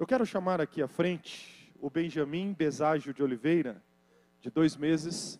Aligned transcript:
Eu 0.00 0.06
quero 0.06 0.24
chamar 0.24 0.62
aqui 0.62 0.80
à 0.80 0.88
frente 0.88 1.70
o 1.78 1.90
Benjamin 1.90 2.54
Beságio 2.54 3.12
de 3.12 3.22
Oliveira, 3.22 3.84
de 4.40 4.48
dois 4.50 4.74
meses, 4.74 5.38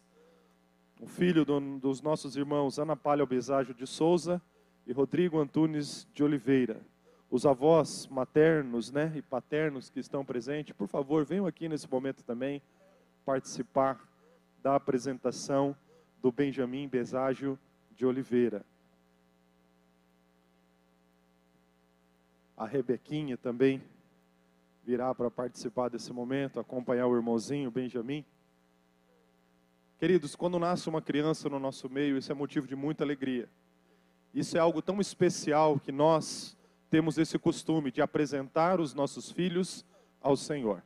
um 1.01 1.07
filho 1.07 1.47
do, 1.47 1.59
dos 1.79 2.03
nossos 2.03 2.37
irmãos 2.37 2.79
Ana 2.79 2.95
Palha 2.95 3.25
Beságio 3.25 3.73
de 3.73 3.87
Souza 3.87 4.39
e 4.87 4.93
Rodrigo 4.93 5.41
Antunes 5.41 6.07
de 6.13 6.23
Oliveira. 6.23 6.79
Os 7.31 7.47
avós 7.47 8.07
maternos 8.09 8.93
né, 8.93 9.11
e 9.17 9.23
paternos 9.23 9.89
que 9.89 9.99
estão 9.99 10.27
presentes, 10.27 10.77
por 10.77 10.89
favor, 10.89 11.25
venham 11.25 11.47
aqui 11.47 11.67
nesse 11.67 11.91
momento 11.91 12.23
também 12.23 12.61
participar 13.25 13.99
da 14.63 14.75
apresentação 14.75 15.75
do 16.21 16.31
Benjamin 16.31 16.87
Beságio 16.87 17.59
de 17.97 18.05
Oliveira. 18.05 18.63
A 22.55 22.67
Rebequinha 22.67 23.39
também 23.39 23.83
virá 24.85 25.15
para 25.15 25.31
participar 25.31 25.89
desse 25.89 26.13
momento, 26.13 26.59
acompanhar 26.59 27.07
o 27.07 27.17
irmãozinho 27.17 27.71
Benjamin. 27.71 28.25
Queridos, 29.99 30.35
quando 30.35 30.59
nasce 30.59 30.89
uma 30.89 31.03
criança 31.03 31.49
no 31.49 31.59
nosso 31.59 31.89
meio, 31.89 32.17
isso 32.17 32.33
é 32.33 32.35
motivo 32.35 32.67
de 32.67 32.75
muita 32.75 33.05
alegria. 33.05 33.49
Isso 34.33 34.57
é 34.57 34.61
algo 34.61 34.81
tão 34.81 35.01
especial 35.01 35.79
que 35.79 35.93
nós 35.93 36.57
temos 36.89 37.19
esse 37.19 37.39
costume 37.39 37.91
de 37.91 38.01
apresentar 38.01 38.81
os 38.81 38.95
nossos 38.95 39.31
filhos 39.31 39.85
ao 40.21 40.37
Senhor. 40.37 40.83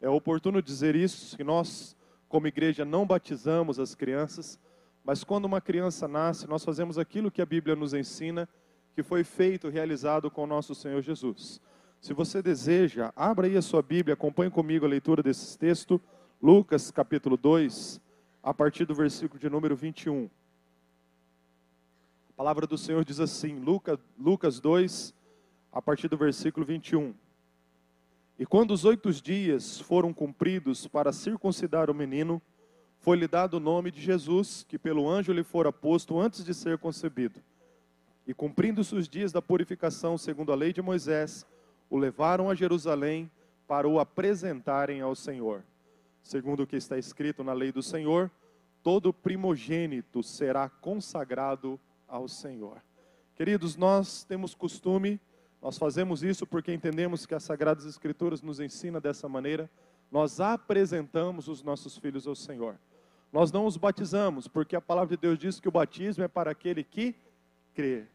É 0.00 0.08
oportuno 0.08 0.60
dizer 0.60 0.94
isso, 0.94 1.36
que 1.36 1.44
nós, 1.44 1.96
como 2.28 2.46
igreja, 2.46 2.84
não 2.84 3.06
batizamos 3.06 3.78
as 3.78 3.94
crianças, 3.94 4.58
mas 5.04 5.24
quando 5.24 5.46
uma 5.46 5.60
criança 5.60 6.06
nasce, 6.06 6.46
nós 6.46 6.64
fazemos 6.64 6.98
aquilo 6.98 7.30
que 7.30 7.42
a 7.42 7.46
Bíblia 7.46 7.74
nos 7.74 7.94
ensina, 7.94 8.48
que 8.94 9.02
foi 9.02 9.24
feito, 9.24 9.68
realizado 9.68 10.30
com 10.30 10.44
o 10.44 10.46
nosso 10.46 10.74
Senhor 10.74 11.00
Jesus. 11.02 11.60
Se 12.02 12.12
você 12.12 12.42
deseja, 12.42 13.12
abra 13.14 13.46
aí 13.46 13.56
a 13.56 13.62
sua 13.62 13.80
Bíblia, 13.80 14.14
acompanhe 14.14 14.50
comigo 14.50 14.84
a 14.84 14.88
leitura 14.88 15.22
desse 15.22 15.56
texto, 15.56 16.00
Lucas 16.42 16.90
capítulo 16.90 17.36
2, 17.36 18.00
a 18.42 18.52
partir 18.52 18.84
do 18.84 18.92
versículo 18.92 19.38
de 19.38 19.48
número 19.48 19.76
21. 19.76 20.28
A 22.30 22.32
palavra 22.32 22.66
do 22.66 22.76
Senhor 22.76 23.04
diz 23.04 23.20
assim, 23.20 23.60
Lucas, 23.60 24.00
Lucas 24.18 24.58
2, 24.58 25.14
a 25.70 25.80
partir 25.80 26.08
do 26.08 26.16
versículo 26.16 26.66
21. 26.66 27.14
E 28.36 28.44
quando 28.44 28.72
os 28.72 28.84
oito 28.84 29.12
dias 29.12 29.78
foram 29.78 30.12
cumpridos 30.12 30.88
para 30.88 31.12
circuncidar 31.12 31.88
o 31.88 31.94
menino, 31.94 32.42
foi-lhe 32.98 33.28
dado 33.28 33.58
o 33.58 33.60
nome 33.60 33.92
de 33.92 34.00
Jesus, 34.00 34.66
que 34.68 34.76
pelo 34.76 35.08
anjo 35.08 35.32
lhe 35.32 35.44
fora 35.44 35.72
posto 35.72 36.18
antes 36.18 36.44
de 36.44 36.52
ser 36.52 36.78
concebido. 36.78 37.40
E 38.26 38.34
cumprindo-se 38.34 38.92
os 38.92 39.08
dias 39.08 39.30
da 39.30 39.40
purificação 39.40 40.18
segundo 40.18 40.50
a 40.50 40.56
lei 40.56 40.72
de 40.72 40.82
Moisés, 40.82 41.46
o 41.92 41.98
levaram 41.98 42.48
a 42.48 42.54
Jerusalém 42.54 43.30
para 43.68 43.86
o 43.86 44.00
apresentarem 44.00 45.02
ao 45.02 45.14
Senhor. 45.14 45.62
Segundo 46.22 46.62
o 46.62 46.66
que 46.66 46.76
está 46.76 46.96
escrito 46.96 47.44
na 47.44 47.52
lei 47.52 47.70
do 47.70 47.82
Senhor, 47.82 48.30
todo 48.82 49.12
primogênito 49.12 50.22
será 50.22 50.70
consagrado 50.70 51.78
ao 52.08 52.26
Senhor. 52.28 52.82
Queridos, 53.36 53.76
nós 53.76 54.24
temos 54.24 54.54
costume, 54.54 55.20
nós 55.60 55.76
fazemos 55.76 56.22
isso 56.22 56.46
porque 56.46 56.72
entendemos 56.72 57.26
que 57.26 57.34
as 57.34 57.44
Sagradas 57.44 57.84
Escrituras 57.84 58.40
nos 58.40 58.58
ensina 58.58 58.98
dessa 58.98 59.28
maneira, 59.28 59.70
nós 60.10 60.40
apresentamos 60.40 61.46
os 61.46 61.62
nossos 61.62 61.98
filhos 61.98 62.26
ao 62.26 62.34
Senhor. 62.34 62.78
Nós 63.30 63.52
não 63.52 63.66
os 63.66 63.76
batizamos, 63.76 64.48
porque 64.48 64.74
a 64.74 64.80
palavra 64.80 65.14
de 65.14 65.20
Deus 65.20 65.38
diz 65.38 65.60
que 65.60 65.68
o 65.68 65.72
batismo 65.72 66.24
é 66.24 66.28
para 66.28 66.52
aquele 66.52 66.82
que 66.84 67.14
crê. 67.74 68.06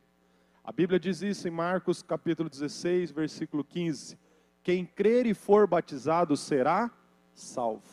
A 0.67 0.71
Bíblia 0.73 0.99
diz 0.99 1.21
isso 1.21 1.47
em 1.47 1.51
Marcos 1.51 2.01
capítulo 2.01 2.49
16, 2.49 3.11
versículo 3.11 3.63
15: 3.63 4.19
Quem 4.61 4.85
crer 4.85 5.25
e 5.25 5.33
for 5.33 5.65
batizado 5.65 6.35
será 6.35 6.91
salvo. 7.33 7.87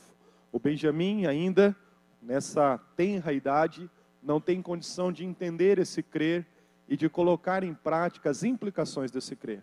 O 0.50 0.58
Benjamim, 0.58 1.25
ainda 1.25 1.77
nessa 2.20 2.77
tenra 2.97 3.33
idade, 3.33 3.89
não 4.20 4.40
tem 4.40 4.61
condição 4.61 5.13
de 5.13 5.24
entender 5.24 5.79
esse 5.79 6.02
crer 6.02 6.45
e 6.89 6.96
de 6.96 7.08
colocar 7.08 7.63
em 7.63 7.73
prática 7.73 8.29
as 8.29 8.42
implicações 8.42 9.13
desse 9.13 9.36
crer. 9.36 9.63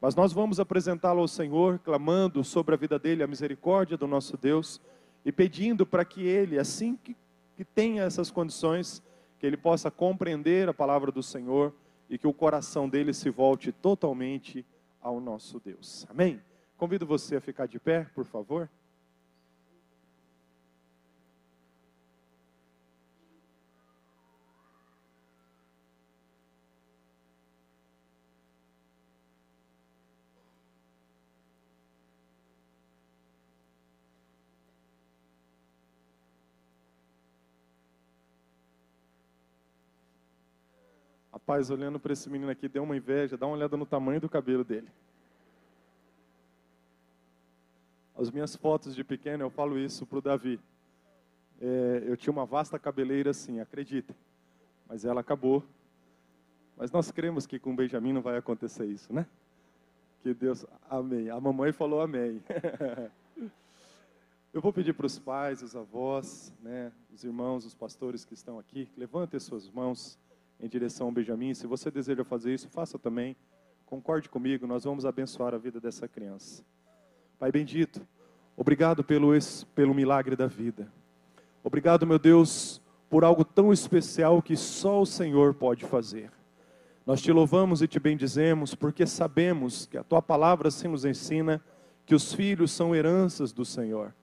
Mas 0.00 0.16
nós 0.16 0.32
vamos 0.32 0.58
apresentá-lo 0.58 1.20
ao 1.20 1.28
Senhor, 1.28 1.78
clamando 1.78 2.42
sobre 2.42 2.74
a 2.74 2.78
vida 2.78 2.98
dele 2.98 3.22
a 3.22 3.28
misericórdia 3.28 3.96
do 3.96 4.08
nosso 4.08 4.36
Deus 4.36 4.80
e 5.24 5.30
pedindo 5.30 5.86
para 5.86 6.04
que 6.04 6.26
ele, 6.26 6.58
assim 6.58 6.96
que, 6.96 7.16
que 7.56 7.64
tenha 7.64 8.02
essas 8.02 8.32
condições, 8.32 9.00
que 9.38 9.46
ele 9.46 9.56
possa 9.56 9.92
compreender 9.92 10.68
a 10.68 10.74
palavra 10.74 11.12
do 11.12 11.22
Senhor 11.22 11.72
e 12.08 12.16
que 12.16 12.26
o 12.26 12.32
coração 12.32 12.88
dele 12.88 13.12
se 13.12 13.30
volte 13.30 13.72
totalmente 13.72 14.64
ao 15.00 15.20
nosso 15.20 15.60
Deus. 15.60 16.06
Amém? 16.08 16.40
Convido 16.76 17.06
você 17.06 17.36
a 17.36 17.40
ficar 17.40 17.66
de 17.66 17.78
pé, 17.78 18.06
por 18.14 18.24
favor. 18.24 18.70
Rapaz, 41.48 41.70
olhando 41.70 41.98
para 41.98 42.12
esse 42.12 42.28
menino 42.28 42.50
aqui, 42.50 42.68
deu 42.68 42.82
uma 42.82 42.94
inveja, 42.94 43.34
dá 43.34 43.46
uma 43.46 43.56
olhada 43.56 43.74
no 43.74 43.86
tamanho 43.86 44.20
do 44.20 44.28
cabelo 44.28 44.62
dele. 44.62 44.86
As 48.14 48.30
minhas 48.30 48.54
fotos 48.54 48.94
de 48.94 49.02
pequeno, 49.02 49.44
eu 49.44 49.48
falo 49.48 49.78
isso 49.78 50.04
para 50.04 50.18
o 50.18 50.20
Davi. 50.20 50.60
É, 51.58 52.04
eu 52.06 52.18
tinha 52.18 52.30
uma 52.30 52.44
vasta 52.44 52.78
cabeleira 52.78 53.30
assim, 53.30 53.60
acredita. 53.60 54.14
Mas 54.86 55.06
ela 55.06 55.22
acabou. 55.22 55.64
Mas 56.76 56.92
nós 56.92 57.10
cremos 57.10 57.46
que 57.46 57.58
com 57.58 57.74
Benjamin 57.74 58.12
não 58.12 58.20
vai 58.20 58.36
acontecer 58.36 58.84
isso, 58.84 59.10
né? 59.10 59.26
Que 60.22 60.34
Deus, 60.34 60.66
amém. 60.90 61.30
A 61.30 61.40
mamãe 61.40 61.72
falou 61.72 62.02
amém. 62.02 62.42
eu 64.52 64.60
vou 64.60 64.70
pedir 64.70 64.92
para 64.92 65.06
os 65.06 65.18
pais, 65.18 65.62
os 65.62 65.74
avós, 65.74 66.52
né, 66.60 66.92
os 67.10 67.24
irmãos, 67.24 67.64
os 67.64 67.74
pastores 67.74 68.22
que 68.22 68.34
estão 68.34 68.58
aqui, 68.58 68.86
levantem 68.98 69.40
suas 69.40 69.70
mãos 69.70 70.18
em 70.60 70.68
direção 70.68 71.06
ao 71.06 71.12
Benjamin. 71.12 71.54
Se 71.54 71.66
você 71.66 71.90
deseja 71.90 72.24
fazer 72.24 72.54
isso, 72.54 72.68
faça 72.68 72.98
também. 72.98 73.36
Concorde 73.86 74.28
comigo, 74.28 74.66
nós 74.66 74.84
vamos 74.84 75.06
abençoar 75.06 75.54
a 75.54 75.58
vida 75.58 75.80
dessa 75.80 76.06
criança. 76.06 76.62
Pai 77.38 77.50
bendito, 77.50 78.06
obrigado 78.56 79.02
pelo, 79.02 79.30
pelo 79.74 79.94
milagre 79.94 80.36
da 80.36 80.46
vida. 80.46 80.92
Obrigado, 81.62 82.06
meu 82.06 82.18
Deus, 82.18 82.82
por 83.08 83.24
algo 83.24 83.44
tão 83.44 83.72
especial 83.72 84.42
que 84.42 84.56
só 84.56 85.00
o 85.00 85.06
Senhor 85.06 85.54
pode 85.54 85.84
fazer. 85.84 86.30
Nós 87.06 87.22
te 87.22 87.32
louvamos 87.32 87.80
e 87.80 87.88
te 87.88 87.98
bendizemos 87.98 88.74
porque 88.74 89.06
sabemos 89.06 89.86
que 89.86 89.96
a 89.96 90.04
tua 90.04 90.20
palavra 90.20 90.70
se 90.70 90.86
nos 90.86 91.06
ensina 91.06 91.62
que 92.04 92.14
os 92.14 92.34
filhos 92.34 92.70
são 92.70 92.94
heranças 92.94 93.52
do 93.52 93.64
Senhor. 93.64 94.14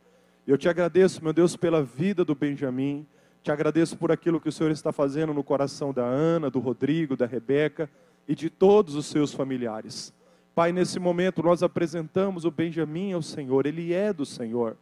Eu 0.45 0.57
te 0.57 0.69
agradeço, 0.69 1.23
meu 1.23 1.33
Deus, 1.33 1.55
pela 1.55 1.81
vida 1.81 2.23
do 2.23 2.35
Benjamim, 2.35 3.07
te 3.45 3.51
agradeço 3.51 3.95
por 3.95 4.11
aquilo 4.11 4.41
que 4.41 4.49
o 4.49 4.51
Senhor 4.51 4.71
está 4.71 4.91
fazendo 4.91 5.31
no 5.31 5.43
coração 5.43 5.93
da 5.93 6.03
Ana, 6.03 6.49
do 6.49 6.57
Rodrigo, 6.57 7.15
da 7.15 7.27
Rebeca 7.27 7.87
e 8.27 8.33
de 8.33 8.49
todos 8.49 8.95
os 8.95 9.05
seus 9.05 9.35
familiares. 9.35 10.11
Pai, 10.55 10.71
nesse 10.71 10.99
momento 10.99 11.43
nós 11.43 11.61
apresentamos 11.61 12.43
o 12.43 12.49
Benjamim 12.49 13.13
ao 13.13 13.21
Senhor, 13.21 13.67
ele 13.67 13.93
é 13.93 14.11
do 14.11 14.25
Senhor. 14.25 14.75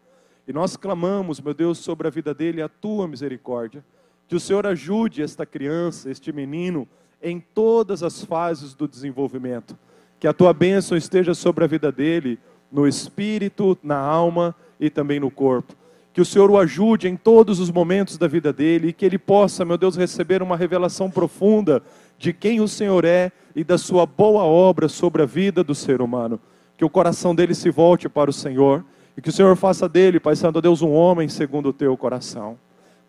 E 0.47 0.53
nós 0.53 0.77
clamamos, 0.77 1.41
meu 1.41 1.53
Deus, 1.53 1.77
sobre 1.77 2.07
a 2.07 2.09
vida 2.09 2.33
dele 2.33 2.61
a 2.61 2.69
tua 2.69 3.05
misericórdia. 3.05 3.83
Que 4.29 4.35
o 4.37 4.39
Senhor 4.39 4.65
ajude 4.65 5.21
esta 5.21 5.45
criança, 5.45 6.09
este 6.09 6.31
menino, 6.31 6.87
em 7.21 7.41
todas 7.41 8.01
as 8.01 8.23
fases 8.23 8.73
do 8.73 8.87
desenvolvimento. 8.87 9.77
Que 10.21 10.27
a 10.27 10.31
tua 10.31 10.53
bênção 10.53 10.97
esteja 10.97 11.33
sobre 11.33 11.65
a 11.65 11.67
vida 11.67 11.91
dele, 11.91 12.39
no 12.71 12.87
espírito, 12.87 13.77
na 13.83 13.97
alma 13.97 14.55
e 14.79 14.89
também 14.89 15.19
no 15.19 15.29
corpo 15.29 15.75
que 16.13 16.21
o 16.21 16.25
Senhor 16.25 16.51
o 16.51 16.59
ajude 16.59 17.07
em 17.07 17.17
todos 17.17 17.59
os 17.59 17.71
momentos 17.71 18.19
da 18.19 18.27
vida 18.27 18.53
dele 18.53 18.89
e 18.89 18.93
que 18.93 19.03
ele 19.03 19.17
possa, 19.17 19.65
meu 19.65 19.77
Deus, 19.77 19.95
receber 19.95 20.43
uma 20.43 20.55
revelação 20.55 21.09
profunda 21.09 21.81
de 22.19 22.31
quem 22.31 22.61
o 22.61 22.67
Senhor 22.67 23.03
é 23.03 23.31
e 23.55 23.63
da 23.63 23.79
sua 23.79 24.05
boa 24.05 24.43
obra 24.43 24.87
sobre 24.87 25.23
a 25.23 25.25
vida 25.25 25.63
do 25.63 25.73
ser 25.73 26.01
humano. 26.01 26.39
Que 26.77 26.85
o 26.85 26.89
coração 26.89 27.33
dele 27.33 27.55
se 27.55 27.71
volte 27.71 28.07
para 28.07 28.29
o 28.29 28.33
Senhor 28.33 28.85
e 29.17 29.21
que 29.21 29.29
o 29.29 29.33
Senhor 29.33 29.55
faça 29.55 29.89
dele, 29.89 30.19
Pai 30.19 30.35
Santo, 30.35 30.61
Deus, 30.61 30.83
um 30.83 30.91
homem 30.91 31.27
segundo 31.27 31.69
o 31.69 31.73
teu 31.73 31.97
coração. 31.97 32.57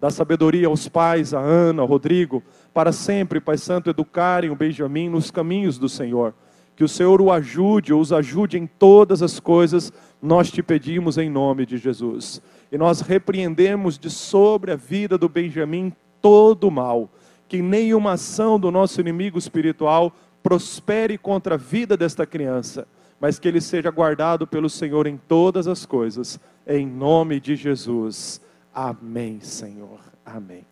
Dá 0.00 0.10
sabedoria 0.10 0.66
aos 0.66 0.88
pais, 0.88 1.32
a 1.32 1.40
Ana, 1.40 1.82
ao 1.82 1.88
Rodrigo, 1.88 2.42
para 2.72 2.90
sempre, 2.90 3.40
Pai 3.40 3.58
Santo, 3.58 3.90
educarem 3.90 4.50
o 4.50 4.56
Benjamim 4.56 5.08
nos 5.08 5.30
caminhos 5.30 5.78
do 5.78 5.88
Senhor. 5.88 6.34
Que 6.76 6.84
o 6.84 6.88
Senhor 6.88 7.20
o 7.20 7.30
ajude, 7.30 7.94
os 7.94 8.12
ajude 8.12 8.58
em 8.58 8.66
todas 8.66 9.22
as 9.22 9.38
coisas, 9.38 9.92
nós 10.24 10.50
te 10.50 10.62
pedimos 10.62 11.18
em 11.18 11.28
nome 11.28 11.66
de 11.66 11.76
Jesus 11.76 12.40
e 12.72 12.78
nós 12.78 13.02
repreendemos 13.02 13.98
de 13.98 14.08
sobre 14.08 14.72
a 14.72 14.76
vida 14.76 15.18
do 15.18 15.28
Benjamim 15.28 15.92
todo 16.22 16.68
o 16.68 16.70
mal, 16.70 17.10
que 17.46 17.60
nenhuma 17.60 18.12
ação 18.12 18.58
do 18.58 18.70
nosso 18.70 18.98
inimigo 19.02 19.38
espiritual 19.38 20.10
prospere 20.42 21.18
contra 21.18 21.56
a 21.56 21.58
vida 21.58 21.94
desta 21.94 22.24
criança, 22.24 22.88
mas 23.20 23.38
que 23.38 23.46
ele 23.46 23.60
seja 23.60 23.90
guardado 23.90 24.46
pelo 24.46 24.70
Senhor 24.70 25.06
em 25.06 25.18
todas 25.18 25.68
as 25.68 25.84
coisas, 25.84 26.40
em 26.66 26.86
nome 26.86 27.38
de 27.38 27.54
Jesus. 27.54 28.40
Amém, 28.74 29.40
Senhor. 29.40 30.00
Amém. 30.24 30.64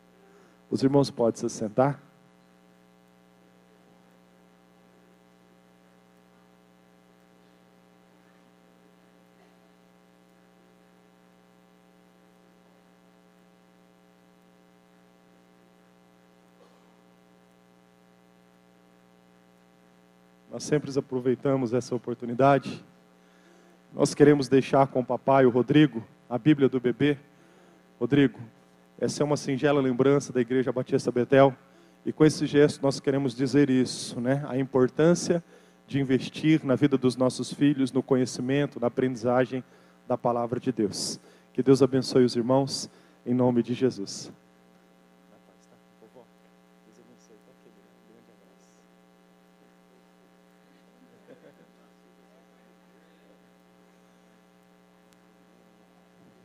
Os 0.70 0.82
irmãos 0.82 1.10
podem 1.10 1.38
se 1.38 1.50
sentar? 1.50 2.11
Nós 20.52 20.64
sempre 20.64 20.92
aproveitamos 20.98 21.72
essa 21.72 21.94
oportunidade. 21.94 22.84
Nós 23.90 24.12
queremos 24.12 24.48
deixar 24.48 24.86
com 24.86 25.00
o 25.00 25.04
papai, 25.04 25.46
o 25.46 25.50
Rodrigo, 25.50 26.04
a 26.28 26.36
Bíblia 26.36 26.68
do 26.68 26.78
bebê. 26.78 27.16
Rodrigo, 27.98 28.38
essa 29.00 29.22
é 29.22 29.24
uma 29.24 29.38
singela 29.38 29.80
lembrança 29.80 30.30
da 30.30 30.42
Igreja 30.42 30.70
Batista 30.70 31.10
Betel. 31.10 31.56
E 32.04 32.12
com 32.12 32.22
esse 32.22 32.44
gesto 32.44 32.82
nós 32.82 33.00
queremos 33.00 33.34
dizer 33.34 33.70
isso, 33.70 34.20
né? 34.20 34.44
A 34.46 34.58
importância 34.58 35.42
de 35.86 35.98
investir 35.98 36.62
na 36.62 36.74
vida 36.74 36.98
dos 36.98 37.16
nossos 37.16 37.50
filhos, 37.50 37.90
no 37.90 38.02
conhecimento, 38.02 38.78
na 38.78 38.88
aprendizagem 38.88 39.64
da 40.06 40.18
palavra 40.18 40.60
de 40.60 40.70
Deus. 40.70 41.18
Que 41.54 41.62
Deus 41.62 41.80
abençoe 41.80 42.26
os 42.26 42.36
irmãos, 42.36 42.90
em 43.24 43.32
nome 43.32 43.62
de 43.62 43.72
Jesus. 43.72 44.30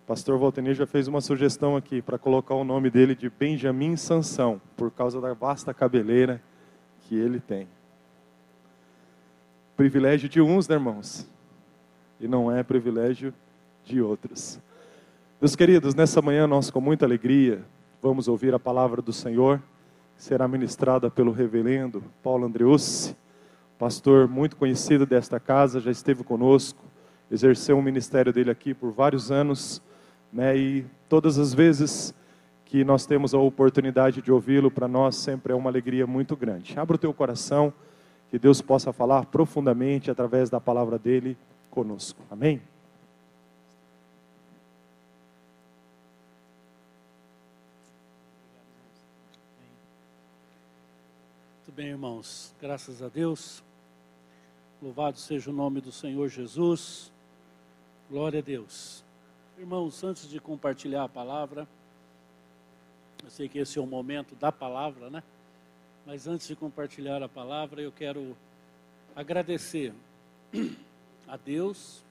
Pastor 0.07 0.39
Valtenir 0.39 0.73
já 0.73 0.87
fez 0.87 1.09
uma 1.09 1.19
sugestão 1.19 1.75
aqui 1.75 2.01
para 2.01 2.17
colocar 2.17 2.55
o 2.55 2.63
nome 2.63 2.89
dele 2.89 3.13
de 3.13 3.29
Benjamin 3.29 3.97
Sansão, 3.97 4.61
por 4.77 4.89
causa 4.89 5.19
da 5.19 5.33
vasta 5.33 5.73
cabeleira 5.73 6.41
que 7.01 7.13
ele 7.13 7.41
tem. 7.41 7.67
Privilégio 9.75 10.29
de 10.29 10.39
uns, 10.39 10.65
né, 10.65 10.75
irmãos? 10.75 11.27
E 12.21 12.27
não 12.27 12.49
é 12.49 12.63
privilégio 12.63 13.33
de 13.83 14.01
outros. 14.01 14.61
Meus 15.41 15.57
queridos, 15.57 15.93
nessa 15.93 16.21
manhã 16.21 16.47
nós, 16.47 16.71
com 16.71 16.79
muita 16.79 17.05
alegria, 17.05 17.61
vamos 18.01 18.29
ouvir 18.29 18.53
a 18.53 18.59
palavra 18.59 19.01
do 19.01 19.11
Senhor, 19.11 19.61
que 20.15 20.23
será 20.23 20.47
ministrada 20.47 21.11
pelo 21.11 21.33
reverendo 21.33 22.01
Paulo 22.23 22.45
Andreucci, 22.45 23.13
pastor 23.77 24.25
muito 24.25 24.55
conhecido 24.55 25.05
desta 25.05 25.37
casa, 25.37 25.81
já 25.81 25.91
esteve 25.91 26.23
conosco, 26.23 26.81
exerceu 27.29 27.77
o 27.77 27.83
ministério 27.83 28.31
dele 28.31 28.49
aqui 28.49 28.73
por 28.73 28.93
vários 28.93 29.29
anos 29.33 29.85
né? 30.31 30.57
E 30.57 30.85
todas 31.07 31.37
as 31.37 31.53
vezes 31.53 32.13
que 32.65 32.83
nós 32.83 33.05
temos 33.05 33.33
a 33.33 33.39
oportunidade 33.39 34.21
de 34.21 34.31
ouvi-lo, 34.31 34.69
para 34.69 34.87
nós 34.87 35.15
sempre 35.15 35.53
é 35.53 35.55
uma 35.55 35.69
alegria 35.69 36.05
muito 36.05 36.35
grande. 36.35 36.77
Abra 36.77 36.95
o 36.95 36.99
teu 36.99 37.13
coração, 37.13 37.73
que 38.29 38.37
Deus 38.37 38.61
possa 38.61 38.91
falar 38.91 39.25
profundamente 39.27 40.11
através 40.11 40.49
da 40.49 40.59
palavra 40.59 40.99
dele 40.99 41.37
conosco. 41.71 42.21
Amém? 42.29 42.61
Muito 51.65 51.75
bem, 51.75 51.87
irmãos. 51.87 52.53
Graças 52.59 53.01
a 53.01 53.07
Deus. 53.07 53.63
Louvado 54.81 55.17
seja 55.17 55.49
o 55.49 55.53
nome 55.53 55.79
do 55.79 55.91
Senhor 55.91 56.27
Jesus. 56.27 57.13
Glória 58.09 58.39
a 58.39 58.43
Deus. 58.43 59.06
Irmãos, 59.59 60.03
antes 60.03 60.29
de 60.29 60.39
compartilhar 60.39 61.03
a 61.03 61.09
palavra, 61.09 61.67
eu 63.23 63.29
sei 63.31 63.49
que 63.49 63.57
esse 63.57 63.79
é 63.79 63.81
o 63.81 63.87
momento 63.87 64.35
da 64.35 64.51
palavra, 64.51 65.09
né? 65.09 65.23
Mas 66.05 66.27
antes 66.27 66.47
de 66.47 66.55
compartilhar 66.55 67.23
a 67.23 67.27
palavra, 67.27 67.81
eu 67.81 67.91
quero 67.91 68.37
agradecer 69.15 69.91
a 71.27 71.35
Deus, 71.37 72.03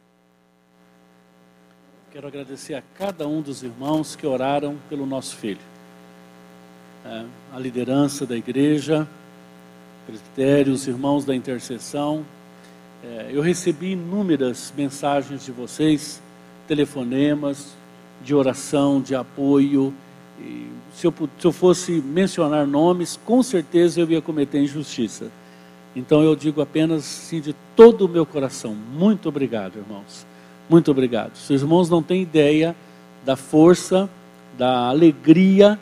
quero 2.11 2.27
agradecer 2.27 2.75
a 2.75 2.83
cada 2.99 3.29
um 3.29 3.41
dos 3.41 3.63
irmãos 3.63 4.17
que 4.17 4.27
oraram 4.27 4.77
pelo 4.89 5.07
nosso 5.07 5.37
filho. 5.37 5.63
É, 7.05 7.27
a 7.55 7.61
liderança 7.61 8.27
da 8.27 8.37
igreja, 8.37 9.07
presbitérios, 10.05 10.89
irmãos 10.89 11.25
da 11.25 11.33
intercessão. 11.33 12.27
É, 13.05 13.31
eu 13.31 13.41
recebi 13.41 13.93
inúmeras 13.93 14.75
mensagens 14.77 15.45
de 15.45 15.53
vocês 15.53 16.21
telefonemas 16.67 17.75
de 18.23 18.35
oração, 18.35 19.01
de 19.01 19.15
apoio. 19.15 19.93
E 20.41 20.67
se, 20.95 21.07
eu, 21.07 21.15
se 21.39 21.47
eu 21.47 21.53
fosse 21.53 21.93
mencionar 21.93 22.67
nomes, 22.67 23.19
com 23.25 23.43
certeza 23.43 24.01
eu 24.01 24.11
ia 24.11 24.21
cometer 24.21 24.61
injustiça. 24.61 25.31
Então 25.95 26.23
eu 26.23 26.37
digo 26.37 26.61
apenas 26.61 27.01
assim 27.01 27.41
de 27.41 27.55
todo 27.75 28.05
o 28.05 28.09
meu 28.09 28.27
coração: 28.27 28.75
muito 28.75 29.29
obrigado, 29.29 29.77
irmãos. 29.79 30.27
Muito 30.69 30.91
obrigado. 30.91 31.33
Os 31.35 31.49
irmãos 31.51 31.89
não 31.89 32.03
têm 32.03 32.23
ideia 32.23 32.75
da 33.25 33.37
força, 33.37 34.09
da 34.59 34.89
alegria 34.89 35.79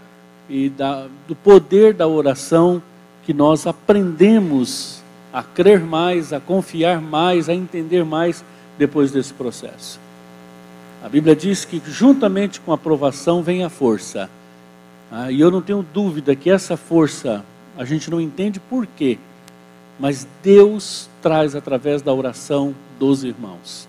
e 0.48 0.68
da, 0.68 1.06
do 1.26 1.34
poder 1.34 1.94
da 1.94 2.06
oração 2.06 2.82
que 3.24 3.32
nós 3.32 3.66
aprendemos 3.66 5.02
a 5.32 5.42
crer 5.42 5.80
mais, 5.80 6.32
a 6.32 6.38
confiar 6.38 7.00
mais, 7.00 7.48
a 7.48 7.54
entender 7.54 8.04
mais 8.04 8.44
depois 8.78 9.10
desse 9.10 9.32
processo. 9.32 9.98
A 11.04 11.08
Bíblia 11.10 11.36
diz 11.36 11.66
que 11.66 11.82
juntamente 11.86 12.58
com 12.62 12.72
a 12.72 12.76
aprovação 12.76 13.42
vem 13.42 13.62
a 13.62 13.68
força. 13.68 14.30
Ah, 15.12 15.30
e 15.30 15.38
eu 15.38 15.50
não 15.50 15.60
tenho 15.60 15.84
dúvida 15.92 16.34
que 16.34 16.48
essa 16.48 16.78
força, 16.78 17.44
a 17.76 17.84
gente 17.84 18.10
não 18.10 18.18
entende 18.18 18.58
por 18.58 18.86
quê, 18.86 19.18
mas 20.00 20.26
Deus 20.42 21.10
traz 21.20 21.54
através 21.54 22.00
da 22.00 22.10
oração 22.10 22.74
dos 22.98 23.22
irmãos. 23.22 23.86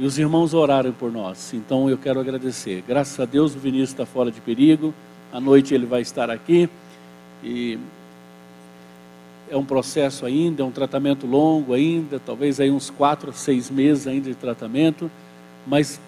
E 0.00 0.04
os 0.04 0.18
irmãos 0.18 0.52
oraram 0.52 0.90
por 0.90 1.12
nós, 1.12 1.54
então 1.54 1.88
eu 1.88 1.96
quero 1.96 2.18
agradecer. 2.18 2.82
Graças 2.88 3.20
a 3.20 3.24
Deus 3.24 3.54
o 3.54 3.60
Vinícius 3.60 3.90
está 3.90 4.04
fora 4.04 4.32
de 4.32 4.40
perigo, 4.40 4.92
à 5.32 5.38
noite 5.38 5.72
ele 5.72 5.86
vai 5.86 6.00
estar 6.00 6.28
aqui. 6.28 6.68
E 7.44 7.78
é 9.48 9.56
um 9.56 9.64
processo 9.64 10.26
ainda, 10.26 10.64
é 10.64 10.66
um 10.66 10.72
tratamento 10.72 11.24
longo 11.24 11.72
ainda, 11.72 12.18
talvez 12.18 12.58
aí 12.58 12.68
uns 12.68 12.90
quatro, 12.90 13.32
seis 13.32 13.70
meses 13.70 14.08
ainda 14.08 14.28
de 14.28 14.34
tratamento 14.34 15.08
mas 15.66 16.00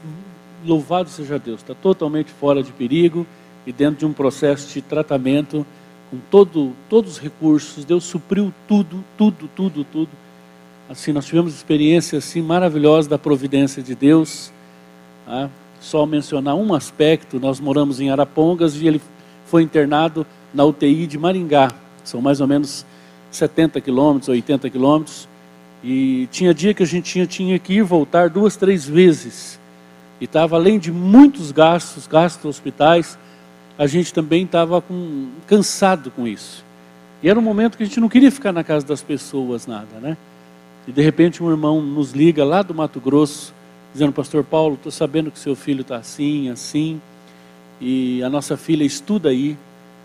louvado 0.66 1.08
seja 1.08 1.38
Deus, 1.38 1.60
está 1.60 1.74
totalmente 1.74 2.30
fora 2.30 2.62
de 2.62 2.72
perigo 2.72 3.26
e 3.66 3.72
dentro 3.72 4.00
de 4.00 4.06
um 4.06 4.12
processo 4.12 4.72
de 4.72 4.82
tratamento 4.82 5.66
com 6.10 6.18
todo, 6.30 6.72
todos 6.88 7.12
os 7.12 7.18
recursos. 7.18 7.84
Deus 7.84 8.04
supriu 8.04 8.52
tudo, 8.68 9.04
tudo, 9.16 9.48
tudo, 9.54 9.84
tudo. 9.84 10.10
Assim, 10.88 11.12
nós 11.12 11.24
tivemos 11.24 11.54
experiência 11.54 12.18
assim 12.18 12.42
maravilhosa 12.42 13.08
da 13.08 13.18
providência 13.18 13.82
de 13.82 13.94
Deus. 13.94 14.52
Tá? 15.24 15.48
Só 15.80 16.04
mencionar 16.06 16.54
um 16.54 16.74
aspecto, 16.74 17.40
nós 17.40 17.58
moramos 17.58 18.00
em 18.00 18.10
Arapongas 18.10 18.76
e 18.76 18.86
ele 18.86 19.00
foi 19.46 19.62
internado 19.62 20.26
na 20.52 20.64
UTI 20.64 21.06
de 21.06 21.18
Maringá. 21.18 21.70
São 22.02 22.20
mais 22.20 22.40
ou 22.40 22.46
menos 22.46 22.84
70 23.30 23.80
quilômetros, 23.80 24.28
80 24.28 24.70
quilômetros. 24.70 25.28
E 25.82 26.28
tinha 26.30 26.54
dia 26.54 26.72
que 26.72 26.82
a 26.82 26.86
gente 26.86 27.12
tinha, 27.12 27.26
tinha 27.26 27.58
que 27.58 27.74
ir 27.74 27.82
voltar 27.82 28.30
duas, 28.30 28.56
três 28.56 28.86
vezes. 28.86 29.58
E 30.20 30.24
estava, 30.24 30.56
além 30.56 30.78
de 30.78 30.92
muitos 30.92 31.50
gastos, 31.50 32.06
gastos 32.06 32.44
hospitais, 32.44 33.18
a 33.78 33.86
gente 33.86 34.12
também 34.12 34.44
estava 34.44 34.82
cansado 35.46 36.10
com 36.10 36.26
isso. 36.26 36.64
E 37.22 37.28
era 37.28 37.38
um 37.38 37.42
momento 37.42 37.76
que 37.76 37.82
a 37.82 37.86
gente 37.86 38.00
não 38.00 38.08
queria 38.08 38.30
ficar 38.30 38.52
na 38.52 38.62
casa 38.62 38.86
das 38.86 39.02
pessoas, 39.02 39.66
nada, 39.66 39.98
né? 40.00 40.16
E 40.86 40.92
de 40.92 41.02
repente 41.02 41.42
um 41.42 41.50
irmão 41.50 41.80
nos 41.80 42.12
liga 42.12 42.44
lá 42.44 42.62
do 42.62 42.74
Mato 42.74 43.00
Grosso, 43.00 43.52
dizendo, 43.92 44.12
Pastor 44.12 44.44
Paulo, 44.44 44.74
estou 44.74 44.92
sabendo 44.92 45.30
que 45.30 45.38
seu 45.38 45.56
filho 45.56 45.80
está 45.80 45.96
assim, 45.96 46.50
assim, 46.50 47.00
e 47.80 48.22
a 48.22 48.28
nossa 48.28 48.56
filha 48.56 48.84
estuda 48.84 49.30
aí. 49.30 49.56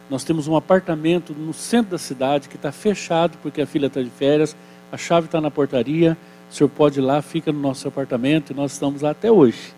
Nós 0.10 0.24
temos 0.24 0.48
um 0.48 0.56
apartamento 0.56 1.34
no 1.34 1.54
centro 1.54 1.92
da 1.92 1.98
cidade 1.98 2.50
que 2.50 2.56
está 2.56 2.72
fechado 2.72 3.38
porque 3.44 3.62
a 3.62 3.68
filha 3.68 3.88
está 3.88 4.02
de 4.02 4.10
férias 4.10 4.56
a 4.92 4.98
chave 4.98 5.28
está 5.28 5.40
na 5.40 5.52
portaria, 5.52 6.18
o 6.50 6.54
senhor 6.54 6.70
pode 6.70 7.00
ir 7.00 7.04
lá, 7.04 7.22
fica 7.22 7.52
no 7.52 7.60
nosso 7.60 7.88
apartamento 7.88 8.52
e 8.52 8.56
nós 8.56 8.74
estamos 8.74 9.02
lá 9.02 9.12
até 9.12 9.32
hoje. 9.32 9.74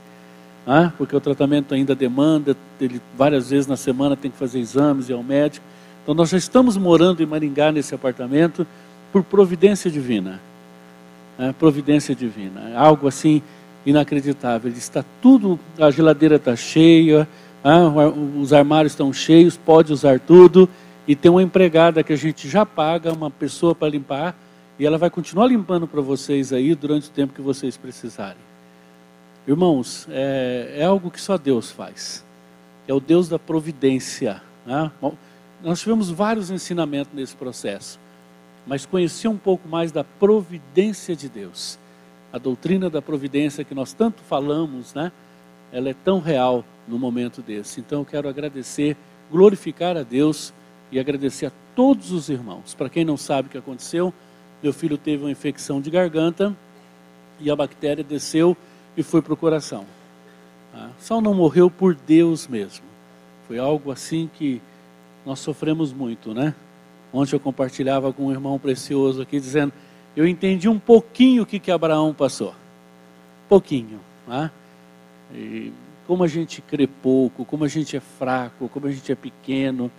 Porque 0.97 1.15
o 1.15 1.19
tratamento 1.19 1.73
ainda 1.73 1.95
demanda, 1.95 2.55
ele 2.79 3.01
várias 3.17 3.49
vezes 3.49 3.67
na 3.67 3.77
semana 3.77 4.15
tem 4.15 4.29
que 4.29 4.37
fazer 4.37 4.59
exames 4.59 5.09
e 5.09 5.13
ao 5.13 5.23
médico. 5.23 5.65
Então 6.03 6.13
nós 6.13 6.29
já 6.29 6.37
estamos 6.37 6.77
morando 6.77 7.21
em 7.21 7.25
Maringá 7.25 7.71
nesse 7.71 7.93
apartamento 7.93 8.65
por 9.11 9.23
providência 9.23 9.89
divina. 9.89 10.39
É, 11.37 11.51
providência 11.51 12.15
divina. 12.15 12.69
É 12.69 12.77
algo 12.77 13.07
assim 13.07 13.41
inacreditável. 13.85 14.69
Ele 14.69 14.77
está 14.77 15.03
tudo, 15.21 15.59
a 15.79 15.89
geladeira 15.89 16.35
está 16.35 16.55
cheia, 16.55 17.27
os 18.39 18.53
armários 18.53 18.93
estão 18.93 19.11
cheios, 19.11 19.57
pode 19.57 19.91
usar 19.91 20.19
tudo. 20.19 20.69
E 21.07 21.15
tem 21.15 21.31
uma 21.31 21.41
empregada 21.41 22.03
que 22.03 22.13
a 22.13 22.15
gente 22.17 22.47
já 22.47 22.65
paga, 22.65 23.11
uma 23.11 23.31
pessoa 23.31 23.73
para 23.73 23.89
limpar, 23.89 24.35
E 24.79 24.85
ela 24.85 24.97
vai 24.97 25.09
continuar 25.09 25.47
limpando 25.47 25.87
para 25.87 26.01
vocês 26.01 26.51
aí 26.51 26.73
durante 26.73 27.07
o 27.09 27.11
tempo 27.11 27.33
que 27.33 27.41
vocês 27.41 27.77
precisarem. 27.77 28.50
Irmãos, 29.47 30.07
é, 30.11 30.75
é 30.77 30.83
algo 30.83 31.09
que 31.09 31.19
só 31.19 31.35
Deus 31.35 31.71
faz. 31.71 32.23
É 32.87 32.93
o 32.93 32.99
Deus 32.99 33.27
da 33.27 33.39
providência. 33.39 34.41
Né? 34.65 34.91
Nós 35.63 35.79
tivemos 35.79 36.11
vários 36.11 36.51
ensinamentos 36.51 37.11
nesse 37.13 37.35
processo, 37.35 37.99
mas 38.67 38.85
conhecer 38.85 39.27
um 39.27 39.37
pouco 39.37 39.67
mais 39.67 39.91
da 39.91 40.03
providência 40.03 41.15
de 41.15 41.27
Deus. 41.27 41.79
A 42.31 42.37
doutrina 42.37 42.89
da 42.89 43.01
providência 43.01 43.63
que 43.63 43.73
nós 43.73 43.93
tanto 43.93 44.21
falamos, 44.21 44.93
né? 44.93 45.11
Ela 45.71 45.89
é 45.89 45.93
tão 45.93 46.19
real 46.19 46.63
no 46.87 46.99
momento 46.99 47.41
desse. 47.41 47.79
Então 47.79 47.99
eu 47.99 48.05
quero 48.05 48.29
agradecer, 48.29 48.95
glorificar 49.31 49.97
a 49.97 50.03
Deus 50.03 50.53
e 50.91 50.99
agradecer 50.99 51.47
a 51.47 51.51
todos 51.75 52.11
os 52.11 52.29
irmãos. 52.29 52.75
Para 52.75 52.89
quem 52.89 53.03
não 53.03 53.17
sabe 53.17 53.47
o 53.47 53.51
que 53.51 53.57
aconteceu, 53.57 54.13
meu 54.61 54.71
filho 54.71 54.97
teve 54.97 55.23
uma 55.23 55.31
infecção 55.31 55.81
de 55.81 55.89
garganta 55.89 56.55
e 57.39 57.49
a 57.49 57.55
bactéria 57.55 58.03
desceu 58.03 58.55
e 58.95 59.03
foi 59.03 59.21
para 59.21 59.33
o 59.33 59.37
coração. 59.37 59.85
Ah, 60.73 60.89
só 60.99 61.19
não 61.19 61.33
morreu 61.33 61.69
por 61.69 61.95
Deus 61.95 62.47
mesmo. 62.47 62.85
Foi 63.47 63.59
algo 63.59 63.91
assim 63.91 64.29
que 64.33 64.61
nós 65.25 65.39
sofremos 65.39 65.91
muito, 65.91 66.33
né? 66.33 66.55
Ontem 67.13 67.35
eu 67.35 67.39
compartilhava 67.39 68.13
com 68.13 68.27
um 68.27 68.31
irmão 68.31 68.57
precioso 68.57 69.21
aqui, 69.21 69.39
dizendo: 69.39 69.73
Eu 70.15 70.25
entendi 70.25 70.69
um 70.69 70.79
pouquinho 70.79 71.43
o 71.43 71.45
que, 71.45 71.59
que 71.59 71.71
Abraão 71.71 72.13
passou. 72.13 72.55
Pouquinho. 73.49 73.99
Né? 74.27 74.49
E 75.33 75.73
como 76.07 76.23
a 76.23 76.27
gente 76.27 76.61
crê 76.61 76.87
pouco, 76.87 77.43
como 77.45 77.63
a 77.63 77.67
gente 77.67 77.97
é 77.97 77.99
fraco, 77.99 78.69
como 78.69 78.87
a 78.87 78.91
gente 78.91 79.11
é 79.11 79.15
pequeno. 79.15 79.91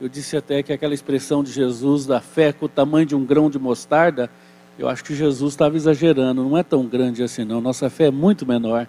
Eu 0.00 0.08
disse 0.08 0.36
até 0.36 0.62
que 0.62 0.72
aquela 0.72 0.94
expressão 0.94 1.42
de 1.42 1.50
Jesus 1.50 2.06
da 2.06 2.20
fé 2.20 2.52
com 2.52 2.66
o 2.66 2.68
tamanho 2.68 3.06
de 3.06 3.16
um 3.16 3.24
grão 3.24 3.48
de 3.48 3.58
mostarda 3.58 4.30
eu 4.78 4.88
acho 4.88 5.02
que 5.02 5.14
Jesus 5.14 5.54
estava 5.54 5.76
exagerando, 5.76 6.44
não 6.44 6.56
é 6.56 6.62
tão 6.62 6.86
grande 6.86 7.22
assim 7.22 7.44
não. 7.44 7.60
Nossa 7.60 7.88
fé 7.88 8.06
é 8.06 8.10
muito 8.10 8.46
menor 8.46 8.86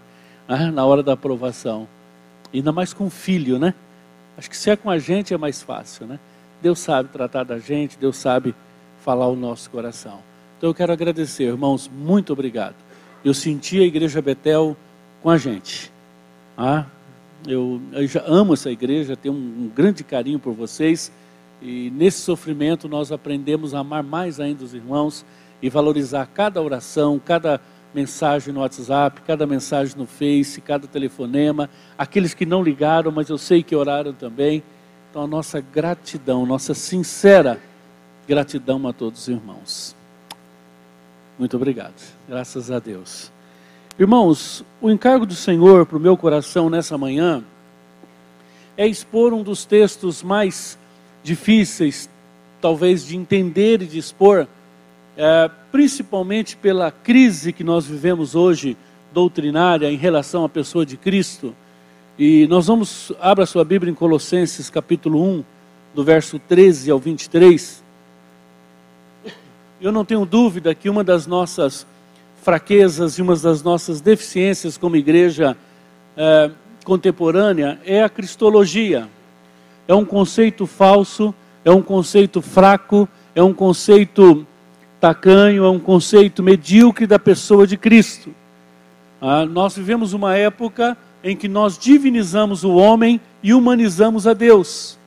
né, 0.47 0.71
na 0.71 0.85
hora 0.85 1.01
da 1.01 1.13
aprovação. 1.13 1.87
Ainda 2.53 2.71
mais 2.71 2.93
com 2.93 3.09
filho, 3.09 3.57
né? 3.57 3.73
Acho 4.37 4.49
que 4.49 4.57
se 4.57 4.69
é 4.69 4.75
com 4.75 4.89
a 4.89 4.99
gente 4.99 5.33
é 5.33 5.37
mais 5.37 5.61
fácil, 5.61 6.05
né? 6.05 6.19
Deus 6.61 6.79
sabe 6.79 7.09
tratar 7.09 7.43
da 7.43 7.59
gente, 7.59 7.97
Deus 7.97 8.17
sabe 8.17 8.53
falar 8.99 9.27
o 9.27 9.35
nosso 9.35 9.69
coração. 9.69 10.19
Então 10.57 10.69
eu 10.69 10.73
quero 10.73 10.91
agradecer, 10.91 11.43
irmãos, 11.43 11.89
muito 11.93 12.33
obrigado. 12.33 12.75
Eu 13.23 13.33
senti 13.33 13.79
a 13.79 13.83
Igreja 13.83 14.21
Betel 14.21 14.75
com 15.21 15.29
a 15.29 15.37
gente. 15.37 15.91
Ah, 16.57 16.85
eu, 17.47 17.81
eu 17.93 18.07
já 18.07 18.23
amo 18.25 18.53
essa 18.53 18.71
igreja, 18.71 19.15
tenho 19.15 19.33
um, 19.33 19.65
um 19.65 19.71
grande 19.73 20.03
carinho 20.03 20.39
por 20.39 20.53
vocês. 20.53 21.11
E 21.61 21.91
nesse 21.91 22.21
sofrimento 22.21 22.87
nós 22.87 23.11
aprendemos 23.11 23.73
a 23.73 23.79
amar 23.79 24.03
mais 24.03 24.39
ainda 24.39 24.63
os 24.63 24.73
irmãos 24.73 25.25
e 25.61 25.69
valorizar 25.69 26.27
cada 26.33 26.61
oração, 26.61 27.19
cada 27.23 27.59
mensagem 27.93 28.53
no 28.53 28.59
WhatsApp, 28.59 29.21
cada 29.21 29.47
mensagem 29.47 29.97
no 29.97 30.05
Face, 30.05 30.61
cada 30.61 30.87
telefonema, 30.87 31.69
aqueles 31.97 32.33
que 32.33 32.45
não 32.45 32.61
ligaram, 32.61 33.11
mas 33.11 33.29
eu 33.29 33.37
sei 33.37 33.63
que 33.63 33.75
oraram 33.75 34.13
também. 34.13 34.61
Então, 35.09 35.23
a 35.23 35.27
nossa 35.27 35.59
gratidão, 35.59 36.45
nossa 36.45 36.73
sincera 36.73 37.59
gratidão 38.27 38.87
a 38.87 38.93
todos 38.93 39.21
os 39.21 39.27
irmãos. 39.27 39.95
Muito 41.39 41.55
obrigado, 41.55 41.95
graças 42.27 42.69
a 42.69 42.79
Deus. 42.79 43.31
Irmãos, 43.97 44.63
o 44.81 44.91
encargo 44.91 45.25
do 45.25 45.33
Senhor 45.33 45.85
para 45.85 45.97
o 45.97 45.99
meu 45.99 46.15
coração 46.15 46.69
nessa 46.69 46.97
manhã 46.97 47.43
é 48.77 48.85
expor 48.85 49.33
um 49.33 49.41
dos 49.41 49.65
textos 49.65 50.21
mais 50.21 50.77
difíceis, 51.23 52.07
talvez, 52.61 53.03
de 53.03 53.17
entender 53.17 53.81
e 53.81 53.87
de 53.87 53.97
expor 53.97 54.47
é, 55.17 55.49
principalmente 55.71 56.55
pela 56.55 56.91
crise 56.91 57.51
que 57.51 57.63
nós 57.63 57.87
vivemos 57.87 58.35
hoje, 58.35 58.77
doutrinária, 59.11 59.91
em 59.91 59.97
relação 59.97 60.45
à 60.45 60.49
pessoa 60.49 60.85
de 60.85 60.95
Cristo. 60.95 61.55
E 62.19 62.45
nós 62.47 62.67
vamos, 62.67 63.11
abra 63.19 63.45
sua 63.47 63.65
Bíblia 63.65 63.91
em 63.91 63.95
Colossenses 63.95 64.69
capítulo 64.69 65.23
1, 65.23 65.43
do 65.95 66.03
verso 66.03 66.37
13 66.37 66.91
ao 66.91 66.99
23. 66.99 67.83
Eu 69.81 69.91
não 69.91 70.05
tenho 70.05 70.23
dúvida 70.25 70.73
que 70.75 70.89
uma 70.89 71.03
das 71.03 71.25
nossas 71.25 71.85
fraquezas 72.43 73.17
e 73.17 73.21
uma 73.21 73.35
das 73.35 73.63
nossas 73.63 73.99
deficiências 73.99 74.77
como 74.77 74.95
igreja 74.95 75.57
é, 76.15 76.51
contemporânea 76.83 77.79
é 77.83 78.03
a 78.03 78.09
cristologia. 78.09 79.07
É 79.87 79.95
um 79.95 80.05
conceito 80.05 80.67
falso, 80.67 81.33
é 81.65 81.71
um 81.71 81.81
conceito 81.81 82.41
fraco, 82.41 83.09
é 83.33 83.41
um 83.41 83.53
conceito 83.53 84.45
Tacanho 84.99 85.63
é 85.63 85.69
um 85.69 85.79
conceito 85.79 86.41
medíocre 86.41 87.05
da 87.05 87.19
pessoa 87.19 87.67
de 87.67 87.77
Cristo. 87.77 88.33
Ah, 89.21 89.45
nós 89.45 89.75
vivemos 89.75 90.13
uma 90.13 90.35
época 90.35 90.97
em 91.23 91.35
que 91.35 91.47
nós 91.47 91.77
divinizamos 91.77 92.63
o 92.63 92.73
homem 92.75 93.21
e 93.43 93.53
humanizamos 93.53 94.25
a 94.25 94.33
Deus. 94.33 94.97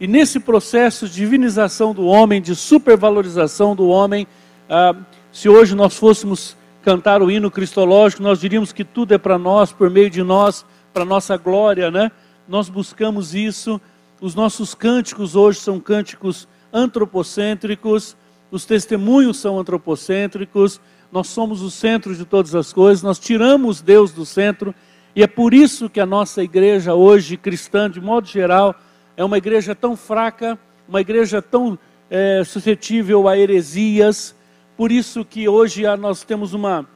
E 0.00 0.06
nesse 0.06 0.40
processo 0.40 1.06
de 1.06 1.14
divinização 1.14 1.92
do 1.92 2.06
homem, 2.06 2.40
de 2.40 2.54
supervalorização 2.54 3.76
do 3.76 3.88
homem, 3.88 4.26
ah, 4.68 4.94
se 5.30 5.48
hoje 5.48 5.74
nós 5.74 5.96
fôssemos 5.96 6.56
cantar 6.82 7.22
o 7.22 7.30
hino 7.30 7.50
cristológico, 7.50 8.22
nós 8.22 8.40
diríamos 8.40 8.72
que 8.72 8.84
tudo 8.84 9.12
é 9.12 9.18
para 9.18 9.36
nós, 9.36 9.72
por 9.72 9.90
meio 9.90 10.08
de 10.08 10.22
nós, 10.22 10.64
para 10.92 11.04
nossa 11.04 11.36
glória, 11.36 11.90
né? 11.90 12.10
Nós 12.48 12.70
buscamos 12.70 13.34
isso. 13.34 13.78
Os 14.22 14.34
nossos 14.34 14.74
cânticos 14.74 15.36
hoje 15.36 15.58
são 15.58 15.78
cânticos 15.78 16.48
antropocêntricos, 16.72 18.16
os 18.50 18.64
testemunhos 18.64 19.38
são 19.38 19.58
antropocêntricos, 19.58 20.80
nós 21.10 21.28
somos 21.28 21.62
o 21.62 21.70
centro 21.70 22.14
de 22.14 22.24
todas 22.24 22.54
as 22.54 22.72
coisas, 22.72 23.02
nós 23.02 23.18
tiramos 23.18 23.80
Deus 23.80 24.12
do 24.12 24.24
centro, 24.26 24.74
e 25.14 25.22
é 25.22 25.26
por 25.26 25.54
isso 25.54 25.88
que 25.88 26.00
a 26.00 26.06
nossa 26.06 26.42
igreja 26.42 26.94
hoje, 26.94 27.36
cristã, 27.36 27.90
de 27.90 28.00
modo 28.00 28.26
geral, 28.26 28.74
é 29.16 29.24
uma 29.24 29.38
igreja 29.38 29.74
tão 29.74 29.96
fraca, 29.96 30.58
uma 30.88 31.00
igreja 31.00 31.42
tão 31.42 31.78
é, 32.10 32.42
suscetível 32.44 33.28
a 33.28 33.36
heresias, 33.36 34.34
por 34.76 34.92
isso 34.92 35.24
que 35.24 35.48
hoje 35.48 35.84
nós 35.96 36.22
temos 36.22 36.54
uma, 36.54 36.88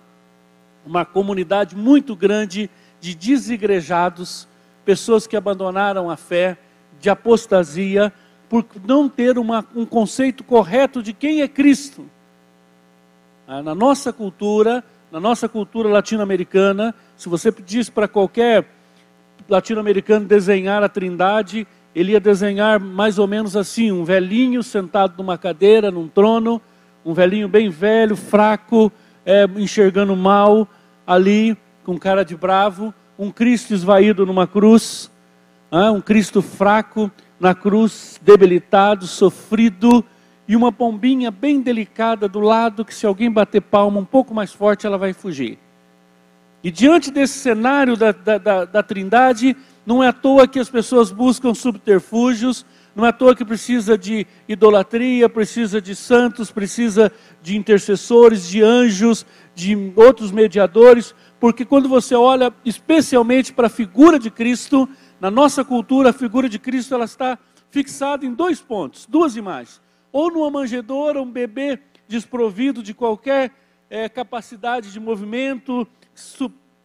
uma 0.86 1.04
comunidade 1.04 1.74
muito 1.74 2.14
grande 2.14 2.70
de 3.00 3.14
desigrejados, 3.14 4.46
pessoas 4.84 5.26
que 5.26 5.36
abandonaram 5.36 6.08
a 6.08 6.16
fé, 6.16 6.56
de 7.00 7.10
apostasia, 7.10 8.12
por 8.52 8.66
não 8.86 9.08
ter 9.08 9.38
uma, 9.38 9.64
um 9.74 9.86
conceito 9.86 10.44
correto 10.44 11.02
de 11.02 11.14
quem 11.14 11.40
é 11.40 11.48
Cristo. 11.48 12.04
Ah, 13.48 13.62
na 13.62 13.74
nossa 13.74 14.12
cultura, 14.12 14.84
na 15.10 15.18
nossa 15.18 15.48
cultura 15.48 15.88
latino-americana, 15.88 16.94
se 17.16 17.30
você 17.30 17.50
pedisse 17.50 17.90
para 17.90 18.06
qualquer 18.06 18.66
latino-americano 19.48 20.26
desenhar 20.26 20.82
a 20.82 20.88
Trindade, 20.90 21.66
ele 21.94 22.12
ia 22.12 22.20
desenhar 22.20 22.78
mais 22.78 23.18
ou 23.18 23.26
menos 23.26 23.56
assim: 23.56 23.90
um 23.90 24.04
velhinho 24.04 24.62
sentado 24.62 25.14
numa 25.16 25.38
cadeira, 25.38 25.90
num 25.90 26.06
trono, 26.06 26.60
um 27.06 27.14
velhinho 27.14 27.48
bem 27.48 27.70
velho, 27.70 28.14
fraco, 28.14 28.92
é, 29.24 29.46
enxergando 29.56 30.14
mal, 30.14 30.68
ali, 31.06 31.56
com 31.84 31.98
cara 31.98 32.22
de 32.22 32.36
bravo, 32.36 32.92
um 33.18 33.30
Cristo 33.30 33.72
esvaído 33.72 34.26
numa 34.26 34.46
cruz, 34.46 35.10
ah, 35.70 35.90
um 35.90 36.02
Cristo 36.02 36.42
fraco, 36.42 37.10
na 37.42 37.56
cruz, 37.56 38.20
debilitado, 38.22 39.04
sofrido, 39.04 40.04
e 40.46 40.54
uma 40.54 40.70
pombinha 40.70 41.28
bem 41.28 41.60
delicada 41.60 42.28
do 42.28 42.38
lado, 42.38 42.84
que 42.84 42.94
se 42.94 43.04
alguém 43.04 43.28
bater 43.28 43.60
palma 43.60 43.98
um 43.98 44.04
pouco 44.04 44.32
mais 44.32 44.52
forte, 44.52 44.86
ela 44.86 44.96
vai 44.96 45.12
fugir. 45.12 45.58
E 46.62 46.70
diante 46.70 47.10
desse 47.10 47.40
cenário 47.40 47.96
da, 47.96 48.12
da, 48.12 48.38
da, 48.38 48.64
da 48.64 48.82
trindade, 48.84 49.56
não 49.84 50.04
é 50.04 50.06
à 50.06 50.12
toa 50.12 50.46
que 50.46 50.60
as 50.60 50.70
pessoas 50.70 51.10
buscam 51.10 51.52
subterfúgios, 51.52 52.64
não 52.94 53.04
é 53.04 53.08
à 53.08 53.12
toa 53.12 53.34
que 53.34 53.44
precisa 53.44 53.98
de 53.98 54.24
idolatria, 54.48 55.28
precisa 55.28 55.80
de 55.80 55.96
santos, 55.96 56.52
precisa 56.52 57.10
de 57.42 57.56
intercessores, 57.56 58.48
de 58.48 58.62
anjos, 58.62 59.26
de 59.52 59.92
outros 59.96 60.30
mediadores, 60.30 61.12
porque 61.40 61.64
quando 61.64 61.88
você 61.88 62.14
olha 62.14 62.52
especialmente 62.64 63.52
para 63.52 63.66
a 63.66 63.70
figura 63.70 64.16
de 64.16 64.30
Cristo, 64.30 64.88
na 65.22 65.30
nossa 65.30 65.64
cultura, 65.64 66.10
a 66.10 66.12
figura 66.12 66.48
de 66.48 66.58
Cristo 66.58 66.96
ela 66.96 67.04
está 67.04 67.38
fixada 67.70 68.26
em 68.26 68.34
dois 68.34 68.60
pontos, 68.60 69.06
duas 69.06 69.36
imagens. 69.36 69.80
Ou 70.10 70.32
numa 70.32 70.50
manjedoura, 70.50 71.22
um 71.22 71.30
bebê 71.30 71.78
desprovido 72.08 72.82
de 72.82 72.92
qualquer 72.92 73.52
é, 73.88 74.08
capacidade 74.08 74.92
de 74.92 74.98
movimento, 74.98 75.86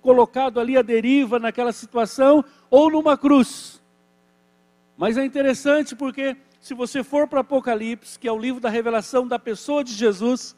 colocado 0.04 0.60
ali 0.60 0.78
à 0.78 0.84
deriva 0.84 1.40
naquela 1.40 1.72
situação, 1.72 2.46
ou 2.70 2.92
numa 2.92 3.18
cruz. 3.18 3.82
Mas 4.96 5.18
é 5.18 5.26
interessante 5.26 5.96
porque, 5.96 6.38
se 6.62 6.76
você 6.76 7.04
for 7.04 7.28
para 7.28 7.40
Apocalipse, 7.40 8.20
que 8.20 8.28
é 8.28 8.32
o 8.32 8.38
livro 8.38 8.62
da 8.62 8.70
revelação 8.70 9.28
da 9.28 9.40
pessoa 9.40 9.84
de 9.84 9.94
Jesus, 9.94 10.56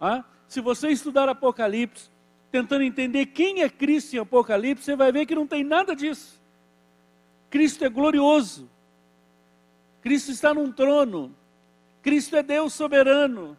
ah, 0.00 0.24
se 0.48 0.60
você 0.60 0.88
estudar 0.88 1.28
Apocalipse, 1.28 2.10
tentando 2.50 2.82
entender 2.82 3.26
quem 3.26 3.62
é 3.62 3.70
Cristo 3.70 4.16
em 4.16 4.18
Apocalipse, 4.18 4.82
você 4.82 4.96
vai 4.96 5.12
ver 5.12 5.24
que 5.24 5.36
não 5.36 5.46
tem 5.46 5.62
nada 5.62 5.94
disso. 5.94 6.35
Cristo 7.50 7.84
é 7.84 7.88
glorioso. 7.88 8.68
Cristo 10.00 10.30
está 10.30 10.54
num 10.54 10.72
trono. 10.72 11.34
Cristo 12.02 12.36
é 12.36 12.42
Deus 12.42 12.72
soberano. 12.72 13.56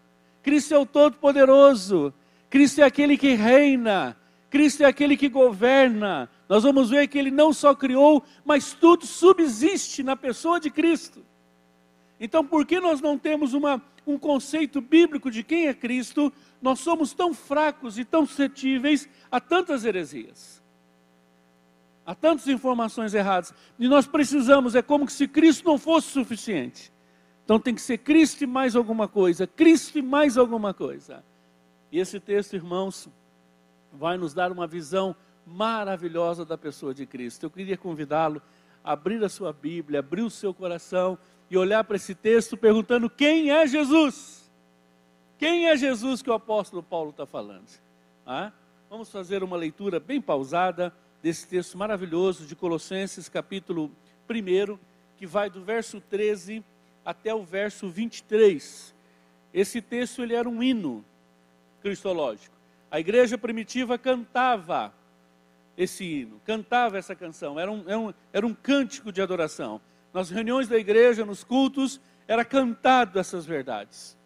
Cristo 0.48 0.74
é 0.74 0.78
o 0.78 0.86
Todo-Poderoso, 0.86 2.14
Cristo 2.50 2.80
é 2.80 2.86
aquele 2.86 3.18
que 3.18 3.34
reina, 3.34 4.16
Cristo 4.50 4.82
é 4.82 4.86
aquele 4.86 5.18
que 5.18 5.28
governa. 5.28 6.30
Nós 6.48 6.64
vamos 6.64 6.90
ver 6.90 7.06
que 7.10 7.18
ele 7.18 7.30
não 7.30 7.52
só 7.52 7.76
criou, 7.76 8.24
mas 8.46 8.72
tudo 8.72 9.06
subsiste 9.06 10.02
na 10.04 10.16
pessoa 10.16 10.58
de 10.58 10.70
Cristo. 10.70 11.22
Então, 12.18 12.46
por 12.46 12.66
que 12.66 12.80
nós 12.80 13.02
não 13.02 13.18
temos 13.18 13.54
uma, 13.54 13.84
um 14.06 14.18
conceito 14.18 14.80
bíblico 14.80 15.30
de 15.30 15.44
quem 15.44 15.68
é 15.68 15.74
Cristo? 15.74 16.32
Nós 16.62 16.80
somos 16.80 17.14
tão 17.14 17.34
fracos 17.34 18.00
e 18.00 18.06
tão 18.06 18.26
suscetíveis 18.26 19.10
a 19.30 19.42
tantas 19.42 19.84
heresias, 19.84 20.64
a 22.08 22.16
tantas 22.16 22.48
informações 22.48 23.14
erradas. 23.14 23.54
E 23.78 23.86
nós 23.90 24.08
precisamos, 24.08 24.76
é 24.76 24.82
como 24.82 25.10
se 25.10 25.28
Cristo 25.28 25.66
não 25.66 25.78
fosse 25.78 26.08
suficiente. 26.08 26.90
Então 27.44 27.60
tem 27.60 27.76
que 27.76 27.82
ser 27.82 27.98
Cristo 27.98 28.46
e 28.46 28.48
mais 28.48 28.78
alguma 28.78 29.10
coisa, 29.10 29.46
Cristo 29.46 30.00
e 30.00 30.02
mais 30.02 30.38
alguma 30.38 30.74
coisa. 30.74 31.22
E 31.92 32.00
esse 32.00 32.18
texto, 32.18 32.56
irmãos, 32.56 33.10
vai 33.92 34.18
nos 34.18 34.34
dar 34.34 34.54
uma 34.54 34.66
visão 34.66 35.14
maravilhosa 35.46 36.46
da 36.46 36.58
pessoa 36.58 36.94
de 36.94 37.06
Cristo. 37.06 37.46
Eu 37.46 37.50
queria 37.50 37.78
convidá-lo 37.78 38.42
a 38.82 38.94
abrir 38.94 39.22
a 39.22 39.30
sua 39.30 39.52
Bíblia, 39.52 40.00
abrir 40.00 40.22
o 40.22 40.30
seu 40.30 40.54
coração 40.54 41.18
e 41.50 41.58
olhar 41.58 41.84
para 41.84 41.98
esse 41.98 42.16
texto 42.16 42.56
perguntando 42.56 43.10
quem 43.10 43.52
é 43.52 43.68
Jesus. 43.68 44.50
Quem 45.38 45.68
é 45.68 45.76
Jesus 45.76 46.22
que 46.22 46.30
o 46.30 46.34
apóstolo 46.34 46.82
Paulo 46.82 47.10
está 47.10 47.26
falando? 47.26 47.68
Ah? 48.26 48.52
Vamos 48.90 49.12
fazer 49.12 49.44
uma 49.44 49.58
leitura 49.58 50.00
bem 50.00 50.22
pausada 50.22 50.94
desse 51.22 51.48
texto 51.48 51.78
maravilhoso 51.78 52.46
de 52.46 52.56
Colossenses, 52.56 53.28
capítulo 53.28 53.92
1, 54.30 54.78
que 55.18 55.26
vai 55.26 55.50
do 55.50 55.64
verso 55.64 56.00
13 56.00 56.64
até 57.04 57.34
o 57.34 57.44
verso 57.44 57.90
23. 57.90 58.94
Esse 59.54 59.82
texto 59.82 60.22
ele 60.22 60.36
era 60.36 60.48
um 60.48 60.62
hino 60.62 61.04
cristológico. 61.82 62.56
A 62.92 63.00
igreja 63.00 63.38
primitiva 63.38 63.98
cantava 63.98 64.94
esse 65.78 66.04
hino, 66.04 66.42
cantava 66.46 66.98
essa 66.98 67.16
canção, 67.16 67.60
era 67.60 67.72
um, 67.72 67.84
era 67.88 68.00
um, 68.00 68.14
era 68.34 68.48
um 68.48 68.54
cântico 68.54 69.12
de 69.12 69.22
adoração. 69.22 69.82
Nas 70.14 70.30
reuniões 70.30 70.68
da 70.68 70.78
igreja, 70.78 71.26
nos 71.26 71.44
cultos, 71.44 72.00
era 72.28 72.44
cantado 72.44 73.20
essas 73.20 73.46
verdades. 73.46 74.18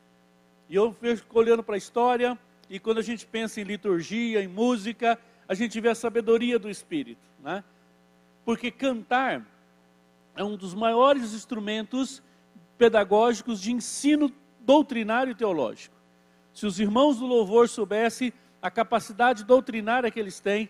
E 0.70 0.76
eu 0.76 0.94
fico 0.94 1.38
olhando 1.38 1.62
para 1.62 1.76
a 1.76 1.78
história, 1.78 2.38
e 2.70 2.80
quando 2.80 3.00
a 3.00 3.04
gente 3.04 3.26
pensa 3.26 3.60
em 3.60 3.66
liturgia, 3.66 4.42
em 4.42 4.48
música, 4.48 5.20
a 5.52 5.54
gente 5.54 5.82
vê 5.82 5.90
a 5.90 5.96
sabedoria 5.96 6.58
do 6.58 6.70
Espírito, 6.70 7.28
né? 7.44 7.62
Porque 8.46 8.72
cantar 8.72 9.46
é 10.34 10.42
um 10.42 10.56
dos 10.56 10.74
maiores 10.74 11.34
instrumentos 11.34 12.24
pedagógicos 12.78 13.60
de 13.60 13.74
ensino 13.74 14.32
doutrinário 14.62 15.32
e 15.32 15.36
teológico. 15.36 15.94
Se 16.54 16.66
os 16.66 16.80
irmãos 16.80 17.18
do 17.18 17.26
louvor 17.26 17.68
soubessem 17.68 18.32
a 18.62 18.72
capacidade 18.72 19.44
doutrinária 19.44 20.10
que 20.10 20.22
eles 20.22 20.40
têm, 20.40 20.70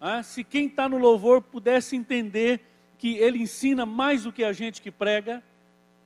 ah, 0.00 0.24
se 0.24 0.42
quem 0.42 0.66
está 0.66 0.88
no 0.88 0.98
louvor 0.98 1.40
pudesse 1.40 1.94
entender 1.94 2.66
que 2.98 3.16
ele 3.16 3.38
ensina 3.38 3.86
mais 3.86 4.24
do 4.24 4.32
que 4.32 4.42
a 4.42 4.52
gente 4.52 4.82
que 4.82 4.90
prega. 4.90 5.40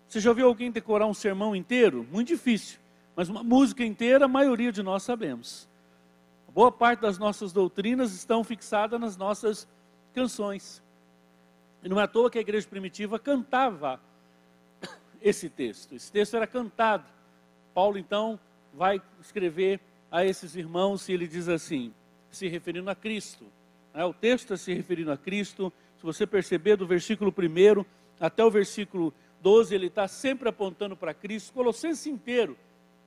Você 0.06 0.20
já 0.20 0.28
ouviu 0.28 0.46
alguém 0.46 0.70
decorar 0.70 1.06
um 1.06 1.14
sermão 1.14 1.56
inteiro? 1.56 2.06
Muito 2.12 2.28
difícil. 2.28 2.78
Mas 3.16 3.30
uma 3.30 3.42
música 3.42 3.82
inteira, 3.82 4.26
a 4.26 4.28
maioria 4.28 4.70
de 4.70 4.82
nós 4.82 5.04
sabemos. 5.04 5.66
Boa 6.54 6.70
parte 6.70 7.00
das 7.00 7.18
nossas 7.18 7.52
doutrinas 7.52 8.12
estão 8.12 8.44
fixadas 8.44 9.00
nas 9.00 9.16
nossas 9.16 9.66
canções. 10.14 10.80
E 11.82 11.88
não 11.88 11.98
é 11.98 12.04
à 12.04 12.06
toa 12.06 12.30
que 12.30 12.38
a 12.38 12.40
igreja 12.40 12.64
primitiva 12.68 13.18
cantava 13.18 14.00
esse 15.20 15.50
texto. 15.50 15.96
Esse 15.96 16.12
texto 16.12 16.36
era 16.36 16.46
cantado. 16.46 17.04
Paulo, 17.74 17.98
então, 17.98 18.38
vai 18.72 19.02
escrever 19.20 19.80
a 20.08 20.24
esses 20.24 20.54
irmãos 20.54 21.08
e 21.08 21.12
ele 21.12 21.26
diz 21.26 21.48
assim, 21.48 21.92
se 22.30 22.46
referindo 22.46 22.88
a 22.88 22.94
Cristo. 22.94 23.44
Né? 23.92 24.04
O 24.04 24.14
texto 24.14 24.54
está 24.54 24.56
se 24.56 24.72
referindo 24.72 25.10
a 25.10 25.16
Cristo. 25.16 25.72
Se 25.96 26.04
você 26.04 26.24
perceber 26.24 26.76
do 26.76 26.86
versículo 26.86 27.34
1 27.36 27.84
até 28.20 28.44
o 28.44 28.50
versículo 28.50 29.12
12, 29.42 29.74
ele 29.74 29.88
está 29.88 30.06
sempre 30.06 30.48
apontando 30.48 30.96
para 30.96 31.12
Cristo. 31.12 31.52
Colossenses 31.52 32.06
inteiro 32.06 32.56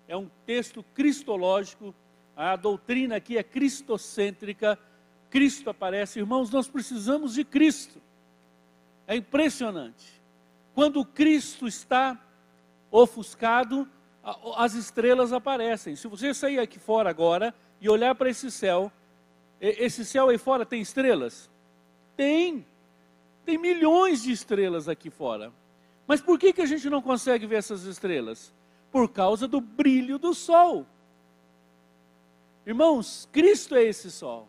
é 0.06 0.18
um 0.18 0.30
texto 0.46 0.84
cristológico. 0.94 1.96
A 2.38 2.56
doutrina 2.56 3.16
aqui 3.16 3.36
é 3.36 3.42
cristocêntrica. 3.42 4.78
Cristo 5.32 5.72
aparece. 5.72 6.20
Irmãos, 6.20 6.52
nós 6.52 6.68
precisamos 6.68 7.34
de 7.34 7.44
Cristo. 7.44 8.00
É 9.08 9.16
impressionante. 9.16 10.22
Quando 10.76 11.04
Cristo 11.04 11.68
está 11.68 12.16
ofuscado, 12.92 13.90
as 14.56 14.76
estrelas 14.76 15.34
aparecem. 15.34 15.96
Se 15.96 16.08
você 16.08 16.32
sair 16.32 16.60
aqui 16.60 16.78
fora 16.78 17.10
agora 17.10 17.56
e 17.82 17.90
olhar 17.90 18.14
para 18.14 18.30
esse 18.30 18.52
céu, 18.52 18.92
esse 19.60 20.06
céu 20.06 20.30
aí 20.30 20.38
fora 20.38 20.64
tem 20.64 20.80
estrelas? 20.80 21.50
Tem. 22.16 22.64
Tem 23.44 23.58
milhões 23.58 24.22
de 24.22 24.32
estrelas 24.32 24.88
aqui 24.88 25.10
fora. 25.10 25.52
Mas 26.06 26.22
por 26.22 26.38
que, 26.38 26.54
que 26.54 26.62
a 26.62 26.68
gente 26.68 26.88
não 26.88 27.02
consegue 27.02 27.48
ver 27.48 27.56
essas 27.56 27.84
estrelas? 27.86 28.54
Por 28.92 29.10
causa 29.10 29.48
do 29.48 29.60
brilho 29.60 30.20
do 30.20 30.36
sol. 30.36 30.86
Irmãos, 32.68 33.30
Cristo 33.32 33.76
é 33.76 33.84
esse 33.86 34.12
sol. 34.12 34.46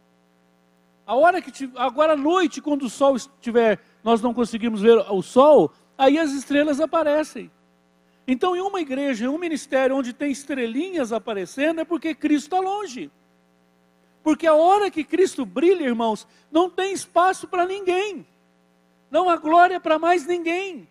A 1.07 1.15
hora 1.15 1.41
que 1.41 1.71
agora 1.77 2.15
à 2.15 2.17
noite, 2.17 2.61
quando 2.61 2.83
o 2.83 2.91
sol 2.91 3.15
estiver, 3.15 3.79
nós 4.03 4.21
não 4.21 4.35
conseguimos 4.35 4.81
ver 4.81 4.99
o 5.09 5.23
sol, 5.23 5.73
aí 5.97 6.19
as 6.19 6.33
estrelas 6.33 6.81
aparecem. 6.81 7.49
Então, 8.27 8.57
em 8.57 8.61
uma 8.61 8.81
igreja, 8.81 9.25
em 9.25 9.29
um 9.29 9.39
ministério 9.39 9.95
onde 9.95 10.13
tem 10.13 10.33
estrelinhas 10.33 11.13
aparecendo, 11.13 11.81
é 11.81 11.85
porque 11.85 12.13
Cristo 12.13 12.47
está 12.47 12.59
longe. 12.59 13.09
Porque 14.21 14.49
a 14.49 14.55
hora 14.55 14.91
que 14.91 15.05
Cristo 15.05 15.47
brilha, 15.47 15.85
irmãos, 15.85 16.27
não 16.51 16.69
tem 16.69 16.93
espaço 16.93 17.47
para 17.47 17.67
ninguém. 17.67 18.27
Não 19.13 19.31
há 19.31 19.37
glória 19.37 19.79
para 19.79 19.97
mais 19.97 20.27
ninguém. 20.27 20.89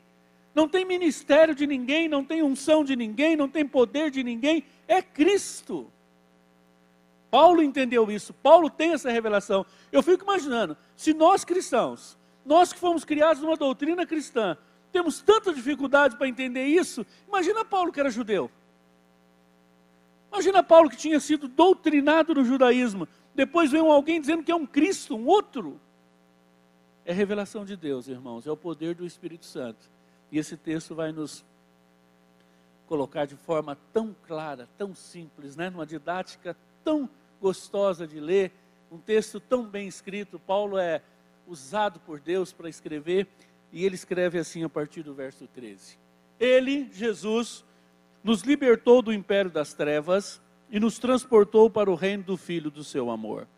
Não 0.55 0.65
tem 0.65 0.85
ministério 0.85 1.53
de 1.53 1.67
ninguém, 1.67 2.07
não 2.07 2.23
tem 2.23 2.41
unção 2.41 2.85
de 2.85 2.95
ninguém, 2.95 3.35
não 3.35 3.49
tem 3.49 3.67
poder 3.67 4.09
de 4.09 4.23
ninguém. 4.23 4.63
É 4.87 5.01
Cristo. 5.01 5.91
Paulo 7.29 7.61
entendeu 7.61 8.09
isso. 8.09 8.33
Paulo 8.33 8.69
tem 8.69 8.93
essa 8.93 9.11
revelação. 9.11 9.65
Eu 9.91 10.01
fico 10.01 10.23
imaginando, 10.23 10.77
se 10.95 11.13
nós 11.13 11.43
cristãos, 11.43 12.17
nós 12.45 12.71
que 12.71 12.79
fomos 12.79 13.03
criados 13.03 13.41
numa 13.41 13.57
doutrina 13.57 14.05
cristã, 14.05 14.57
temos 14.91 15.21
tanta 15.21 15.53
dificuldade 15.53 16.15
para 16.15 16.27
entender 16.27 16.65
isso, 16.65 17.05
imagina 17.27 17.65
Paulo 17.65 17.91
que 17.91 17.99
era 17.99 18.09
judeu. 18.09 18.49
Imagina 20.31 20.63
Paulo 20.63 20.89
que 20.89 20.97
tinha 20.97 21.19
sido 21.19 21.47
doutrinado 21.47 22.33
no 22.33 22.43
judaísmo, 22.43 23.07
depois 23.35 23.71
vem 23.71 23.81
alguém 23.81 24.19
dizendo 24.19 24.43
que 24.43 24.51
é 24.51 24.55
um 24.55 24.65
Cristo, 24.65 25.15
um 25.15 25.27
outro. 25.27 25.79
É 27.05 27.13
revelação 27.13 27.63
de 27.63 27.77
Deus, 27.77 28.07
irmãos, 28.07 28.47
é 28.47 28.51
o 28.51 28.57
poder 28.57 28.95
do 28.95 29.05
Espírito 29.05 29.45
Santo. 29.45 29.89
E 30.31 30.37
esse 30.37 30.57
texto 30.57 30.95
vai 30.95 31.11
nos 31.11 31.45
colocar 32.87 33.25
de 33.25 33.35
forma 33.35 33.77
tão 33.93 34.15
clara, 34.25 34.67
tão 34.77 34.95
simples, 34.95 35.55
né? 35.55 35.69
numa 35.69 35.85
didática 35.85 36.55
tão 36.87 37.09
gostosa 37.41 38.07
de 38.07 38.17
ler, 38.17 38.53
um 38.89 38.97
texto 38.97 39.41
tão 39.41 39.65
bem 39.65 39.89
escrito. 39.89 40.39
Paulo 40.39 40.77
é 40.77 41.01
usado 41.45 41.99
por 41.99 42.17
Deus 42.17 42.53
para 42.53 42.69
escrever, 42.69 43.27
e 43.73 43.85
ele 43.85 43.95
escreve 43.95 44.39
assim 44.39 44.63
a 44.63 44.69
partir 44.69 45.03
do 45.03 45.13
verso 45.13 45.45
13: 45.47 45.99
Ele, 46.39 46.89
Jesus, 46.93 47.65
nos 48.23 48.41
libertou 48.43 49.01
do 49.01 49.11
império 49.11 49.51
das 49.51 49.73
trevas 49.73 50.41
e 50.71 50.79
nos 50.79 50.97
transportou 50.97 51.69
para 51.69 51.91
o 51.91 51.95
reino 51.95 52.23
do 52.23 52.37
Filho 52.37 52.71
do 52.71 52.85
seu 52.85 53.11
amor, 53.11 53.49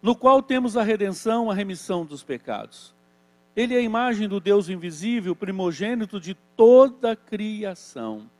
no 0.00 0.16
qual 0.16 0.42
temos 0.42 0.74
a 0.74 0.82
redenção, 0.82 1.50
a 1.50 1.54
remissão 1.54 2.02
dos 2.02 2.22
pecados. 2.22 2.94
Ele 3.54 3.74
é 3.74 3.78
a 3.78 3.82
imagem 3.82 4.26
do 4.26 4.40
Deus 4.40 4.70
invisível, 4.70 5.36
primogênito 5.36 6.18
de 6.18 6.32
toda 6.56 7.12
a 7.12 7.16
criação. 7.16 8.30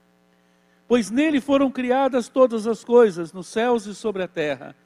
Pois 0.87 1.11
nele 1.11 1.41
foram 1.41 1.71
criadas 1.71 2.29
todas 2.29 2.67
as 2.67 2.85
coisas, 2.85 3.33
nos 3.33 3.47
céus 3.47 3.87
e 3.87 3.95
sobre 3.95 4.23
a 4.23 4.29
terra, 4.29 4.77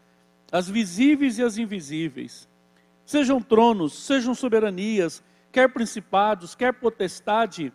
as 0.50 0.68
visíveis 0.68 1.38
e 1.38 1.42
as 1.42 1.58
invisíveis. 1.58 2.48
Sejam 3.04 3.40
tronos, 3.40 3.94
sejam 3.94 4.34
soberanias, 4.34 5.22
quer 5.50 5.68
principados, 5.72 6.54
quer 6.54 6.72
potestade, 6.74 7.72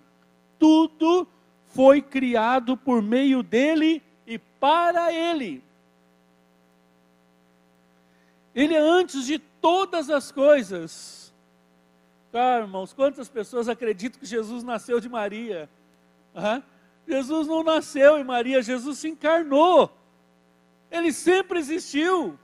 tudo 0.58 1.28
foi 1.66 2.02
criado 2.02 2.78
por 2.78 3.02
meio 3.02 3.44
dele 3.44 4.02
e 4.26 4.38
para 4.38 5.12
Ele. 5.12 5.64
Ele 8.56 8.76
é 8.76 8.80
antes 8.80 9.26
de 9.26 9.40
todas 9.40 10.10
as 10.10 10.32
coisas. 10.32 11.34
Ah, 12.32 12.60
irmãos, 12.60 12.94
quantas 12.94 13.28
pessoas 13.28 13.68
acreditam 13.68 14.20
que 14.20 14.26
Jesus 14.26 14.64
nasceu 14.64 15.00
de 15.00 15.10
Maria? 15.10 15.70
Jesus 17.08 17.48
não 17.48 17.63
nasceu 17.63 18.18
em 18.18 18.24
Maria, 18.24 18.62
Jesus 18.62 19.00
se 19.00 19.10
encarnou. 19.10 19.92
Ele 20.89 21.12
sempre 21.12 21.60
existiu. 21.60 22.38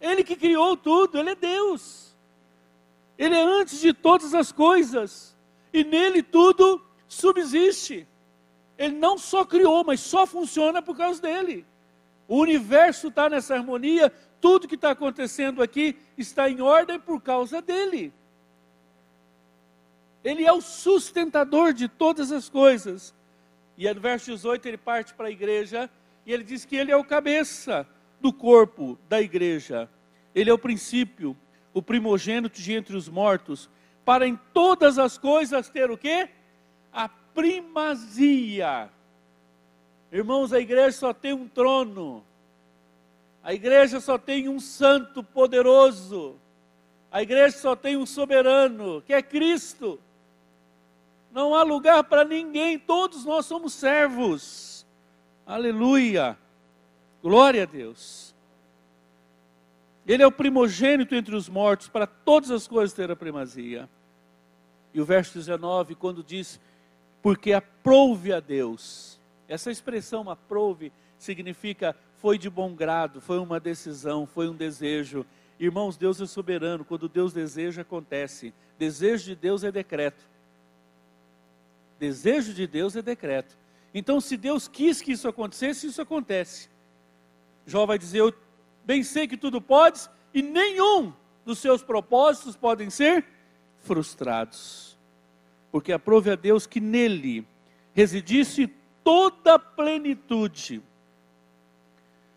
Ele 0.00 0.22
que 0.22 0.36
criou 0.36 0.76
tudo, 0.76 1.18
Ele 1.18 1.30
é 1.30 1.34
Deus. 1.34 2.14
Ele 3.16 3.34
é 3.34 3.42
antes 3.42 3.80
de 3.80 3.92
todas 3.92 4.34
as 4.34 4.52
coisas. 4.52 5.36
E 5.72 5.82
nele 5.82 6.22
tudo 6.22 6.80
subsiste. 7.08 8.06
Ele 8.76 8.96
não 8.96 9.18
só 9.18 9.44
criou, 9.44 9.82
mas 9.84 10.00
só 10.00 10.24
funciona 10.24 10.80
por 10.80 10.96
causa 10.96 11.20
dele. 11.20 11.66
O 12.28 12.36
universo 12.36 13.08
está 13.08 13.28
nessa 13.28 13.54
harmonia, 13.54 14.12
tudo 14.40 14.68
que 14.68 14.76
está 14.76 14.90
acontecendo 14.90 15.62
aqui 15.62 15.96
está 16.16 16.48
em 16.48 16.60
ordem 16.60 17.00
por 17.00 17.20
causa 17.20 17.60
dele. 17.60 18.12
Ele 20.24 20.44
é 20.44 20.52
o 20.52 20.60
sustentador 20.60 21.72
de 21.72 21.88
todas 21.88 22.32
as 22.32 22.48
coisas. 22.48 23.14
E 23.76 23.92
no 23.92 24.00
verso 24.00 24.30
18 24.30 24.66
ele 24.66 24.76
parte 24.76 25.14
para 25.14 25.28
a 25.28 25.30
igreja 25.30 25.88
e 26.26 26.32
ele 26.32 26.44
diz 26.44 26.64
que 26.64 26.76
ele 26.76 26.92
é 26.92 26.96
o 26.96 27.04
cabeça 27.04 27.86
do 28.20 28.32
corpo 28.32 28.98
da 29.08 29.20
igreja. 29.20 29.88
Ele 30.34 30.50
é 30.50 30.52
o 30.52 30.58
princípio, 30.58 31.36
o 31.72 31.80
primogênito 31.80 32.60
de 32.60 32.72
entre 32.72 32.96
os 32.96 33.08
mortos, 33.08 33.70
para 34.04 34.26
em 34.26 34.38
todas 34.52 34.98
as 34.98 35.16
coisas 35.16 35.68
ter 35.68 35.90
o 35.90 35.96
quê? 35.96 36.28
A 36.92 37.08
primazia. 37.08 38.90
Irmãos, 40.10 40.52
a 40.52 40.60
igreja 40.60 40.92
só 40.92 41.12
tem 41.12 41.32
um 41.32 41.46
trono. 41.46 42.24
A 43.42 43.54
igreja 43.54 44.00
só 44.00 44.18
tem 44.18 44.48
um 44.48 44.58
santo 44.58 45.22
poderoso. 45.22 46.36
A 47.10 47.22
igreja 47.22 47.56
só 47.56 47.76
tem 47.76 47.96
um 47.96 48.04
soberano, 48.04 49.02
que 49.02 49.12
é 49.12 49.22
Cristo. 49.22 49.98
Não 51.30 51.54
há 51.54 51.62
lugar 51.62 52.04
para 52.04 52.24
ninguém, 52.24 52.78
todos 52.78 53.24
nós 53.24 53.46
somos 53.46 53.72
servos. 53.72 54.86
Aleluia. 55.46 56.38
Glória 57.22 57.62
a 57.62 57.66
Deus. 57.66 58.34
Ele 60.06 60.22
é 60.22 60.26
o 60.26 60.32
primogênito 60.32 61.14
entre 61.14 61.36
os 61.36 61.48
mortos, 61.48 61.88
para 61.88 62.06
todas 62.06 62.50
as 62.50 62.66
coisas 62.66 62.94
ter 62.94 63.10
a 63.10 63.16
primazia. 63.16 63.88
E 64.94 65.00
o 65.00 65.04
verso 65.04 65.34
19, 65.34 65.94
quando 65.94 66.24
diz, 66.24 66.58
porque 67.20 67.52
aprouve 67.52 68.32
a 68.32 68.40
Deus. 68.40 69.20
Essa 69.46 69.70
expressão 69.70 70.30
aprouve 70.30 70.92
significa 71.18 71.94
foi 72.18 72.38
de 72.38 72.50
bom 72.50 72.74
grado, 72.74 73.20
foi 73.20 73.38
uma 73.38 73.60
decisão, 73.60 74.26
foi 74.26 74.48
um 74.48 74.54
desejo. 74.54 75.24
Irmãos, 75.58 75.96
Deus 75.96 76.20
é 76.20 76.26
soberano, 76.26 76.84
quando 76.84 77.08
Deus 77.08 77.32
deseja, 77.32 77.82
acontece. 77.82 78.52
Desejo 78.78 79.24
de 79.24 79.34
Deus 79.34 79.62
é 79.62 79.70
decreto. 79.70 80.28
Desejo 81.98 82.54
de 82.54 82.66
Deus 82.66 82.94
é 82.96 83.02
decreto. 83.02 83.58
Então, 83.92 84.20
se 84.20 84.36
Deus 84.36 84.68
quis 84.68 85.00
que 85.00 85.12
isso 85.12 85.28
acontecesse, 85.28 85.86
isso 85.86 86.00
acontece. 86.00 86.68
Jó 87.66 87.84
vai 87.86 87.98
dizer: 87.98 88.20
Eu 88.20 88.34
bem 88.84 89.02
sei 89.02 89.26
que 89.26 89.36
tudo 89.36 89.60
podes, 89.60 90.08
e 90.32 90.42
nenhum 90.42 91.12
dos 91.44 91.58
seus 91.58 91.82
propósitos 91.82 92.56
podem 92.56 92.90
ser 92.90 93.24
frustrados. 93.80 94.96
Porque 95.70 95.92
aprove 95.92 96.30
a 96.30 96.36
Deus 96.36 96.66
que 96.66 96.80
nele 96.80 97.46
residisse 97.94 98.66
toda 99.02 99.54
a 99.54 99.58
plenitude, 99.58 100.82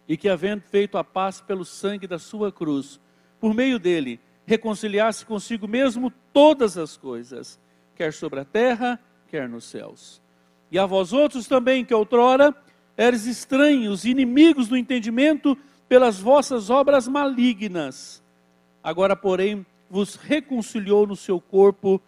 e 0.07 0.17
que, 0.17 0.27
havendo 0.27 0.63
feito 0.63 0.97
a 0.97 1.03
paz 1.03 1.39
pelo 1.39 1.63
sangue 1.63 2.07
da 2.07 2.17
sua 2.17 2.51
cruz, 2.51 2.99
por 3.39 3.53
meio 3.53 3.77
dele, 3.77 4.19
reconciliasse 4.45 5.25
consigo 5.25 5.67
mesmo 5.67 6.11
todas 6.33 6.77
as 6.77 6.97
coisas, 6.97 7.59
quer 7.95 8.11
sobre 8.11 8.39
a 8.39 8.45
terra, 8.45 8.99
quer 9.31 9.47
nos 9.47 9.63
céus. 9.63 10.21
E 10.69 10.77
a 10.77 10.85
vós 10.85 11.13
outros 11.13 11.47
também, 11.47 11.85
que 11.85 11.93
outrora 11.93 12.53
eres 12.97 13.25
estranhos, 13.25 14.03
inimigos 14.03 14.67
do 14.67 14.75
entendimento, 14.75 15.57
pelas 15.87 16.19
vossas 16.19 16.69
obras 16.69 17.07
malignas. 17.07 18.21
Agora, 18.83 19.15
porém, 19.15 19.65
vos 19.89 20.15
reconciliou 20.15 21.07
no 21.07 21.15
seu 21.15 21.39
corpo 21.39 22.01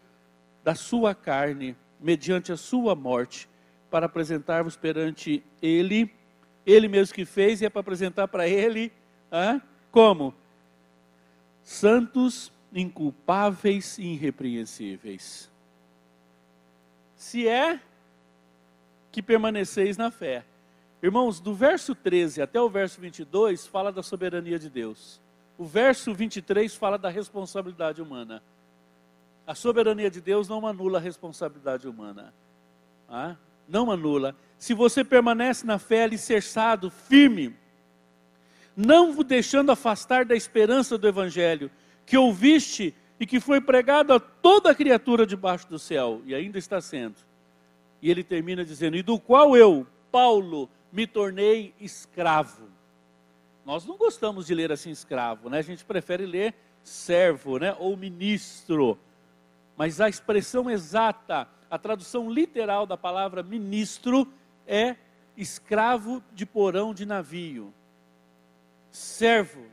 da 0.63 0.75
sua 0.75 1.15
carne, 1.15 1.75
mediante 1.99 2.51
a 2.51 2.57
sua 2.57 2.93
morte, 2.93 3.49
para 3.89 4.05
apresentar-vos 4.05 4.75
perante 4.75 5.41
Ele, 5.62 6.12
Ele 6.65 6.89
mesmo 6.89 7.15
que 7.15 7.25
fez, 7.25 7.62
e 7.62 7.65
é 7.65 7.69
para 7.69 7.81
apresentar 7.81 8.27
para 8.27 8.47
Ele, 8.47 8.91
ah, 9.31 9.62
como? 9.91 10.33
Santos, 11.63 12.51
inculpáveis 12.73 13.97
e 13.97 14.13
irrepreensíveis. 14.13 15.53
Se 17.23 17.47
é 17.47 17.79
que 19.09 19.23
permaneceis 19.23 19.95
na 19.95 20.12
fé. 20.12 20.43
Irmãos, 21.01 21.39
do 21.39 21.55
verso 21.55 21.95
13 21.95 22.41
até 22.41 22.59
o 22.59 22.69
verso 22.69 22.99
22 22.99 23.65
fala 23.65 23.93
da 23.93 24.03
soberania 24.03 24.59
de 24.59 24.69
Deus. 24.69 25.21
O 25.57 25.63
verso 25.63 26.13
23 26.13 26.75
fala 26.75 26.97
da 26.97 27.07
responsabilidade 27.07 28.01
humana. 28.01 28.43
A 29.47 29.55
soberania 29.55 30.12
de 30.12 30.19
Deus 30.19 30.49
não 30.49 30.67
anula 30.67 30.97
a 30.97 31.01
responsabilidade 31.01 31.88
humana. 31.88 32.33
Ah, 33.07 33.38
não 33.69 33.89
anula. 33.89 34.36
Se 34.57 34.73
você 34.73 35.01
permanece 35.01 35.65
na 35.65 35.79
fé 35.79 36.03
alicerçado, 36.03 36.89
firme, 36.91 37.55
não 38.75 39.15
deixando 39.23 39.71
afastar 39.71 40.25
da 40.25 40.36
esperança 40.36 40.97
do 40.97 41.07
Evangelho, 41.07 41.71
que 42.05 42.17
ouviste 42.17 42.93
e 43.23 43.25
que 43.25 43.39
foi 43.39 43.62
pregado 43.62 44.12
a 44.12 44.19
toda 44.19 44.75
criatura 44.75 45.25
debaixo 45.25 45.65
do 45.69 45.79
céu, 45.79 46.21
e 46.25 46.36
ainda 46.36 46.57
está 46.57 46.81
sendo. 46.81 47.15
E 48.01 48.12
ele 48.12 48.21
termina 48.21 48.65
dizendo: 48.65 48.97
E 48.97 49.01
do 49.01 49.17
qual 49.17 49.55
eu, 49.55 49.88
Paulo, 50.12 50.69
me 50.91 51.07
tornei 51.07 51.73
escravo. 51.79 52.67
Nós 53.65 53.86
não 53.86 53.95
gostamos 53.95 54.45
de 54.45 54.53
ler 54.53 54.73
assim 54.73 54.89
escravo, 54.89 55.49
né? 55.49 55.59
A 55.59 55.62
gente 55.62 55.86
prefere 55.86 56.25
ler 56.25 56.53
servo, 56.83 57.57
né? 57.57 57.73
Ou 57.79 57.95
ministro. 57.95 58.99
Mas 59.77 60.01
a 60.01 60.09
expressão 60.09 60.69
exata, 60.69 61.47
a 61.71 61.77
tradução 61.77 62.29
literal 62.29 62.86
da 62.86 62.97
palavra 62.97 63.41
ministro 63.41 64.27
é 64.67 64.97
escravo 65.38 66.21
de 66.33 66.45
porão 66.45 66.93
de 66.93 67.05
navio. 67.05 67.73
Servo. 68.91 69.63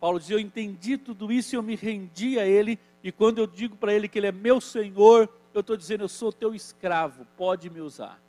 Paulo 0.00 0.18
diz: 0.18 0.30
Eu 0.30 0.40
entendi 0.40 0.96
tudo 0.96 1.30
isso 1.30 1.54
e 1.54 1.56
eu 1.56 1.62
me 1.62 1.76
rendi 1.76 2.38
a 2.38 2.46
Ele. 2.46 2.78
E 3.04 3.12
quando 3.12 3.38
eu 3.38 3.46
digo 3.46 3.76
para 3.76 3.92
Ele 3.92 4.08
que 4.08 4.18
Ele 4.18 4.26
é 4.26 4.32
meu 4.32 4.60
Senhor, 4.60 5.28
eu 5.52 5.60
estou 5.60 5.76
dizendo: 5.76 6.04
Eu 6.04 6.08
sou 6.08 6.32
teu 6.32 6.54
escravo, 6.54 7.26
pode 7.36 7.68
me 7.68 7.80
usar. 7.80 8.20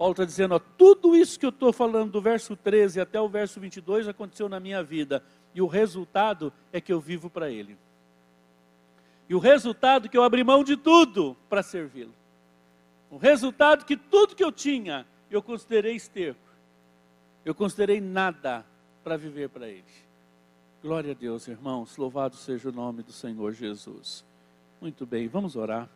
Paulo 0.00 0.12
está 0.12 0.24
dizendo: 0.24 0.54
ó, 0.54 0.58
tudo 0.58 1.14
isso 1.14 1.38
que 1.38 1.44
eu 1.44 1.50
estou 1.50 1.74
falando 1.74 2.12
do 2.12 2.22
verso 2.22 2.56
13 2.56 3.02
até 3.02 3.20
o 3.20 3.28
verso 3.28 3.60
22 3.60 4.08
aconteceu 4.08 4.48
na 4.48 4.58
minha 4.58 4.82
vida. 4.82 5.22
E 5.54 5.60
o 5.60 5.66
resultado 5.66 6.50
é 6.72 6.80
que 6.80 6.90
eu 6.90 6.98
vivo 6.98 7.28
para 7.28 7.50
Ele. 7.50 7.76
E 9.28 9.34
o 9.34 9.38
resultado 9.38 10.06
é 10.06 10.08
que 10.08 10.16
eu 10.16 10.22
abri 10.22 10.42
mão 10.42 10.64
de 10.64 10.74
tudo 10.74 11.36
para 11.50 11.62
servi-lo. 11.62 12.14
O 13.10 13.18
resultado 13.18 13.82
é 13.82 13.84
que 13.84 13.94
tudo 13.94 14.34
que 14.34 14.42
eu 14.42 14.50
tinha, 14.50 15.06
eu 15.30 15.42
considerei 15.42 15.96
esterco. 15.96 16.40
Eu 17.44 17.54
considerei 17.54 18.00
nada 18.00 18.64
para 19.04 19.18
viver 19.18 19.50
para 19.50 19.68
Ele. 19.68 19.84
Glória 20.82 21.10
a 21.10 21.14
Deus, 21.14 21.46
irmãos. 21.46 21.98
Louvado 21.98 22.36
seja 22.36 22.70
o 22.70 22.72
nome 22.72 23.02
do 23.02 23.12
Senhor 23.12 23.52
Jesus. 23.52 24.24
Muito 24.80 25.04
bem, 25.04 25.28
vamos 25.28 25.54
orar. 25.54 25.86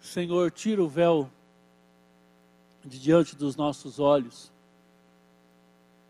Senhor, 0.00 0.50
tira 0.50 0.82
o 0.82 0.88
véu 0.88 1.30
de 2.84 2.98
diante 2.98 3.36
dos 3.36 3.54
nossos 3.54 4.00
olhos. 4.00 4.50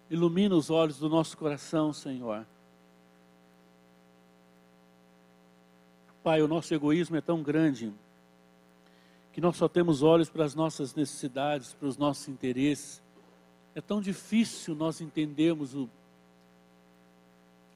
Ilumina 0.08 0.54
os 0.56 0.70
olhos 0.70 0.98
do 0.98 1.10
nosso 1.10 1.36
coração, 1.36 1.92
Senhor. 1.92 2.46
Pai, 6.22 6.40
o 6.40 6.48
nosso 6.48 6.72
egoísmo 6.72 7.16
é 7.16 7.20
tão 7.20 7.42
grande 7.42 7.92
que 9.34 9.42
nós 9.42 9.58
só 9.58 9.68
temos 9.68 10.02
olhos 10.02 10.30
para 10.30 10.46
as 10.46 10.54
nossas 10.54 10.94
necessidades, 10.94 11.74
para 11.74 11.86
os 11.86 11.98
nossos 11.98 12.28
interesses. 12.28 13.02
É 13.74 13.80
tão 13.82 14.00
difícil 14.00 14.74
nós 14.74 15.02
entendermos 15.02 15.74
o, 15.74 15.88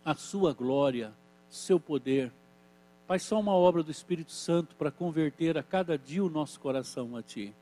a 0.04 0.14
Sua 0.14 0.52
glória, 0.52 1.12
Seu 1.48 1.78
poder. 1.78 2.32
Pai, 3.06 3.18
só 3.18 3.38
uma 3.38 3.52
obra 3.52 3.82
do 3.82 3.90
Espírito 3.90 4.32
Santo 4.32 4.74
para 4.76 4.90
converter 4.90 5.58
a 5.58 5.62
cada 5.62 5.98
dia 5.98 6.24
o 6.24 6.30
nosso 6.30 6.58
coração 6.58 7.16
a 7.16 7.22
Ti. 7.22 7.54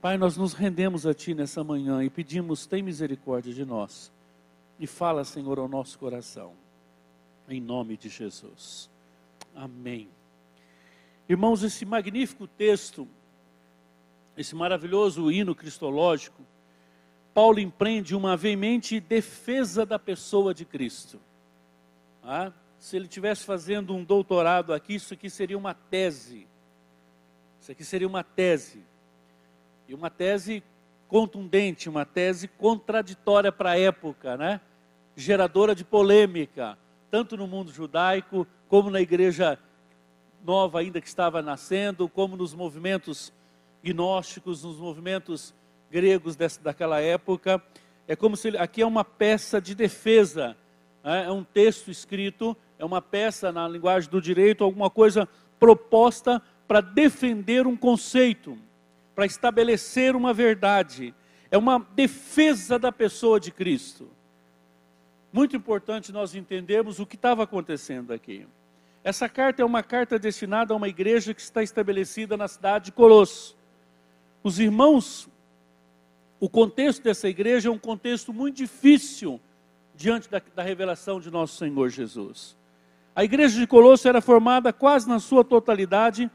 Pai, 0.00 0.16
nós 0.16 0.36
nos 0.36 0.52
rendemos 0.52 1.06
a 1.06 1.14
Ti 1.14 1.34
nessa 1.34 1.64
manhã 1.64 2.04
e 2.04 2.10
pedimos, 2.10 2.66
tem 2.66 2.82
misericórdia 2.82 3.52
de 3.52 3.64
nós. 3.64 4.12
E 4.78 4.86
fala, 4.86 5.24
Senhor, 5.24 5.58
ao 5.58 5.68
nosso 5.68 5.98
coração. 5.98 6.52
Em 7.48 7.60
nome 7.60 7.96
de 7.96 8.08
Jesus. 8.08 8.90
Amém. 9.54 10.08
Irmãos, 11.28 11.62
esse 11.62 11.84
magnífico 11.84 12.46
texto, 12.46 13.08
esse 14.36 14.54
maravilhoso 14.54 15.30
hino 15.30 15.54
cristológico, 15.54 16.42
Paulo 17.32 17.58
empreende 17.58 18.14
uma 18.14 18.36
veemente 18.36 19.00
defesa 19.00 19.84
da 19.84 19.98
pessoa 19.98 20.54
de 20.54 20.64
Cristo. 20.64 21.18
Ah, 22.24 22.52
se 22.78 22.96
ele 22.96 23.04
estivesse 23.04 23.44
fazendo 23.44 23.94
um 23.94 24.02
doutorado 24.02 24.72
aqui, 24.72 24.94
isso 24.94 25.12
aqui 25.12 25.28
seria 25.28 25.58
uma 25.58 25.74
tese. 25.74 26.46
Isso 27.60 27.70
aqui 27.70 27.84
seria 27.84 28.08
uma 28.08 28.24
tese. 28.24 28.82
E 29.86 29.94
uma 29.94 30.08
tese 30.08 30.62
contundente, 31.06 31.88
uma 31.88 32.06
tese 32.06 32.48
contraditória 32.48 33.52
para 33.52 33.72
a 33.72 33.78
época, 33.78 34.36
né? 34.36 34.60
geradora 35.16 35.74
de 35.74 35.84
polêmica, 35.84 36.78
tanto 37.10 37.36
no 37.36 37.46
mundo 37.46 37.70
judaico, 37.70 38.46
como 38.68 38.90
na 38.90 39.00
igreja 39.00 39.58
nova 40.44 40.80
ainda 40.80 41.00
que 41.00 41.06
estava 41.06 41.40
nascendo, 41.40 42.08
como 42.08 42.36
nos 42.36 42.52
movimentos 42.52 43.32
gnósticos, 43.82 44.64
nos 44.64 44.78
movimentos 44.78 45.54
gregos 45.90 46.36
dessa, 46.36 46.60
daquela 46.60 47.00
época. 47.00 47.62
É 48.08 48.16
como 48.16 48.36
se 48.36 48.56
aqui 48.56 48.82
é 48.82 48.86
uma 48.86 49.04
peça 49.04 49.60
de 49.60 49.74
defesa? 49.74 50.56
É 51.04 51.30
um 51.30 51.44
texto 51.44 51.90
escrito, 51.90 52.56
é 52.78 52.84
uma 52.84 53.02
peça 53.02 53.52
na 53.52 53.68
linguagem 53.68 54.10
do 54.10 54.22
direito, 54.22 54.64
alguma 54.64 54.88
coisa 54.88 55.28
proposta 55.60 56.40
para 56.66 56.80
defender 56.80 57.66
um 57.66 57.76
conceito, 57.76 58.58
para 59.14 59.26
estabelecer 59.26 60.16
uma 60.16 60.32
verdade. 60.32 61.14
É 61.50 61.58
uma 61.58 61.78
defesa 61.94 62.78
da 62.78 62.90
pessoa 62.90 63.38
de 63.38 63.50
Cristo. 63.50 64.08
Muito 65.30 65.54
importante 65.54 66.10
nós 66.10 66.34
entendermos 66.34 66.98
o 66.98 67.06
que 67.06 67.16
estava 67.16 67.42
acontecendo 67.42 68.12
aqui. 68.12 68.46
Essa 69.02 69.28
carta 69.28 69.60
é 69.60 69.64
uma 69.64 69.82
carta 69.82 70.18
destinada 70.18 70.72
a 70.72 70.76
uma 70.76 70.88
igreja 70.88 71.34
que 71.34 71.40
está 71.42 71.62
estabelecida 71.62 72.36
na 72.36 72.48
cidade 72.48 72.86
de 72.86 72.92
Colosso. 72.92 73.54
Os 74.42 74.58
irmãos, 74.58 75.28
o 76.40 76.48
contexto 76.48 77.02
dessa 77.02 77.28
igreja 77.28 77.68
é 77.68 77.72
um 77.72 77.78
contexto 77.78 78.32
muito 78.32 78.56
difícil 78.56 79.38
diante 79.94 80.28
da, 80.28 80.40
da 80.54 80.62
revelação 80.62 81.20
de 81.20 81.30
nosso 81.30 81.56
Senhor 81.56 81.88
Jesus. 81.88 82.56
A 83.14 83.22
igreja 83.22 83.58
de 83.58 83.66
Colosso 83.66 84.08
era 84.08 84.20
formada 84.20 84.72
quase 84.72 85.08
na 85.08 85.20
sua 85.20 85.44
totalidade 85.44 86.30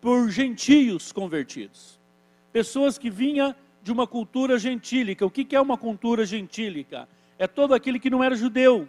por 0.00 0.28
gentios 0.30 1.12
convertidos. 1.12 1.98
Pessoas 2.52 2.98
que 2.98 3.08
vinham 3.08 3.54
de 3.82 3.92
uma 3.92 4.06
cultura 4.06 4.58
gentílica. 4.58 5.24
O 5.24 5.30
que 5.30 5.54
é 5.54 5.60
uma 5.60 5.76
cultura 5.76 6.24
gentílica? 6.24 7.08
É 7.38 7.46
todo 7.46 7.74
aquele 7.74 7.98
que 7.98 8.10
não 8.10 8.22
era 8.24 8.34
judeu. 8.34 8.88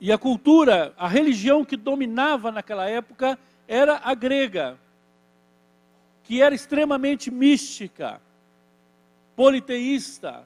E 0.00 0.10
a 0.10 0.18
cultura, 0.18 0.92
a 0.96 1.06
religião 1.06 1.64
que 1.64 1.76
dominava 1.76 2.50
naquela 2.50 2.88
época 2.88 3.38
era 3.68 4.00
a 4.02 4.14
grega, 4.14 4.76
que 6.24 6.42
era 6.42 6.54
extremamente 6.54 7.30
mística, 7.30 8.20
politeísta. 9.36 10.44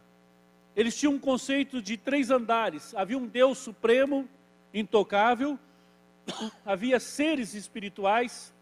Eles 0.77 0.95
tinham 0.95 1.15
um 1.15 1.19
conceito 1.19 1.81
de 1.81 1.97
três 1.97 2.31
andares: 2.31 2.95
havia 2.95 3.17
um 3.17 3.27
Deus 3.27 3.57
supremo, 3.57 4.29
intocável, 4.75 5.59
havia 6.67 7.01
seres 7.01 7.55
espirituais, 7.55 8.53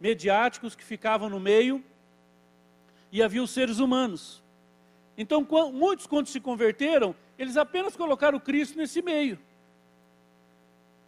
mediáticos 0.00 0.74
que 0.74 0.82
ficavam 0.82 1.30
no 1.30 1.38
meio, 1.38 1.82
e 3.12 3.22
havia 3.22 3.42
os 3.42 3.52
seres 3.52 3.78
humanos. 3.78 4.42
Então, 5.16 5.46
muitos, 5.72 6.06
quando 6.06 6.26
se 6.26 6.40
converteram, 6.40 7.14
eles 7.38 7.56
apenas 7.56 7.94
colocaram 7.94 8.40
Cristo 8.40 8.76
nesse 8.76 9.00
meio. 9.00 9.38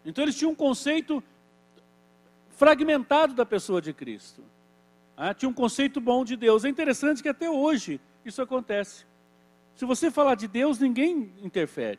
Então, 0.04 0.22
eles 0.22 0.36
tinham 0.36 0.52
um 0.52 0.54
conceito 0.54 1.22
fragmentado 2.50 3.34
da 3.34 3.44
pessoa 3.44 3.80
de 3.80 3.92
Cristo. 3.92 4.44
Ah, 5.16 5.32
tinha 5.32 5.48
um 5.48 5.54
conceito 5.54 6.00
bom 6.00 6.24
de 6.24 6.36
Deus. 6.36 6.64
É 6.64 6.68
interessante 6.68 7.22
que 7.22 7.28
até 7.28 7.48
hoje 7.48 8.00
isso 8.24 8.42
acontece. 8.42 9.06
Se 9.74 9.84
você 9.84 10.10
falar 10.10 10.34
de 10.36 10.46
Deus, 10.46 10.78
ninguém 10.78 11.32
interfere. 11.42 11.98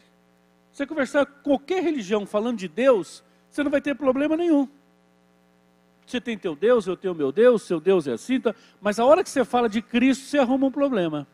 Se 0.71 0.77
você 0.77 0.87
conversar 0.87 1.25
com 1.25 1.41
qualquer 1.41 1.83
religião 1.83 2.25
falando 2.25 2.57
de 2.57 2.67
Deus, 2.67 3.23
você 3.49 3.63
não 3.63 3.71
vai 3.71 3.81
ter 3.81 3.95
problema 3.95 4.35
nenhum. 4.35 4.67
Você 6.05 6.21
tem 6.21 6.37
teu 6.37 6.55
Deus, 6.55 6.85
eu 6.85 6.95
tenho 6.95 7.15
meu 7.15 7.31
Deus, 7.31 7.63
seu 7.63 7.79
Deus 7.79 8.07
é 8.07 8.13
assim, 8.13 8.39
tá? 8.39 8.53
mas 8.79 8.99
a 8.99 9.05
hora 9.05 9.23
que 9.23 9.29
você 9.29 9.43
fala 9.43 9.67
de 9.67 9.81
Cristo, 9.81 10.25
você 10.25 10.37
arruma 10.37 10.67
um 10.67 10.71
problema. 10.71 11.27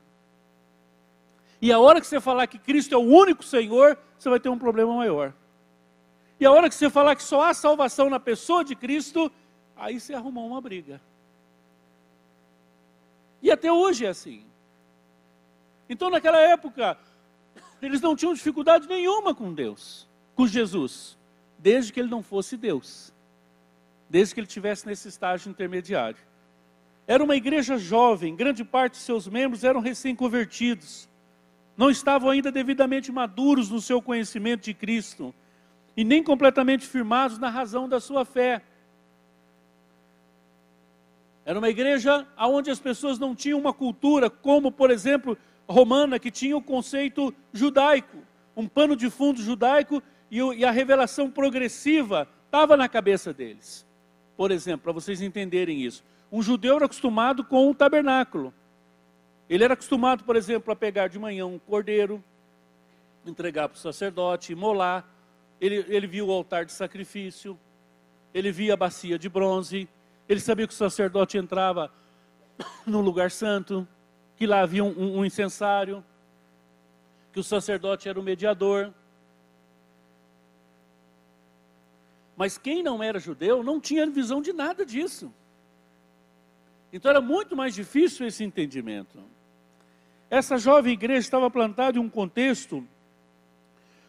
E 1.62 1.71
a 1.71 1.80
hora 1.80 1.99
que 1.99 2.08
você 2.08 2.19
falar 2.19 2.47
que 2.47 2.58
Cristo 2.58 2.95
é 2.95 2.97
o 2.97 3.01
único 3.01 3.43
Senhor, 3.43 3.97
você 4.17 4.30
vai 4.30 4.39
ter 4.39 4.49
um 4.49 4.58
problema 4.58 4.95
maior. 4.95 5.34
E 6.39 6.45
a 6.45 6.51
hora 6.51 6.69
que 6.69 6.73
você 6.73 6.89
falar 6.89 7.15
que 7.15 7.21
só 7.21 7.43
há 7.43 7.54
salvação 7.54 8.10
na 8.10 8.19
pessoa 8.19 8.63
de 8.63 8.75
Cristo, 8.75 9.32
aí 9.75 9.99
você 9.99 10.13
arrumou 10.13 10.47
uma 10.47 10.60
briga. 10.60 10.99
E 13.43 13.51
até 13.51 13.71
hoje 13.71 14.06
é 14.06 14.10
assim. 14.10 14.51
Então, 15.91 16.10
naquela 16.10 16.39
época, 16.39 16.97
eles 17.80 18.01
não 18.01 18.15
tinham 18.15 18.34
dificuldade 18.34 18.88
nenhuma 18.88 19.36
com 19.36 19.54
Deus, 19.54 20.10
com 20.34 20.47
Jesus, 20.47 21.19
desde 21.60 21.93
que 21.93 21.99
ele 21.99 22.10
não 22.10 22.23
fosse 22.23 22.58
Deus 22.58 23.13
desde 24.12 24.34
que 24.34 24.41
ele 24.41 24.47
estivesse 24.47 24.86
nesse 24.86 25.08
estágio 25.08 25.49
intermediário. 25.49 26.19
Era 27.08 27.23
uma 27.23 27.36
igreja 27.36 27.77
jovem, 27.77 28.36
grande 28.36 28.63
parte 28.65 28.93
de 28.93 28.99
seus 28.99 29.25
membros 29.25 29.63
eram 29.63 29.80
recém-convertidos, 29.80 31.10
não 31.77 31.89
estavam 31.89 32.30
ainda 32.30 32.51
devidamente 32.51 33.10
maduros 33.10 33.69
no 33.69 33.80
seu 33.80 34.01
conhecimento 34.01 34.65
de 34.65 34.73
Cristo 34.73 35.34
e 35.95 36.04
nem 36.04 36.21
completamente 36.21 36.86
firmados 36.86 37.38
na 37.39 37.49
razão 37.49 37.88
da 37.88 38.01
sua 38.01 38.25
fé. 38.25 38.62
Era 41.45 41.58
uma 41.58 41.69
igreja 41.69 42.27
onde 42.38 42.69
as 42.69 42.80
pessoas 42.80 43.17
não 43.17 43.34
tinham 43.34 43.58
uma 43.58 43.73
cultura, 43.73 44.30
como, 44.30 44.73
por 44.73 44.91
exemplo, 44.91 45.38
romana, 45.72 46.20
que 46.20 46.30
tinha 46.30 46.56
o 46.56 46.62
conceito 46.62 47.34
judaico, 47.52 48.18
um 48.56 48.68
pano 48.68 48.96
de 48.96 49.10
fundo 49.10 49.42
judaico 49.42 50.04
e 50.30 50.64
a 50.64 50.72
revelação 50.72 51.30
progressiva 51.30 52.28
estava 52.46 52.78
na 52.78 52.88
cabeça 52.88 53.34
deles. 53.34 53.86
Por 54.38 54.52
exemplo, 54.52 54.84
para 54.84 54.94
vocês 54.94 55.22
entenderem 55.22 55.82
isso. 55.82 56.04
Um 56.32 56.42
judeu 56.42 56.78
era 56.78 56.86
acostumado 56.86 57.44
com 57.44 57.70
o 57.70 57.76
tabernáculo. 57.76 58.54
Ele 59.50 59.64
era 59.64 59.74
acostumado, 59.74 60.24
por 60.24 60.36
exemplo, 60.36 60.72
a 60.72 60.76
pegar 60.76 61.10
de 61.10 61.20
manhã 61.20 61.46
um 61.46 61.60
cordeiro, 61.60 62.24
entregar 63.26 63.68
para 63.68 63.76
o 63.76 63.80
sacerdote, 63.80 64.56
molar. 64.56 65.06
Ele, 65.60 65.86
ele 65.90 66.08
via 66.08 66.24
o 66.24 66.32
altar 66.32 66.66
de 66.66 66.72
sacrifício, 66.72 67.60
ele 68.34 68.52
via 68.52 68.74
a 68.74 68.78
bacia 68.78 69.20
de 69.20 69.28
bronze, 69.28 69.90
ele 70.28 70.40
sabia 70.40 70.66
que 70.66 70.74
o 70.74 70.78
sacerdote 70.78 71.38
entrava 71.38 71.92
no 72.88 73.02
lugar 73.02 73.30
santo, 73.30 73.86
que 74.41 74.47
lá 74.47 74.62
havia 74.62 74.84
um, 74.84 75.19
um 75.19 75.23
incensário, 75.23 76.04
que 77.32 77.39
o 77.39 77.43
sacerdote 77.43 78.10
era 78.10 78.19
o 78.19 78.23
mediador, 78.23 78.91
Mas 82.36 82.58
quem 82.58 82.82
não 82.82 83.04
era 83.04 83.19
judeu 83.19 83.62
não 83.62 83.80
tinha 83.80 84.10
visão 84.10 84.41
de 84.41 84.51
nada 84.51 84.84
disso. 84.84 85.32
Então 86.91 87.12
era 87.12 87.21
muito 87.21 87.56
mais 87.56 87.75
difícil 87.75 88.25
esse 88.25 88.43
entendimento. 88.43 89.19
Essa 90.27 90.58
jovem 90.58 90.93
igreja 90.93 91.19
estava 91.19 91.51
plantada 91.51 91.99
em 91.99 92.01
um 92.01 92.10
contexto 92.10 92.84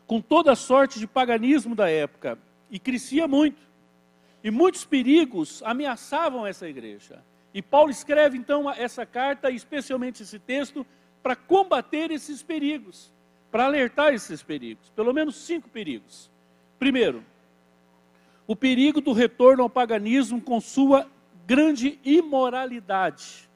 com 0.06 0.18
toda 0.18 0.52
a 0.52 0.56
sorte 0.56 0.98
de 0.98 1.06
paganismo 1.06 1.74
da 1.74 1.90
época 1.90 2.38
e 2.70 2.78
crescia 2.78 3.28
muito. 3.28 3.60
E 4.42 4.50
muitos 4.50 4.86
perigos 4.86 5.62
ameaçavam 5.62 6.46
essa 6.46 6.66
igreja. 6.66 7.22
E 7.54 7.60
Paulo 7.60 7.90
escreve 7.90 8.38
então 8.38 8.70
essa 8.70 9.04
carta, 9.04 9.50
especialmente 9.50 10.22
esse 10.22 10.38
texto, 10.38 10.86
para 11.22 11.36
combater 11.36 12.10
esses 12.10 12.42
perigos, 12.42 13.12
para 13.50 13.66
alertar 13.66 14.14
esses 14.14 14.42
perigos. 14.42 14.90
Pelo 14.90 15.12
menos 15.12 15.36
cinco 15.36 15.68
perigos. 15.68 16.30
Primeiro, 16.78 17.24
o 18.46 18.56
perigo 18.56 19.00
do 19.00 19.12
retorno 19.12 19.62
ao 19.62 19.70
paganismo 19.70 20.40
com 20.40 20.60
sua 20.60 21.06
grande 21.46 21.98
imoralidade. 22.04 23.48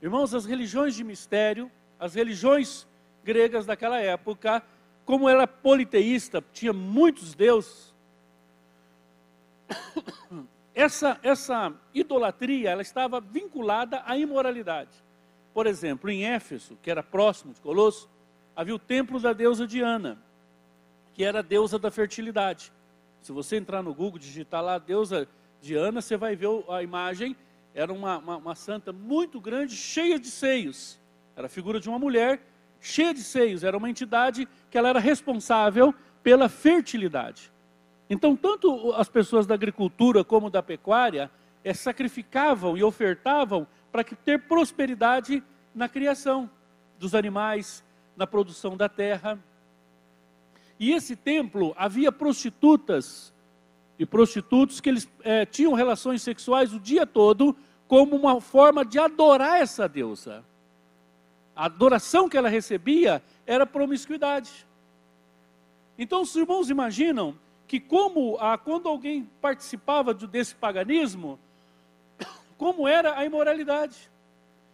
Irmãos, 0.00 0.32
as 0.32 0.44
religiões 0.44 0.94
de 0.94 1.02
mistério, 1.02 1.70
as 1.98 2.14
religiões 2.14 2.86
gregas 3.24 3.66
daquela 3.66 4.00
época, 4.00 4.62
como 5.04 5.28
era 5.28 5.46
politeísta, 5.46 6.42
tinha 6.52 6.72
muitos 6.72 7.34
deuses, 7.34 7.92
essa, 10.78 11.18
essa 11.24 11.72
idolatria 11.92 12.70
ela 12.70 12.82
estava 12.82 13.20
vinculada 13.20 14.00
à 14.06 14.16
imoralidade. 14.16 14.92
Por 15.52 15.66
exemplo, 15.66 16.08
em 16.08 16.24
Éfeso, 16.24 16.78
que 16.80 16.88
era 16.88 17.02
próximo 17.02 17.52
de 17.52 17.60
Colosso, 17.60 18.08
havia 18.54 18.76
o 18.76 18.78
templo 18.78 19.18
da 19.18 19.32
deusa 19.32 19.66
Diana, 19.66 20.22
que 21.14 21.24
era 21.24 21.40
a 21.40 21.42
deusa 21.42 21.80
da 21.80 21.90
fertilidade. 21.90 22.72
Se 23.20 23.32
você 23.32 23.56
entrar 23.56 23.82
no 23.82 23.92
Google, 23.92 24.20
digitar 24.20 24.62
lá 24.62 24.78
deusa 24.78 25.26
Diana, 25.60 26.00
você 26.00 26.16
vai 26.16 26.36
ver 26.36 26.48
a 26.68 26.80
imagem. 26.80 27.36
Era 27.74 27.92
uma, 27.92 28.18
uma, 28.18 28.36
uma 28.36 28.54
santa 28.54 28.92
muito 28.92 29.40
grande, 29.40 29.74
cheia 29.74 30.16
de 30.16 30.30
seios. 30.30 30.96
Era 31.34 31.46
a 31.46 31.50
figura 31.50 31.80
de 31.80 31.88
uma 31.88 31.98
mulher 31.98 32.40
cheia 32.80 33.12
de 33.12 33.24
seios. 33.24 33.64
Era 33.64 33.76
uma 33.76 33.90
entidade 33.90 34.46
que 34.70 34.78
ela 34.78 34.90
era 34.90 35.00
responsável 35.00 35.92
pela 36.22 36.48
fertilidade. 36.48 37.50
Então, 38.10 38.34
tanto 38.34 38.92
as 38.92 39.08
pessoas 39.08 39.46
da 39.46 39.54
agricultura 39.54 40.24
como 40.24 40.48
da 40.48 40.62
pecuária 40.62 41.30
é, 41.62 41.74
sacrificavam 41.74 42.76
e 42.76 42.82
ofertavam 42.82 43.66
para 43.92 44.02
ter 44.02 44.42
prosperidade 44.42 45.42
na 45.74 45.88
criação 45.88 46.50
dos 46.98 47.14
animais, 47.14 47.84
na 48.16 48.26
produção 48.26 48.76
da 48.76 48.88
terra. 48.88 49.38
E 50.78 50.92
esse 50.92 51.14
templo 51.16 51.74
havia 51.76 52.10
prostitutas 52.10 53.32
e 53.98 54.06
prostitutos 54.06 54.80
que 54.80 54.88
eles 54.88 55.08
é, 55.22 55.44
tinham 55.44 55.72
relações 55.72 56.22
sexuais 56.22 56.72
o 56.72 56.80
dia 56.80 57.06
todo 57.06 57.56
como 57.86 58.16
uma 58.16 58.40
forma 58.40 58.84
de 58.84 58.98
adorar 58.98 59.60
essa 59.60 59.88
deusa. 59.88 60.44
A 61.54 61.64
adoração 61.64 62.28
que 62.28 62.36
ela 62.36 62.48
recebia 62.48 63.22
era 63.44 63.66
promiscuidade. 63.66 64.66
Então 65.98 66.22
os 66.22 66.34
irmãos 66.36 66.70
imaginam 66.70 67.34
que 67.68 67.78
como 67.78 68.38
a, 68.38 68.56
quando 68.56 68.88
alguém 68.88 69.28
participava 69.42 70.14
desse 70.14 70.54
paganismo, 70.54 71.38
como 72.56 72.88
era 72.88 73.16
a 73.16 73.26
imoralidade. 73.26 74.10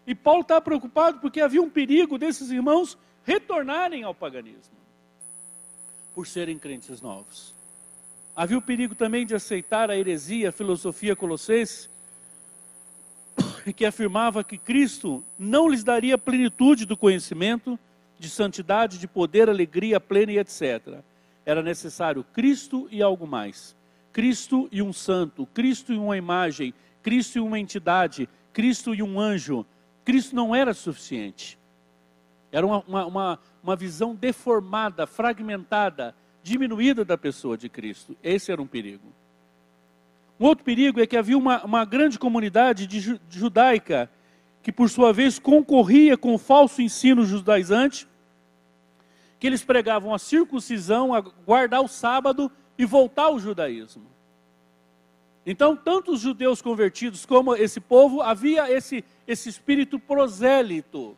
E 0.06 0.14
Paulo 0.14 0.42
está 0.42 0.60
preocupado 0.60 1.18
porque 1.18 1.40
havia 1.40 1.60
um 1.60 1.68
perigo 1.68 2.16
desses 2.16 2.50
irmãos 2.50 2.96
retornarem 3.24 4.04
ao 4.04 4.14
paganismo, 4.14 4.76
por 6.14 6.26
serem 6.26 6.56
crentes 6.56 7.02
novos. 7.02 7.52
Havia 8.36 8.58
o 8.58 8.62
perigo 8.62 8.94
também 8.94 9.26
de 9.26 9.34
aceitar 9.34 9.90
a 9.90 9.96
heresia, 9.96 10.50
a 10.50 10.52
filosofia 10.52 11.16
colossense, 11.16 11.88
que 13.74 13.84
afirmava 13.84 14.44
que 14.44 14.56
Cristo 14.56 15.24
não 15.36 15.68
lhes 15.68 15.82
daria 15.82 16.16
plenitude 16.16 16.84
do 16.84 16.96
conhecimento, 16.96 17.78
de 18.18 18.30
santidade, 18.30 18.98
de 18.98 19.08
poder, 19.08 19.48
alegria 19.48 19.98
plena 19.98 20.32
e 20.32 20.38
etc. 20.38 21.02
Era 21.44 21.62
necessário 21.62 22.24
Cristo 22.32 22.88
e 22.90 23.02
algo 23.02 23.26
mais. 23.26 23.76
Cristo 24.12 24.68
e 24.70 24.80
um 24.80 24.92
santo, 24.92 25.46
Cristo 25.46 25.92
e 25.92 25.98
uma 25.98 26.16
imagem, 26.16 26.72
Cristo 27.02 27.38
e 27.38 27.40
uma 27.40 27.58
entidade, 27.58 28.28
Cristo 28.52 28.94
e 28.94 29.02
um 29.02 29.18
anjo. 29.18 29.66
Cristo 30.04 30.36
não 30.36 30.54
era 30.54 30.72
suficiente. 30.72 31.58
Era 32.52 32.64
uma, 32.64 32.84
uma, 32.86 33.06
uma, 33.06 33.38
uma 33.62 33.76
visão 33.76 34.14
deformada, 34.14 35.06
fragmentada, 35.06 36.14
diminuída 36.42 37.04
da 37.04 37.18
pessoa 37.18 37.58
de 37.58 37.68
Cristo. 37.68 38.16
Esse 38.22 38.52
era 38.52 38.62
um 38.62 38.66
perigo. 38.66 39.12
Um 40.38 40.46
outro 40.46 40.64
perigo 40.64 41.00
é 41.00 41.06
que 41.06 41.16
havia 41.16 41.36
uma, 41.36 41.64
uma 41.64 41.84
grande 41.84 42.18
comunidade 42.18 42.86
de 42.86 43.18
judaica 43.28 44.10
que, 44.62 44.70
por 44.70 44.88
sua 44.88 45.12
vez, 45.12 45.38
concorria 45.38 46.16
com 46.16 46.34
o 46.34 46.38
falso 46.38 46.80
ensino 46.80 47.24
judaizante, 47.24 48.06
que 49.44 49.48
eles 49.48 49.62
pregavam 49.62 50.14
a 50.14 50.18
circuncisão, 50.18 51.12
a 51.12 51.20
guardar 51.20 51.82
o 51.82 51.86
sábado 51.86 52.50
e 52.78 52.86
voltar 52.86 53.24
ao 53.24 53.38
judaísmo. 53.38 54.06
Então, 55.44 55.76
tanto 55.76 56.12
os 56.12 56.20
judeus 56.20 56.62
convertidos 56.62 57.26
como 57.26 57.54
esse 57.54 57.78
povo, 57.78 58.22
havia 58.22 58.72
esse, 58.72 59.04
esse 59.26 59.50
espírito 59.50 59.98
prosélito, 59.98 61.14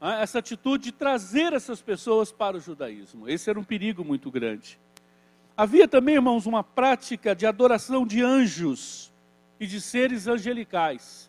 né? 0.00 0.22
essa 0.22 0.38
atitude 0.38 0.84
de 0.84 0.92
trazer 0.92 1.52
essas 1.52 1.82
pessoas 1.82 2.30
para 2.30 2.56
o 2.56 2.60
judaísmo. 2.60 3.28
Esse 3.28 3.50
era 3.50 3.58
um 3.58 3.64
perigo 3.64 4.04
muito 4.04 4.30
grande. 4.30 4.78
Havia 5.56 5.88
também, 5.88 6.14
irmãos, 6.14 6.46
uma 6.46 6.62
prática 6.62 7.34
de 7.34 7.46
adoração 7.46 8.06
de 8.06 8.22
anjos 8.22 9.12
e 9.58 9.66
de 9.66 9.80
seres 9.80 10.28
angelicais. 10.28 11.28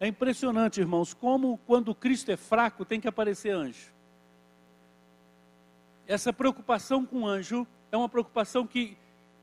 É 0.00 0.06
impressionante, 0.06 0.80
irmãos, 0.80 1.12
como 1.12 1.58
quando 1.66 1.94
Cristo 1.94 2.30
é 2.30 2.38
fraco 2.38 2.86
tem 2.86 2.98
que 2.98 3.06
aparecer 3.06 3.50
anjo. 3.50 3.92
Essa 6.06 6.32
preocupação 6.32 7.04
com 7.04 7.26
anjo 7.26 7.66
é 7.90 7.96
uma 7.96 8.08
preocupação 8.08 8.66
que 8.66 8.96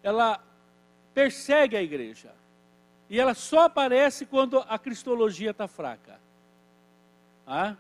ela 0.04 0.42
persegue 1.14 1.76
a 1.76 1.82
igreja. 1.82 2.34
E 3.10 3.20
ela 3.20 3.34
só 3.34 3.66
aparece 3.66 4.26
quando 4.26 4.60
a 4.60 4.80
cristologia 4.80 5.52
está 5.52 5.68
fraca. 5.68 6.20
Ah? 7.46 7.76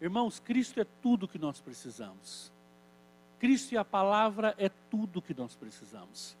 Irmãos, 0.00 0.38
Cristo 0.38 0.80
é 0.80 0.86
tudo 1.02 1.26
que 1.26 1.38
nós 1.38 1.60
precisamos. 1.60 2.52
Cristo 3.38 3.72
e 3.72 3.78
a 3.78 3.84
palavra 3.84 4.54
é 4.58 4.68
tudo 4.90 5.22
que 5.22 5.34
nós 5.34 5.54
precisamos. 5.56 6.36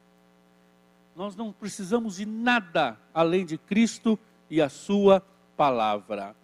Nós 1.14 1.34
não 1.34 1.52
precisamos 1.52 2.16
de 2.16 2.26
nada 2.26 2.98
além 3.12 3.44
de 3.44 3.56
Cristo 3.58 4.18
e 4.50 4.60
a 4.60 4.68
Sua 4.68 5.22
palavra. 5.56 6.36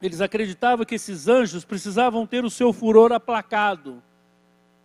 Eles 0.00 0.20
acreditavam 0.20 0.84
que 0.84 0.94
esses 0.94 1.26
anjos 1.26 1.64
precisavam 1.64 2.26
ter 2.26 2.44
o 2.44 2.50
seu 2.50 2.72
furor 2.72 3.12
aplacado. 3.12 4.02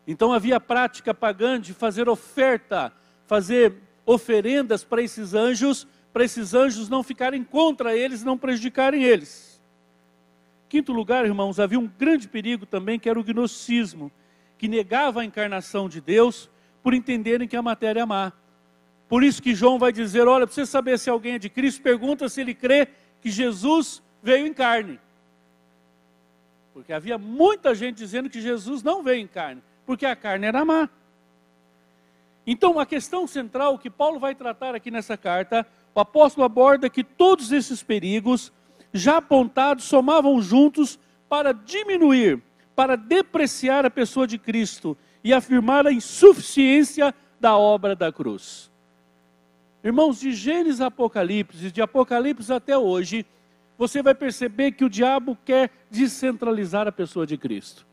Então 0.08 0.34
havia 0.34 0.60
prática 0.60 1.14
pagã 1.14 1.60
de 1.60 1.74
fazer 1.74 2.10
oferta, 2.10 2.92
fazer 3.26 3.74
oferendas 4.06 4.84
para 4.84 5.02
esses 5.02 5.34
anjos, 5.34 5.88
para 6.12 6.24
esses 6.24 6.54
anjos 6.54 6.90
não 6.90 7.04
ficarem 7.04 7.44
contra 7.44 7.96
eles, 7.96 8.24
não 8.24 8.38
prejudicarem 8.38 9.04
eles. 9.04 9.62
Quinto 10.68 10.92
lugar, 10.92 11.26
irmãos, 11.26 11.60
havia 11.60 11.80
um 11.80 11.88
grande 11.88 12.28
perigo 12.28 12.66
também, 12.66 13.00
que 13.00 13.08
era 13.08 13.20
o 13.20 13.24
gnosticismo, 13.24 14.12
que 14.58 14.68
negava 14.68 15.22
a 15.22 15.26
encarnação 15.26 15.88
de 15.88 16.02
Deus 16.02 16.50
por 16.82 16.94
entenderem 16.94 17.48
que 17.48 17.56
a 17.56 17.62
matéria 17.62 18.02
é 18.02 18.06
má. 18.06 18.34
Por 19.08 19.24
isso 19.24 19.42
que 19.42 19.54
João 19.54 19.78
vai 19.78 19.92
dizer: 19.92 20.28
olha, 20.28 20.48
para 20.48 20.54
você 20.54 20.66
saber 20.66 20.98
se 20.98 21.10
alguém 21.10 21.36
é 21.36 21.40
de 21.40 21.50
Cristo, 21.50 21.82
pergunta 21.82 22.28
se 22.28 22.42
ele 22.42 22.56
crê 22.56 22.88
que 23.22 23.30
Jesus 23.30 24.02
veio 24.24 24.48
em 24.48 24.54
carne. 24.54 25.00
Porque 26.74 26.92
havia 26.92 27.18
muita 27.18 27.76
gente 27.76 27.98
dizendo 27.98 28.30
que 28.30 28.42
Jesus 28.42 28.82
não 28.82 29.04
veio 29.04 29.22
em 29.22 29.28
carne, 29.28 29.62
porque 29.86 30.06
a 30.06 30.16
carne 30.16 30.48
era 30.48 30.66
má. 30.66 30.90
Então, 32.46 32.80
a 32.80 32.86
questão 32.86 33.26
central 33.26 33.78
que 33.78 33.90
Paulo 33.90 34.20
vai 34.20 34.36
tratar 34.36 34.76
aqui 34.76 34.92
nessa 34.92 35.16
carta, 35.16 35.66
o 35.96 36.00
apóstolo 36.00 36.44
aborda 36.44 36.90
que 36.90 37.04
todos 37.04 37.52
esses 37.52 37.82
perigos 37.82 38.52
já 38.94 39.18
apontados 39.18 39.86
somavam 39.86 40.42
juntos 40.42 41.00
para 41.30 41.54
diminuir, 41.54 42.42
para 42.76 42.96
depreciar 42.98 43.86
a 43.86 43.90
pessoa 43.90 44.28
de 44.28 44.38
Cristo 44.38 44.98
e 45.24 45.34
afirmar 45.34 45.88
a 45.88 45.92
insuficiência 45.92 47.14
da 47.40 47.58
obra 47.58 47.96
da 47.96 48.12
cruz. 48.12 48.72
Irmãos, 49.84 50.20
de 50.20 50.32
Gênesis 50.32 50.82
a 50.82 50.88
Apocalipse, 50.88 51.72
de 51.72 51.82
Apocalipse 51.82 52.52
até 52.52 52.78
hoje, 52.78 53.26
você 53.78 54.02
vai 54.02 54.14
perceber 54.14 54.72
que 54.72 54.86
o 54.86 54.90
diabo 54.90 55.38
quer 55.44 55.70
descentralizar 55.90 56.88
a 56.88 56.92
pessoa 56.92 57.26
de 57.26 57.38
Cristo. 57.38 57.86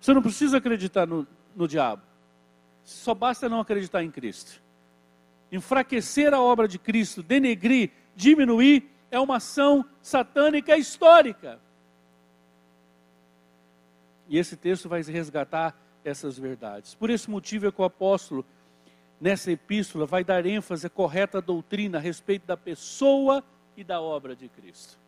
Você 0.00 0.12
não 0.12 0.22
precisa 0.22 0.58
acreditar 0.58 1.06
no, 1.06 1.26
no 1.54 1.66
diabo, 1.66 2.02
só 2.84 3.14
basta 3.14 3.48
não 3.48 3.60
acreditar 3.60 4.02
em 4.02 4.10
Cristo. 4.10 4.62
Enfraquecer 5.50 6.34
a 6.34 6.40
obra 6.40 6.68
de 6.68 6.78
Cristo, 6.78 7.22
denegrir, 7.22 7.90
diminuir 8.14 8.90
é 9.10 9.18
uma 9.18 9.36
ação 9.36 9.84
satânica 10.02 10.76
histórica. 10.76 11.58
E 14.28 14.36
esse 14.38 14.56
texto 14.56 14.88
vai 14.88 15.02
resgatar 15.02 15.74
essas 16.04 16.38
verdades. 16.38 16.94
Por 16.94 17.10
esse 17.10 17.30
motivo 17.30 17.66
é 17.66 17.72
que 17.72 17.80
o 17.80 17.84
apóstolo, 17.84 18.44
nessa 19.20 19.50
epístola, 19.50 20.04
vai 20.04 20.22
dar 20.22 20.44
ênfase 20.44 20.86
à 20.86 20.90
correta 20.90 21.40
doutrina 21.40 21.98
a 21.98 22.00
respeito 22.00 22.46
da 22.46 22.56
pessoa 22.56 23.42
e 23.78 23.84
da 23.84 24.00
obra 24.00 24.34
de 24.34 24.48
Cristo. 24.48 24.98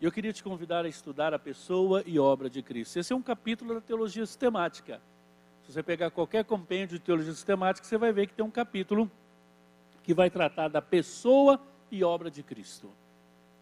Eu 0.00 0.10
queria 0.10 0.32
te 0.32 0.42
convidar 0.42 0.86
a 0.86 0.88
estudar 0.88 1.34
a 1.34 1.38
pessoa 1.38 2.02
e 2.06 2.18
obra 2.18 2.48
de 2.48 2.62
Cristo. 2.62 2.98
Esse 2.98 3.12
é 3.12 3.16
um 3.16 3.20
capítulo 3.20 3.74
da 3.74 3.80
teologia 3.82 4.24
sistemática. 4.24 5.02
Se 5.62 5.72
você 5.72 5.82
pegar 5.82 6.10
qualquer 6.10 6.46
compêndio 6.46 6.98
de 6.98 7.04
teologia 7.04 7.34
sistemática, 7.34 7.86
você 7.86 7.98
vai 7.98 8.10
ver 8.10 8.26
que 8.26 8.32
tem 8.32 8.44
um 8.44 8.50
capítulo 8.50 9.10
que 10.02 10.14
vai 10.14 10.30
tratar 10.30 10.68
da 10.68 10.80
pessoa 10.80 11.60
e 11.90 12.02
obra 12.02 12.30
de 12.30 12.42
Cristo. 12.42 12.90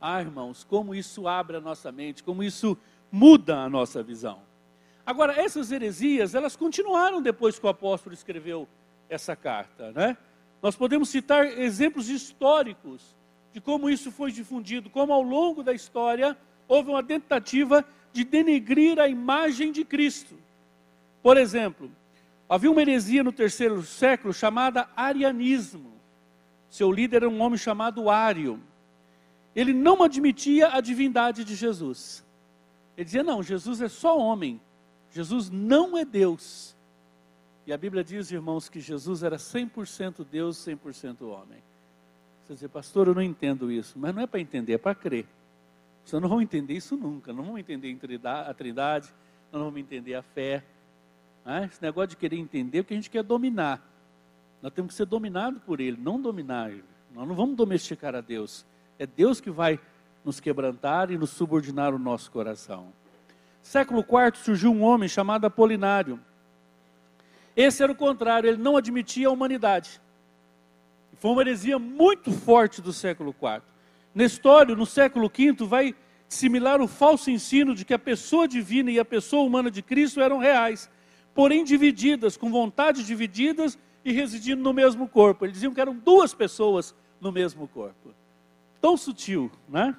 Ah, 0.00 0.20
irmãos, 0.20 0.62
como 0.62 0.94
isso 0.94 1.26
abre 1.26 1.56
a 1.56 1.60
nossa 1.60 1.90
mente, 1.90 2.22
como 2.22 2.44
isso 2.44 2.78
muda 3.10 3.58
a 3.58 3.68
nossa 3.68 4.04
visão. 4.04 4.38
Agora, 5.04 5.32
essas 5.32 5.72
heresias, 5.72 6.32
elas 6.32 6.54
continuaram 6.54 7.20
depois 7.20 7.58
que 7.58 7.66
o 7.66 7.68
apóstolo 7.68 8.14
escreveu 8.14 8.68
essa 9.08 9.34
carta, 9.34 9.90
né? 9.90 10.16
Nós 10.62 10.76
podemos 10.76 11.08
citar 11.08 11.44
exemplos 11.58 12.08
históricos 12.08 13.16
de 13.55 13.61
como 13.61 13.88
isso 13.88 14.11
foi 14.11 14.33
difundido, 14.33 14.90
como 14.90 15.12
ao 15.12 15.23
longo 15.23 15.62
da 15.62 15.73
história 15.73 16.37
houve 16.67 16.90
uma 16.90 17.05
tentativa 17.05 17.85
de 18.12 18.25
denegrir 18.25 18.99
a 18.99 19.07
imagem 19.07 19.71
de 19.71 19.85
Cristo. 19.85 20.35
Por 21.23 21.37
exemplo, 21.37 21.88
havia 22.49 22.69
uma 22.69 22.83
heresia 22.83 23.23
no 23.23 23.31
terceiro 23.31 23.81
século 23.85 24.35
chamada 24.35 24.88
arianismo. 24.97 25.93
Seu 26.69 26.90
líder 26.90 27.19
era 27.19 27.29
um 27.29 27.40
homem 27.40 27.57
chamado 27.57 28.11
Ário. 28.11 28.61
Ele 29.55 29.73
não 29.73 30.03
admitia 30.03 30.75
a 30.75 30.81
divindade 30.81 31.45
de 31.45 31.55
Jesus. 31.55 32.25
Ele 32.97 33.05
dizia: 33.05 33.23
não, 33.23 33.40
Jesus 33.40 33.81
é 33.81 33.88
só 33.88 34.19
homem. 34.19 34.61
Jesus 35.12 35.49
não 35.49 35.97
é 35.97 36.05
Deus. 36.05 36.77
E 37.69 37.73
a 37.73 37.79
Bíblia 37.79 38.03
diz, 38.03 38.33
irmãos, 38.33 38.69
que 38.69 38.81
Jesus 38.81 39.23
era 39.23 39.37
100% 39.37 40.27
Deus, 40.29 40.57
100% 40.57 41.23
homem. 41.23 41.62
Você 42.47 42.55
diz, 42.55 42.71
pastor, 42.71 43.09
eu 43.09 43.15
não 43.15 43.23
entendo 43.23 43.73
isso. 43.73 43.99
Mas 43.99 44.15
não 44.15 44.23
é 44.23 44.27
para 44.27 44.40
entender, 44.40 44.75
é 44.75 44.79
para 44.79 44.95
crer. 44.95 45.27
Vocês 46.05 46.21
não 46.21 46.29
vão 46.29 46.42
entender 46.42 46.75
isso 46.75 46.97
nunca. 46.97 47.33
Não 47.33 47.42
vão 47.42 47.59
entender 47.59 47.99
a 48.25 48.55
trindade, 48.55 49.09
não 49.51 49.71
vão 49.71 49.79
entender 49.79 50.15
a 50.15 50.23
fé. 50.23 50.63
Ah, 51.45 51.65
esse 51.65 51.81
negócio 51.81 52.11
de 52.11 52.17
querer 52.17 52.37
entender 52.37 52.79
é 52.79 52.81
o 52.83 52.85
que 52.85 52.92
a 52.92 52.97
gente 52.97 53.09
quer 53.09 53.23
dominar. 53.23 53.83
Nós 54.61 54.73
temos 54.73 54.92
que 54.92 54.97
ser 54.97 55.07
dominados 55.07 55.63
por 55.63 55.81
Ele, 55.81 55.97
não 55.99 56.21
dominar 56.21 56.71
Ele. 56.71 56.85
Nós 57.15 57.27
não 57.27 57.35
vamos 57.35 57.57
domesticar 57.57 58.15
a 58.15 58.21
Deus. 58.21 58.67
É 58.99 59.07
Deus 59.07 59.40
que 59.40 59.51
vai 59.51 59.81
nos 60.25 60.40
quebrantar 60.40 61.11
e 61.11 61.19
nos 61.19 61.31
subordinar 61.31 61.95
o 61.95 61.99
nosso 61.99 62.31
coração. 62.31 62.92
Século 63.63 64.01
IV 64.01 64.37
surgiu 64.37 64.73
um 64.73 64.83
homem 64.83 65.09
chamado 65.09 65.47
Apolinário. 65.47 66.21
Esse 67.57 67.83
era 67.83 67.92
o 67.92 67.95
contrário, 67.97 68.49
ele 68.49 68.63
não 68.63 68.77
admitia 68.77 69.29
a 69.29 69.31
humanidade. 69.31 70.01
Foi 71.19 71.31
uma 71.31 71.42
heresia 71.42 71.79
muito 71.79 72.31
forte 72.33 72.81
do 72.83 72.92
século 72.92 73.31
IV. 73.31 73.62
Nestório, 74.15 74.77
no 74.77 74.87
século 74.87 75.29
V, 75.29 75.65
vai 75.65 75.94
similar 76.29 76.81
o 76.81 76.88
falso 76.88 77.31
ensino 77.31 77.75
de 77.75 77.85
que 77.85 77.94
a 77.94 77.98
pessoa 77.98 78.48
divina 78.48 78.90
e 78.90 78.98
a 78.98 79.04
pessoa 79.04 79.44
humana 79.44 79.71
de 79.71 79.83
Cristo 79.83 80.21
eram 80.21 80.38
reais, 80.38 80.90
porém 81.35 81.65
divididas, 81.65 82.37
com 82.37 82.50
vontades 82.50 83.06
divididas 83.06 83.79
e 84.04 84.12
residindo 84.12 84.62
no 84.62 84.73
mesmo 84.73 85.08
corpo. 85.08 85.44
Eles 85.44 85.54
diziam 85.54 85.75
que 85.75 85.81
eram 85.81 85.96
duas 85.96 86.35
pessoas, 86.35 86.94
no 87.21 87.33
mesmo 87.33 87.67
corpo. 87.67 88.15
Tão 88.81 88.96
sutil, 88.96 89.50
né? 89.69 89.96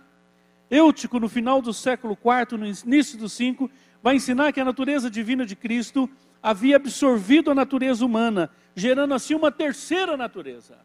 Eutico, 0.70 1.20
no 1.20 1.30
final 1.30 1.62
do 1.62 1.74
século 1.74 2.18
IV, 2.24 2.58
no 2.58 2.66
início 2.66 3.18
do 3.18 3.28
V, 3.28 3.70
vai 4.02 4.16
ensinar 4.16 4.52
que 4.52 4.60
a 4.60 4.66
natureza 4.66 5.10
divina 5.10 5.46
de 5.46 5.56
Cristo 5.56 6.10
havia 6.42 6.76
absorvido 6.76 7.50
a 7.50 7.56
natureza 7.56 8.06
humana, 8.06 8.52
gerando 8.76 9.14
assim 9.14 9.34
uma 9.34 9.52
terceira 9.52 10.16
natureza. 10.16 10.78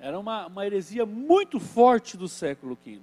Era 0.00 0.18
uma, 0.18 0.46
uma 0.46 0.64
heresia 0.64 1.04
muito 1.04 1.60
forte 1.60 2.16
do 2.16 2.26
século 2.26 2.76
V. 2.82 3.00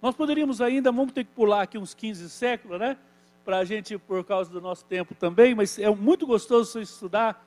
Nós 0.00 0.14
poderíamos 0.14 0.62
ainda, 0.62 0.90
vamos 0.90 1.12
ter 1.12 1.24
que 1.24 1.32
pular 1.32 1.60
aqui 1.60 1.76
uns 1.76 1.92
15 1.92 2.30
séculos, 2.30 2.80
né? 2.80 2.96
Para 3.44 3.58
a 3.58 3.64
gente, 3.64 3.98
por 3.98 4.24
causa 4.24 4.50
do 4.50 4.58
nosso 4.58 4.86
tempo 4.86 5.14
também, 5.14 5.54
mas 5.54 5.78
é 5.78 5.90
muito 5.90 6.26
gostoso 6.26 6.72
você 6.72 6.80
estudar 6.80 7.46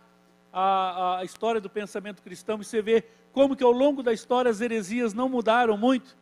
a, 0.52 1.18
a 1.18 1.24
história 1.24 1.60
do 1.60 1.72
pensamento 1.72 2.22
cristão 2.22 2.62
e 2.62 2.64
você 2.64 2.84
vê 2.84 3.04
como 3.32 3.56
que 3.56 3.64
ao 3.64 3.72
longo 3.72 4.04
da 4.04 4.14
história 4.14 4.52
as 4.52 4.62
heresias 4.62 5.12
não 5.12 5.28
mudaram 5.28 5.76
muito. 5.76 6.16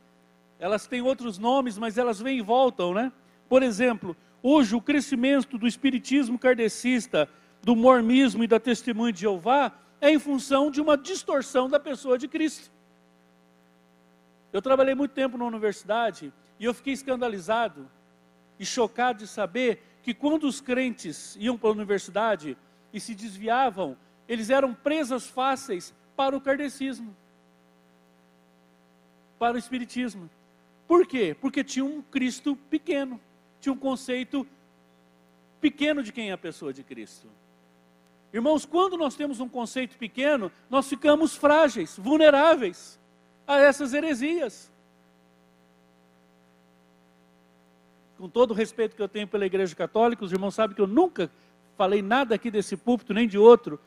Elas 0.58 0.88
têm 0.88 1.02
outros 1.02 1.38
nomes, 1.38 1.78
mas 1.78 1.98
elas 1.98 2.22
vêm 2.22 2.38
e 2.38 2.42
voltam, 2.42 2.94
né? 2.94 3.12
Por 3.50 3.64
exemplo, 3.64 4.16
hoje 4.42 4.74
o 4.74 4.82
crescimento 4.82 5.58
do 5.58 5.68
espiritismo 5.68 6.40
kardecista, 6.40 7.28
do 7.62 7.76
mormismo 7.76 8.46
e 8.46 8.48
da 8.48 8.62
testemunha 8.62 9.12
de 9.12 9.22
Jeová 9.22 9.74
é 10.02 10.10
em 10.10 10.18
função 10.18 10.72
de 10.72 10.82
uma 10.82 10.98
distorção 10.98 11.70
da 11.70 11.80
pessoa 11.80 12.18
de 12.18 12.28
Cristo. 12.28 12.72
Eu 14.52 14.62
trabalhei 14.62 14.96
muito 14.96 15.12
tempo 15.12 15.38
na 15.38 15.46
universidade 15.46 16.34
e 16.60 16.66
eu 16.66 16.74
fiquei 16.74 16.94
escandalizado 16.94 17.90
e 18.60 18.66
chocado 18.66 19.20
de 19.20 19.28
saber 19.28 19.82
que 20.02 20.14
quando 20.14 20.46
os 20.46 20.60
crentes 20.60 21.38
iam 21.40 21.58
para 21.58 21.70
a 21.70 21.74
universidade 21.74 22.58
e 22.92 23.00
se 23.00 23.14
desviavam, 23.14 23.96
eles 24.28 24.50
eram 24.50 24.74
presas 24.74 25.28
fáceis 25.28 25.94
para 26.16 26.36
o 26.36 26.42
kardecismo, 26.42 27.16
para 29.38 29.56
o 29.56 29.60
espiritismo. 29.60 30.30
Por 30.88 31.06
quê? 31.06 31.36
Porque 31.40 31.64
tinha 31.64 31.86
um 31.86 32.02
Cristo 32.02 32.56
pequeno, 32.70 33.22
tinha 33.60 33.72
um 33.72 33.78
conceito 33.78 34.46
pequeno 35.62 36.02
de 36.02 36.12
quem 36.12 36.32
é 36.32 36.34
a 36.34 36.38
pessoa 36.38 36.74
de 36.74 36.84
Cristo. 36.84 37.28
Irmãos, 38.34 38.66
quando 38.66 38.96
nós 38.98 39.16
temos 39.16 39.40
um 39.40 39.50
conceito 39.50 39.98
pequeno, 39.98 40.52
nós 40.70 40.88
ficamos 40.88 41.36
frágeis, 41.36 41.98
vulneráveis 41.98 43.00
a 43.46 43.60
essas 43.60 43.94
heresias. 43.94 44.72
Com 48.18 48.30
todo 48.30 48.52
o 48.52 48.54
respeito 48.54 48.96
que 48.96 49.02
eu 49.02 49.10
tenho 49.10 49.28
pela 49.28 49.46
Igreja 49.46 49.76
Católica, 49.76 50.24
os 50.24 50.32
irmãos 50.32 50.56
sabem 50.56 50.76
que 50.76 50.82
eu 50.82 50.88
nunca 50.88 51.30
falei 51.76 52.02
nada 52.02 52.36
aqui 52.36 52.50
desse 52.50 52.78
púlpito, 52.78 53.14
nem 53.14 53.28
de 53.28 53.38
outro, 53.38 53.80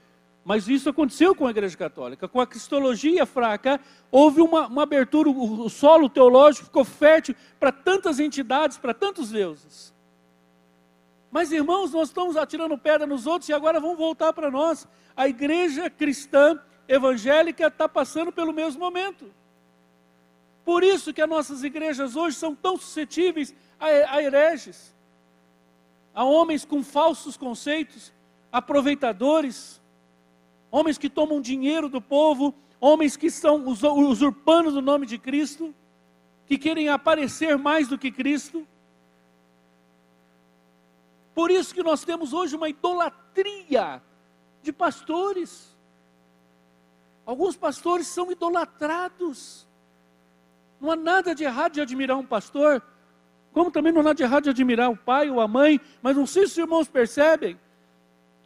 mas 0.44 0.68
isso 0.68 0.90
aconteceu 0.90 1.34
com 1.34 1.46
a 1.46 1.50
Igreja 1.50 1.76
Católica. 1.76 2.28
Com 2.28 2.40
a 2.40 2.46
cristologia 2.46 3.24
fraca, 3.24 3.80
houve 4.10 4.42
uma, 4.42 4.66
uma 4.66 4.82
abertura, 4.82 5.30
o, 5.30 5.64
o 5.64 5.70
solo 5.70 6.08
teológico 6.08 6.66
ficou 6.66 6.84
fértil 6.84 7.34
para 7.58 7.72
tantas 7.72 8.20
entidades, 8.20 8.76
para 8.76 8.92
tantos 8.92 9.30
deuses. 9.30 9.93
Mas, 11.34 11.50
irmãos, 11.50 11.90
nós 11.90 12.10
estamos 12.10 12.36
atirando 12.36 12.78
pedra 12.78 13.08
nos 13.08 13.26
outros 13.26 13.48
e 13.48 13.52
agora 13.52 13.80
vamos 13.80 13.98
voltar 13.98 14.32
para 14.32 14.52
nós. 14.52 14.86
A 15.16 15.26
igreja 15.26 15.90
cristã 15.90 16.60
evangélica 16.86 17.66
está 17.66 17.88
passando 17.88 18.30
pelo 18.30 18.52
mesmo 18.52 18.78
momento. 18.78 19.26
Por 20.64 20.84
isso 20.84 21.12
que 21.12 21.20
as 21.20 21.28
nossas 21.28 21.64
igrejas 21.64 22.14
hoje 22.14 22.36
são 22.36 22.54
tão 22.54 22.76
suscetíveis 22.76 23.52
a, 23.80 23.86
a 23.86 24.22
hereges, 24.22 24.94
a 26.14 26.22
homens 26.22 26.64
com 26.64 26.84
falsos 26.84 27.36
conceitos, 27.36 28.12
aproveitadores, 28.52 29.82
homens 30.70 30.98
que 30.98 31.10
tomam 31.10 31.40
dinheiro 31.40 31.88
do 31.88 32.00
povo, 32.00 32.54
homens 32.80 33.16
que 33.16 33.26
estão 33.26 33.66
usurpando 33.66 34.78
o 34.78 34.80
nome 34.80 35.04
de 35.04 35.18
Cristo, 35.18 35.74
que 36.46 36.56
querem 36.56 36.90
aparecer 36.90 37.58
mais 37.58 37.88
do 37.88 37.98
que 37.98 38.12
Cristo. 38.12 38.64
Por 41.34 41.50
isso 41.50 41.74
que 41.74 41.82
nós 41.82 42.04
temos 42.04 42.32
hoje 42.32 42.54
uma 42.54 42.68
idolatria 42.68 44.00
de 44.62 44.72
pastores. 44.72 45.76
Alguns 47.26 47.56
pastores 47.56 48.06
são 48.06 48.30
idolatrados. 48.30 49.66
Não 50.80 50.90
há 50.90 50.96
nada 50.96 51.34
de 51.34 51.44
errado 51.44 51.72
de 51.72 51.80
admirar 51.80 52.16
um 52.16 52.26
pastor, 52.26 52.82
como 53.52 53.70
também 53.70 53.92
não 53.92 54.00
há 54.00 54.04
nada 54.04 54.16
de 54.16 54.22
errado 54.22 54.44
de 54.44 54.50
admirar 54.50 54.90
o 54.90 54.96
pai 54.96 55.30
ou 55.30 55.40
a 55.40 55.48
mãe, 55.48 55.80
mas 56.00 56.16
não 56.16 56.26
sei 56.26 56.46
se 56.46 56.52
os 56.52 56.58
irmãos 56.58 56.88
percebem. 56.88 57.58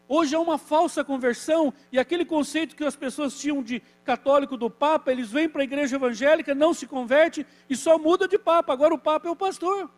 Hoje 0.08 0.34
é 0.34 0.38
uma 0.38 0.56
falsa 0.56 1.04
conversão, 1.04 1.74
e 1.92 1.98
aquele 1.98 2.24
conceito 2.24 2.74
que 2.74 2.84
as 2.84 2.96
pessoas 2.96 3.38
tinham 3.38 3.62
de 3.62 3.82
católico 4.04 4.56
do 4.56 4.70
Papa, 4.70 5.12
eles 5.12 5.30
vêm 5.30 5.48
para 5.48 5.60
a 5.60 5.64
igreja 5.64 5.96
evangélica, 5.96 6.54
não 6.54 6.72
se 6.72 6.86
converte 6.86 7.46
e 7.68 7.76
só 7.76 7.98
muda 7.98 8.26
de 8.26 8.38
Papa. 8.38 8.72
Agora 8.72 8.94
o 8.94 8.98
Papa 8.98 9.28
é 9.28 9.30
o 9.30 9.36
pastor. 9.36 9.90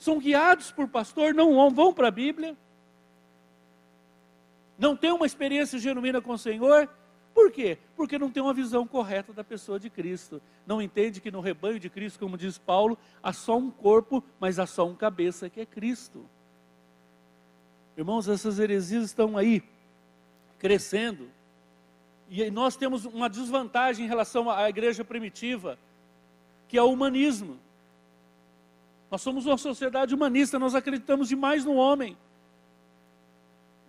São 0.00 0.18
guiados 0.18 0.72
por 0.72 0.88
pastor, 0.88 1.34
não 1.34 1.70
vão 1.70 1.92
para 1.92 2.08
a 2.08 2.10
Bíblia, 2.10 2.56
não 4.78 4.96
têm 4.96 5.12
uma 5.12 5.26
experiência 5.26 5.78
genuína 5.78 6.22
com 6.22 6.32
o 6.32 6.38
Senhor, 6.38 6.88
por 7.34 7.52
quê? 7.52 7.76
Porque 7.94 8.18
não 8.18 8.30
tem 8.30 8.42
uma 8.42 8.54
visão 8.54 8.86
correta 8.86 9.30
da 9.30 9.44
pessoa 9.44 9.78
de 9.78 9.90
Cristo. 9.90 10.40
Não 10.66 10.80
entende 10.80 11.20
que 11.20 11.30
no 11.30 11.40
rebanho 11.40 11.78
de 11.78 11.90
Cristo, 11.90 12.18
como 12.18 12.38
diz 12.38 12.56
Paulo, 12.56 12.98
há 13.22 13.30
só 13.30 13.58
um 13.58 13.70
corpo, 13.70 14.24
mas 14.40 14.58
há 14.58 14.66
só 14.66 14.86
um 14.86 14.94
cabeça 14.94 15.50
que 15.50 15.60
é 15.60 15.66
Cristo. 15.66 16.26
Irmãos, 17.94 18.26
essas 18.26 18.58
heresias 18.58 19.04
estão 19.04 19.36
aí, 19.36 19.62
crescendo. 20.58 21.30
E 22.30 22.50
nós 22.50 22.74
temos 22.74 23.04
uma 23.04 23.28
desvantagem 23.28 24.06
em 24.06 24.08
relação 24.08 24.50
à 24.50 24.66
igreja 24.70 25.04
primitiva, 25.04 25.78
que 26.68 26.78
é 26.78 26.82
o 26.82 26.90
humanismo. 26.90 27.58
Nós 29.10 29.22
somos 29.22 29.44
uma 29.44 29.58
sociedade 29.58 30.14
humanista, 30.14 30.58
nós 30.58 30.74
acreditamos 30.74 31.28
demais 31.28 31.64
no 31.64 31.74
homem. 31.74 32.16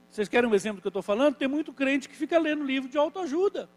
Vocês 0.10 0.28
querem 0.28 0.50
um 0.50 0.56
exemplo 0.56 0.78
do 0.78 0.82
que 0.82 0.88
eu 0.88 0.90
estou 0.90 1.02
falando? 1.02 1.36
Tem 1.36 1.48
muito 1.48 1.72
crente 1.72 2.10
que 2.10 2.16
fica 2.16 2.38
lendo 2.40 2.64
livro 2.64 2.90
de 2.90 2.98
autoajuda. 2.98 3.70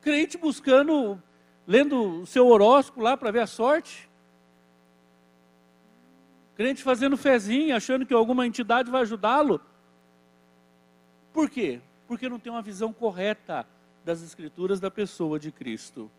Crente 0.00 0.36
buscando, 0.36 1.22
lendo 1.66 2.22
o 2.22 2.26
seu 2.26 2.46
horóscopo 2.48 3.00
lá 3.00 3.16
para 3.16 3.30
ver 3.30 3.40
a 3.40 3.46
sorte. 3.46 4.10
Crente 6.56 6.82
fazendo 6.82 7.16
fezinha, 7.16 7.76
achando 7.76 8.04
que 8.04 8.12
alguma 8.12 8.46
entidade 8.46 8.90
vai 8.90 9.02
ajudá-lo. 9.02 9.60
Por 11.32 11.48
quê? 11.48 11.80
Porque 12.06 12.28
não 12.28 12.38
tem 12.38 12.52
uma 12.52 12.60
visão 12.60 12.92
correta 12.92 13.66
das 14.04 14.20
escrituras 14.20 14.78
da 14.78 14.90
pessoa 14.90 15.38
de 15.38 15.50
Cristo. 15.50 16.10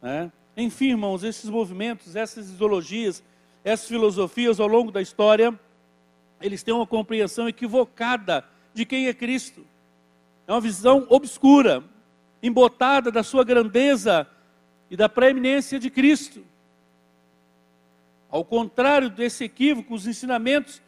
Né? 0.00 0.32
Enfim, 0.56 0.90
irmãos, 0.90 1.24
esses 1.24 1.48
movimentos, 1.48 2.16
essas 2.16 2.50
ideologias, 2.50 3.22
essas 3.64 3.88
filosofias 3.88 4.60
ao 4.60 4.66
longo 4.66 4.90
da 4.90 5.00
história 5.00 5.58
eles 6.40 6.62
têm 6.62 6.72
uma 6.72 6.86
compreensão 6.86 7.48
equivocada 7.48 8.44
de 8.72 8.84
quem 8.84 9.06
é 9.06 9.14
Cristo. 9.14 9.64
É 10.46 10.52
uma 10.52 10.60
visão 10.60 11.06
obscura, 11.10 11.84
embotada 12.42 13.10
da 13.10 13.22
sua 13.22 13.44
grandeza 13.44 14.26
e 14.90 14.96
da 14.96 15.08
preeminência 15.08 15.78
de 15.78 15.90
Cristo. 15.90 16.42
Ao 18.30 18.44
contrário 18.44 19.10
desse 19.10 19.44
equívoco, 19.44 19.94
os 19.94 20.06
ensinamentos 20.06 20.80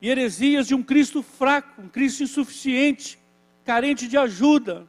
e 0.00 0.08
heresias 0.08 0.68
de 0.68 0.74
um 0.74 0.82
Cristo 0.82 1.22
fraco, 1.22 1.82
um 1.82 1.88
Cristo 1.88 2.22
insuficiente, 2.22 3.18
carente 3.64 4.06
de 4.06 4.16
ajuda. 4.16 4.86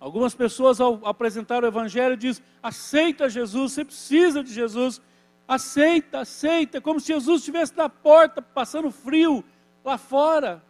Algumas 0.00 0.34
pessoas, 0.34 0.80
ao 0.80 1.06
apresentar 1.06 1.62
o 1.62 1.66
Evangelho, 1.66 2.16
dizem: 2.16 2.42
aceita 2.62 3.28
Jesus, 3.28 3.72
você 3.72 3.84
precisa 3.84 4.42
de 4.42 4.50
Jesus, 4.50 5.00
aceita, 5.46 6.20
aceita, 6.20 6.80
como 6.80 6.98
se 6.98 7.08
Jesus 7.08 7.40
estivesse 7.40 7.76
na 7.76 7.88
porta, 7.90 8.40
passando 8.40 8.90
frio 8.90 9.44
lá 9.84 9.98
fora. 9.98 10.62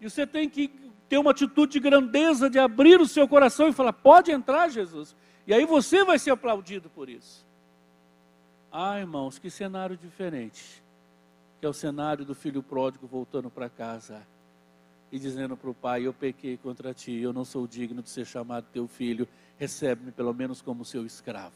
E 0.00 0.08
você 0.08 0.26
tem 0.26 0.48
que 0.48 0.68
ter 1.06 1.18
uma 1.18 1.32
atitude 1.32 1.72
de 1.72 1.80
grandeza, 1.80 2.48
de 2.48 2.58
abrir 2.58 2.98
o 2.98 3.06
seu 3.06 3.28
coração 3.28 3.68
e 3.68 3.74
falar: 3.74 3.92
pode 3.92 4.32
entrar, 4.32 4.70
Jesus. 4.70 5.14
E 5.46 5.52
aí 5.52 5.66
você 5.66 6.02
vai 6.02 6.18
ser 6.18 6.30
aplaudido 6.30 6.88
por 6.88 7.10
isso. 7.10 7.44
Ah, 8.72 8.98
irmãos, 8.98 9.38
que 9.38 9.50
cenário 9.50 9.98
diferente. 9.98 10.82
Que 11.60 11.66
é 11.66 11.68
o 11.68 11.74
cenário 11.74 12.24
do 12.24 12.34
filho 12.34 12.62
pródigo 12.62 13.06
voltando 13.06 13.50
para 13.50 13.68
casa 13.68 14.26
e 15.12 15.18
dizendo 15.18 15.56
para 15.56 15.70
o 15.70 15.74
pai: 15.74 16.06
Eu 16.06 16.12
pequei 16.12 16.56
contra 16.56 16.94
ti, 16.94 17.12
eu 17.12 17.32
não 17.32 17.44
sou 17.44 17.66
digno 17.66 18.02
de 18.02 18.10
ser 18.10 18.26
chamado 18.26 18.66
teu 18.72 18.86
filho, 18.86 19.26
recebe-me 19.58 20.12
pelo 20.12 20.32
menos 20.32 20.62
como 20.62 20.84
seu 20.84 21.04
escravo. 21.04 21.54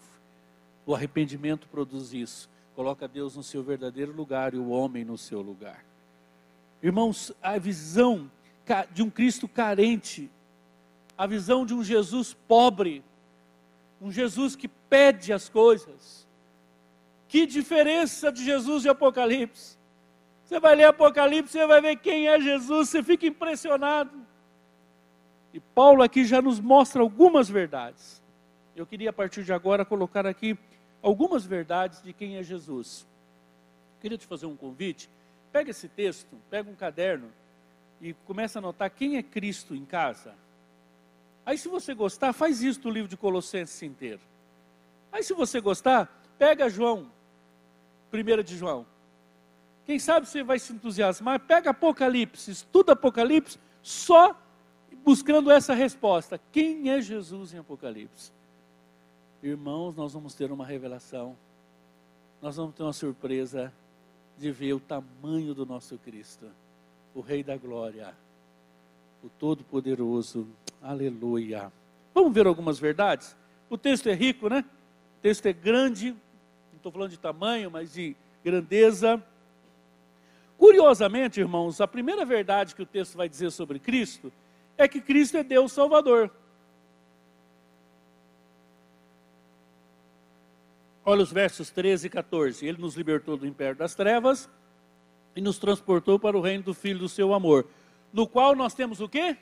O 0.86 0.94
arrependimento 0.94 1.66
produz 1.68 2.12
isso. 2.12 2.48
Coloca 2.74 3.06
Deus 3.06 3.36
no 3.36 3.42
seu 3.42 3.62
verdadeiro 3.62 4.12
lugar 4.12 4.52
e 4.52 4.58
o 4.58 4.68
homem 4.68 5.04
no 5.04 5.16
seu 5.16 5.40
lugar. 5.40 5.84
Irmãos, 6.82 7.32
a 7.40 7.56
visão 7.56 8.30
de 8.92 9.02
um 9.02 9.08
Cristo 9.08 9.46
carente, 9.46 10.30
a 11.16 11.26
visão 11.26 11.64
de 11.64 11.72
um 11.72 11.82
Jesus 11.82 12.34
pobre, 12.46 13.02
um 14.00 14.10
Jesus 14.10 14.56
que 14.56 14.68
pede 14.68 15.32
as 15.32 15.48
coisas. 15.48 16.26
Que 17.28 17.46
diferença 17.46 18.30
de 18.30 18.44
Jesus 18.44 18.82
de 18.82 18.88
Apocalipse. 18.88 19.78
Você 20.54 20.60
vai 20.60 20.76
ler 20.76 20.84
Apocalipse, 20.84 21.50
você 21.50 21.66
vai 21.66 21.80
ver 21.80 21.96
quem 21.96 22.28
é 22.28 22.40
Jesus, 22.40 22.88
você 22.88 23.02
fica 23.02 23.26
impressionado. 23.26 24.24
E 25.52 25.58
Paulo 25.58 26.00
aqui 26.00 26.24
já 26.24 26.40
nos 26.40 26.60
mostra 26.60 27.02
algumas 27.02 27.48
verdades. 27.48 28.22
Eu 28.76 28.86
queria 28.86 29.10
a 29.10 29.12
partir 29.12 29.42
de 29.42 29.52
agora 29.52 29.84
colocar 29.84 30.24
aqui 30.24 30.56
algumas 31.02 31.44
verdades 31.44 32.00
de 32.00 32.12
quem 32.12 32.36
é 32.36 32.42
Jesus. 32.44 33.04
Queria 34.00 34.16
te 34.16 34.28
fazer 34.28 34.46
um 34.46 34.54
convite. 34.54 35.10
Pega 35.50 35.72
esse 35.72 35.88
texto, 35.88 36.36
pega 36.48 36.70
um 36.70 36.76
caderno 36.76 37.32
e 38.00 38.12
começa 38.24 38.58
a 38.58 38.60
anotar 38.60 38.92
quem 38.92 39.16
é 39.16 39.24
Cristo 39.24 39.74
em 39.74 39.84
casa. 39.84 40.36
Aí, 41.44 41.58
se 41.58 41.66
você 41.66 41.94
gostar, 41.94 42.32
faz 42.32 42.62
isso 42.62 42.78
do 42.78 42.90
livro 42.90 43.08
de 43.08 43.16
Colossenses 43.16 43.82
inteiro. 43.82 44.20
Aí, 45.10 45.24
se 45.24 45.34
você 45.34 45.60
gostar, 45.60 46.08
pega 46.38 46.68
João, 46.68 47.10
1 48.12 48.42
de 48.44 48.56
João. 48.56 48.93
Quem 49.86 49.98
sabe 49.98 50.26
você 50.26 50.42
vai 50.42 50.58
se 50.58 50.72
entusiasmar, 50.72 51.40
pega 51.40 51.70
Apocalipse, 51.70 52.50
estuda 52.50 52.92
Apocalipse, 52.92 53.58
só 53.82 54.34
buscando 55.04 55.50
essa 55.50 55.74
resposta: 55.74 56.40
quem 56.50 56.90
é 56.90 57.00
Jesus 57.00 57.52
em 57.52 57.58
Apocalipse? 57.58 58.32
Irmãos, 59.42 59.94
nós 59.94 60.14
vamos 60.14 60.34
ter 60.34 60.50
uma 60.50 60.64
revelação, 60.64 61.36
nós 62.40 62.56
vamos 62.56 62.74
ter 62.74 62.82
uma 62.82 62.94
surpresa 62.94 63.72
de 64.38 64.50
ver 64.50 64.72
o 64.72 64.80
tamanho 64.80 65.54
do 65.54 65.66
nosso 65.66 65.98
Cristo, 65.98 66.46
o 67.14 67.20
Rei 67.20 67.42
da 67.42 67.56
Glória, 67.56 68.14
o 69.22 69.28
Todo-Poderoso, 69.28 70.48
aleluia. 70.82 71.70
Vamos 72.14 72.32
ver 72.32 72.46
algumas 72.46 72.78
verdades? 72.78 73.36
O 73.68 73.76
texto 73.76 74.08
é 74.08 74.14
rico, 74.14 74.48
né? 74.48 74.64
O 75.18 75.22
texto 75.22 75.44
é 75.44 75.52
grande, 75.52 76.12
não 76.12 76.76
estou 76.76 76.90
falando 76.90 77.10
de 77.10 77.18
tamanho, 77.18 77.70
mas 77.70 77.92
de 77.92 78.16
grandeza. 78.42 79.22
Curiosamente, 80.56 81.40
irmãos, 81.40 81.80
a 81.80 81.86
primeira 81.86 82.24
verdade 82.24 82.74
que 82.74 82.82
o 82.82 82.86
texto 82.86 83.16
vai 83.16 83.28
dizer 83.28 83.50
sobre 83.50 83.78
Cristo 83.78 84.32
é 84.76 84.88
que 84.88 85.00
Cristo 85.00 85.36
é 85.36 85.42
Deus 85.42 85.72
Salvador. 85.72 86.30
Olha 91.04 91.22
os 91.22 91.30
versos 91.30 91.70
13 91.70 92.06
e 92.06 92.10
14. 92.10 92.66
Ele 92.66 92.80
nos 92.80 92.94
libertou 92.94 93.36
do 93.36 93.46
império 93.46 93.76
das 93.76 93.94
trevas 93.94 94.48
e 95.36 95.40
nos 95.40 95.58
transportou 95.58 96.18
para 96.18 96.36
o 96.36 96.40
reino 96.40 96.64
do 96.64 96.74
Filho 96.74 97.00
do 97.00 97.08
seu 97.08 97.34
amor, 97.34 97.66
no 98.12 98.26
qual 98.26 98.54
nós 98.54 98.72
temos 98.72 99.00
o 99.00 99.08
quê? 99.08 99.36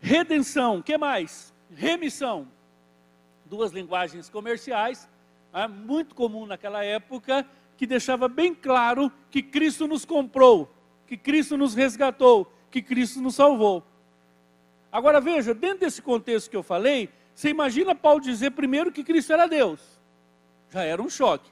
Redenção. 0.00 0.82
que 0.82 0.96
mais? 0.98 1.52
Remissão. 1.74 2.46
Duas 3.46 3.72
linguagens 3.72 4.28
comerciais, 4.28 5.08
é 5.52 5.66
muito 5.66 6.14
comum 6.14 6.46
naquela 6.46 6.84
época, 6.84 7.46
que 7.76 7.86
deixava 7.86 8.28
bem 8.28 8.54
claro 8.54 9.10
que 9.30 9.42
Cristo 9.42 9.86
nos 9.86 10.04
comprou, 10.04 10.72
que 11.06 11.16
Cristo 11.16 11.56
nos 11.56 11.74
resgatou, 11.74 12.50
que 12.70 12.80
Cristo 12.80 13.20
nos 13.20 13.34
salvou. 13.34 13.82
Agora 14.90 15.20
veja, 15.20 15.52
dentro 15.52 15.80
desse 15.80 16.00
contexto 16.00 16.48
que 16.48 16.56
eu 16.56 16.62
falei, 16.62 17.08
você 17.34 17.48
imagina 17.48 17.94
Paulo 17.94 18.20
dizer 18.20 18.52
primeiro 18.52 18.92
que 18.92 19.02
Cristo 19.02 19.32
era 19.32 19.46
Deus. 19.46 19.80
Já 20.70 20.82
era 20.84 21.02
um 21.02 21.10
choque. 21.10 21.50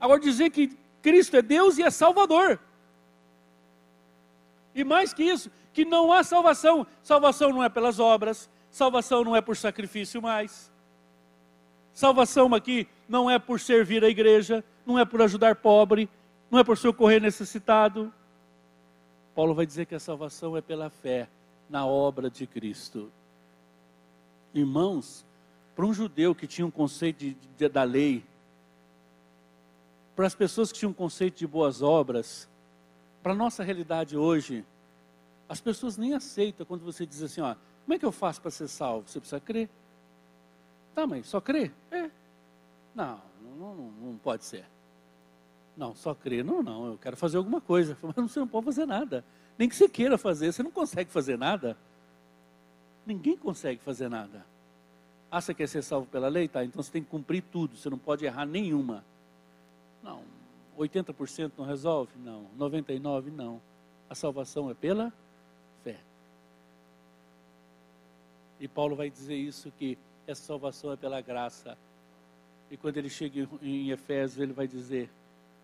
Agora 0.00 0.20
dizer 0.20 0.50
que 0.50 0.76
Cristo 1.02 1.36
é 1.36 1.42
Deus 1.42 1.78
e 1.78 1.82
é 1.82 1.90
Salvador. 1.90 2.58
E 4.74 4.84
mais 4.84 5.12
que 5.12 5.22
isso, 5.22 5.50
que 5.72 5.84
não 5.84 6.12
há 6.12 6.22
salvação. 6.22 6.86
Salvação 7.02 7.50
não 7.50 7.62
é 7.62 7.68
pelas 7.68 7.98
obras, 7.98 8.48
salvação 8.70 9.24
não 9.24 9.36
é 9.36 9.40
por 9.40 9.56
sacrifício 9.56 10.22
mais. 10.22 10.72
Salvação 11.92 12.54
aqui 12.54 12.86
não 13.08 13.30
é 13.30 13.38
por 13.38 13.58
servir 13.58 14.04
a 14.04 14.08
igreja, 14.08 14.64
não 14.88 14.98
é 14.98 15.04
por 15.04 15.20
ajudar 15.20 15.56
pobre, 15.56 16.08
não 16.50 16.58
é 16.58 16.64
por 16.64 16.78
socorrer 16.78 17.20
necessitado. 17.20 18.10
Paulo 19.34 19.54
vai 19.54 19.66
dizer 19.66 19.84
que 19.84 19.94
a 19.94 20.00
salvação 20.00 20.56
é 20.56 20.62
pela 20.62 20.88
fé 20.88 21.28
na 21.68 21.86
obra 21.86 22.30
de 22.30 22.46
Cristo. 22.46 23.12
Irmãos, 24.54 25.26
para 25.76 25.84
um 25.84 25.92
judeu 25.92 26.34
que 26.34 26.46
tinha 26.46 26.66
um 26.66 26.70
conceito 26.70 27.18
de, 27.18 27.34
de, 27.34 27.68
da 27.68 27.82
lei, 27.82 28.24
para 30.16 30.26
as 30.26 30.34
pessoas 30.34 30.72
que 30.72 30.78
tinham 30.78 30.90
um 30.90 30.94
conceito 30.94 31.36
de 31.36 31.46
boas 31.46 31.82
obras, 31.82 32.48
para 33.22 33.32
a 33.32 33.36
nossa 33.36 33.62
realidade 33.62 34.16
hoje, 34.16 34.64
as 35.50 35.60
pessoas 35.60 35.98
nem 35.98 36.14
aceitam 36.14 36.64
quando 36.64 36.82
você 36.82 37.04
diz 37.04 37.22
assim, 37.22 37.42
ó, 37.42 37.54
como 37.84 37.94
é 37.94 37.98
que 37.98 38.06
eu 38.06 38.12
faço 38.12 38.40
para 38.40 38.50
ser 38.50 38.68
salvo? 38.68 39.06
Você 39.06 39.20
precisa 39.20 39.38
crer. 39.38 39.68
Tá, 40.94 41.06
mas 41.06 41.26
só 41.26 41.42
crer? 41.42 41.74
É. 41.90 42.10
Não, 42.94 43.20
não, 43.42 43.74
não, 43.74 43.90
não 43.90 44.16
pode 44.16 44.46
ser. 44.46 44.64
Não, 45.78 45.94
só 45.94 46.12
crer, 46.12 46.44
não, 46.44 46.60
não, 46.60 46.86
eu 46.88 46.98
quero 46.98 47.16
fazer 47.16 47.36
alguma 47.36 47.60
coisa. 47.60 47.96
Mas 48.02 48.32
você 48.32 48.40
não 48.40 48.48
pode 48.48 48.66
fazer 48.66 48.84
nada. 48.84 49.24
Nem 49.56 49.68
que 49.68 49.76
você 49.76 49.88
queira 49.88 50.18
fazer, 50.18 50.52
você 50.52 50.60
não 50.60 50.72
consegue 50.72 51.08
fazer 51.08 51.38
nada. 51.38 51.76
Ninguém 53.06 53.36
consegue 53.36 53.80
fazer 53.80 54.08
nada. 54.08 54.44
Ah, 55.30 55.40
você 55.40 55.54
quer 55.54 55.68
ser 55.68 55.82
salvo 55.82 56.08
pela 56.08 56.26
lei? 56.26 56.48
Tá, 56.48 56.64
então 56.64 56.82
você 56.82 56.90
tem 56.90 57.02
que 57.02 57.08
cumprir 57.08 57.44
tudo, 57.52 57.76
você 57.76 57.88
não 57.88 57.96
pode 57.96 58.24
errar 58.24 58.44
nenhuma. 58.44 59.04
Não, 60.02 60.24
80% 60.76 61.52
não 61.56 61.64
resolve? 61.64 62.10
Não. 62.18 62.46
99% 62.58 63.30
não. 63.30 63.60
A 64.10 64.16
salvação 64.16 64.68
é 64.70 64.74
pela 64.74 65.12
fé. 65.84 66.00
E 68.58 68.66
Paulo 68.66 68.96
vai 68.96 69.08
dizer 69.08 69.36
isso 69.36 69.70
que 69.78 69.96
essa 70.26 70.42
salvação 70.42 70.92
é 70.92 70.96
pela 70.96 71.20
graça. 71.20 71.78
E 72.68 72.76
quando 72.76 72.96
ele 72.96 73.08
chega 73.08 73.48
em 73.62 73.90
Efésios, 73.90 74.40
ele 74.40 74.52
vai 74.52 74.66
dizer: 74.66 75.08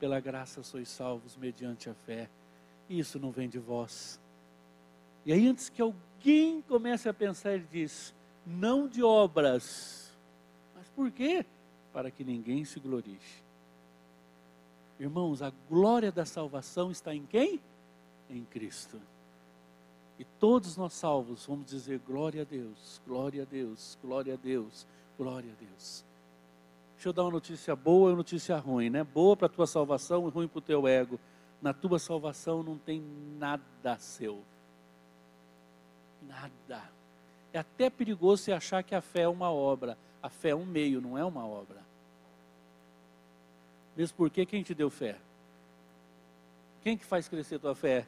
pela 0.04 0.20
graça 0.20 0.62
sois 0.62 0.90
salvos 0.90 1.34
mediante 1.34 1.88
a 1.88 1.94
fé. 1.94 2.28
Isso 2.90 3.18
não 3.18 3.30
vem 3.30 3.48
de 3.48 3.58
vós. 3.58 4.20
E 5.24 5.32
aí, 5.32 5.48
antes 5.48 5.70
que 5.70 5.80
alguém 5.80 6.60
comece 6.68 7.08
a 7.08 7.14
pensar, 7.14 7.54
ele 7.54 7.66
diz: 7.72 8.14
não 8.44 8.86
de 8.86 9.02
obras. 9.02 10.14
Mas 10.74 10.86
por 10.90 11.10
quê? 11.10 11.46
Para 11.90 12.10
que 12.10 12.22
ninguém 12.22 12.66
se 12.66 12.78
glorie. 12.78 13.18
Irmãos, 15.00 15.40
a 15.40 15.50
glória 15.70 16.12
da 16.12 16.26
salvação 16.26 16.90
está 16.90 17.14
em 17.14 17.24
quem? 17.24 17.58
Em 18.28 18.44
Cristo. 18.44 19.00
E 20.18 20.24
todos 20.38 20.76
nós 20.76 20.92
salvos 20.92 21.46
vamos 21.46 21.64
dizer 21.64 21.98
glória 22.00 22.42
a 22.42 22.44
Deus, 22.44 23.00
glória 23.06 23.44
a 23.44 23.46
Deus, 23.46 23.98
glória 24.02 24.34
a 24.34 24.36
Deus, 24.36 24.86
glória 25.16 25.50
a 25.50 25.64
Deus. 25.64 26.04
Deixa 27.04 27.10
eu 27.10 27.12
dar 27.12 27.24
uma 27.24 27.32
notícia 27.32 27.76
boa 27.76 28.08
e 28.08 28.12
uma 28.12 28.16
notícia 28.16 28.56
ruim, 28.56 28.88
né? 28.88 29.04
Boa 29.04 29.36
para 29.36 29.44
a 29.44 29.50
tua 29.50 29.66
salvação 29.66 30.26
e 30.26 30.30
ruim 30.30 30.48
para 30.48 30.56
o 30.56 30.62
teu 30.62 30.88
ego. 30.88 31.20
Na 31.60 31.74
tua 31.74 31.98
salvação 31.98 32.62
não 32.62 32.78
tem 32.78 33.04
nada 33.38 33.98
seu. 33.98 34.42
Nada. 36.22 36.82
É 37.52 37.58
até 37.58 37.90
perigoso 37.90 38.44
você 38.44 38.52
achar 38.52 38.82
que 38.82 38.94
a 38.94 39.02
fé 39.02 39.20
é 39.20 39.28
uma 39.28 39.52
obra. 39.52 39.98
A 40.22 40.30
fé 40.30 40.48
é 40.48 40.56
um 40.56 40.64
meio, 40.64 40.98
não 40.98 41.18
é 41.18 41.22
uma 41.22 41.46
obra. 41.46 41.82
Mesmo 43.94 44.16
porque 44.16 44.46
quem 44.46 44.62
te 44.62 44.72
deu 44.72 44.88
fé? 44.88 45.18
Quem 46.80 46.96
que 46.96 47.04
faz 47.04 47.28
crescer 47.28 47.58
tua 47.58 47.74
fé? 47.74 48.06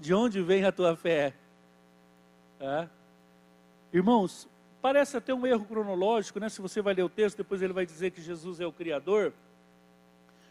De 0.00 0.14
onde 0.14 0.40
vem 0.40 0.64
a 0.64 0.72
tua 0.72 0.96
fé? 0.96 1.34
É? 2.60 2.88
Irmãos, 3.92 4.48
Parece 4.86 5.16
até 5.16 5.34
um 5.34 5.44
erro 5.44 5.64
cronológico, 5.64 6.38
né? 6.38 6.48
Se 6.48 6.62
você 6.62 6.80
vai 6.80 6.94
ler 6.94 7.02
o 7.02 7.08
texto, 7.08 7.38
depois 7.38 7.60
ele 7.60 7.72
vai 7.72 7.84
dizer 7.84 8.12
que 8.12 8.22
Jesus 8.22 8.60
é 8.60 8.66
o 8.66 8.70
Criador. 8.70 9.32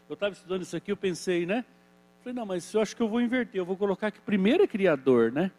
Eu 0.09 0.13
estava 0.13 0.33
estudando 0.33 0.61
isso 0.61 0.75
aqui, 0.75 0.91
eu 0.91 0.97
pensei, 0.97 1.45
né? 1.45 1.63
Falei, 2.19 2.33
não, 2.33 2.45
mas 2.45 2.73
eu 2.73 2.81
acho 2.81 2.93
que 2.97 3.01
eu 3.01 3.07
vou 3.07 3.21
inverter, 3.21 3.61
eu 3.61 3.63
vou 3.63 3.77
colocar 3.77 4.11
que 4.11 4.19
primeiro 4.19 4.61
é 4.61 4.67
Criador, 4.67 5.31
né? 5.31 5.53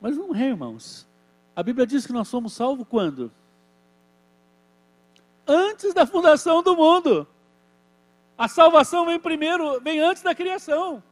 Mas 0.00 0.16
não 0.16 0.32
é, 0.32 0.46
irmãos. 0.46 1.08
A 1.56 1.62
Bíblia 1.64 1.84
diz 1.84 2.06
que 2.06 2.12
nós 2.12 2.28
somos 2.28 2.52
salvos 2.52 2.86
quando? 2.88 3.32
Antes 5.44 5.92
da 5.92 6.06
fundação 6.06 6.62
do 6.62 6.76
mundo. 6.76 7.26
A 8.38 8.46
salvação 8.46 9.06
vem 9.06 9.18
primeiro, 9.18 9.80
vem 9.80 9.98
antes 9.98 10.22
da 10.22 10.36
criação. 10.36 11.02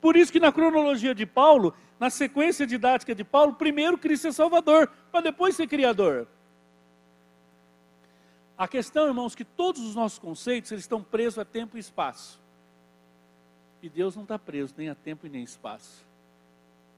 Por 0.00 0.16
isso 0.16 0.32
que 0.32 0.40
na 0.40 0.50
cronologia 0.50 1.14
de 1.14 1.24
Paulo, 1.24 1.72
na 1.98 2.10
sequência 2.10 2.66
didática 2.66 3.14
de 3.14 3.24
Paulo, 3.24 3.54
primeiro 3.54 3.98
Cristo 3.98 4.28
é 4.28 4.32
Salvador, 4.32 4.90
para 5.10 5.20
depois 5.20 5.56
ser 5.56 5.66
Criador. 5.66 6.28
A 8.56 8.66
questão, 8.66 9.06
irmãos, 9.06 9.34
que 9.34 9.44
todos 9.44 9.80
os 9.80 9.94
nossos 9.94 10.18
conceitos 10.18 10.72
eles 10.72 10.84
estão 10.84 11.02
presos 11.02 11.38
a 11.38 11.44
tempo 11.44 11.76
e 11.76 11.80
espaço. 11.80 12.40
E 13.80 13.88
Deus 13.88 14.16
não 14.16 14.24
está 14.24 14.38
preso 14.38 14.74
nem 14.76 14.88
a 14.88 14.94
tempo 14.94 15.26
e 15.26 15.30
nem 15.30 15.42
espaço. 15.44 16.04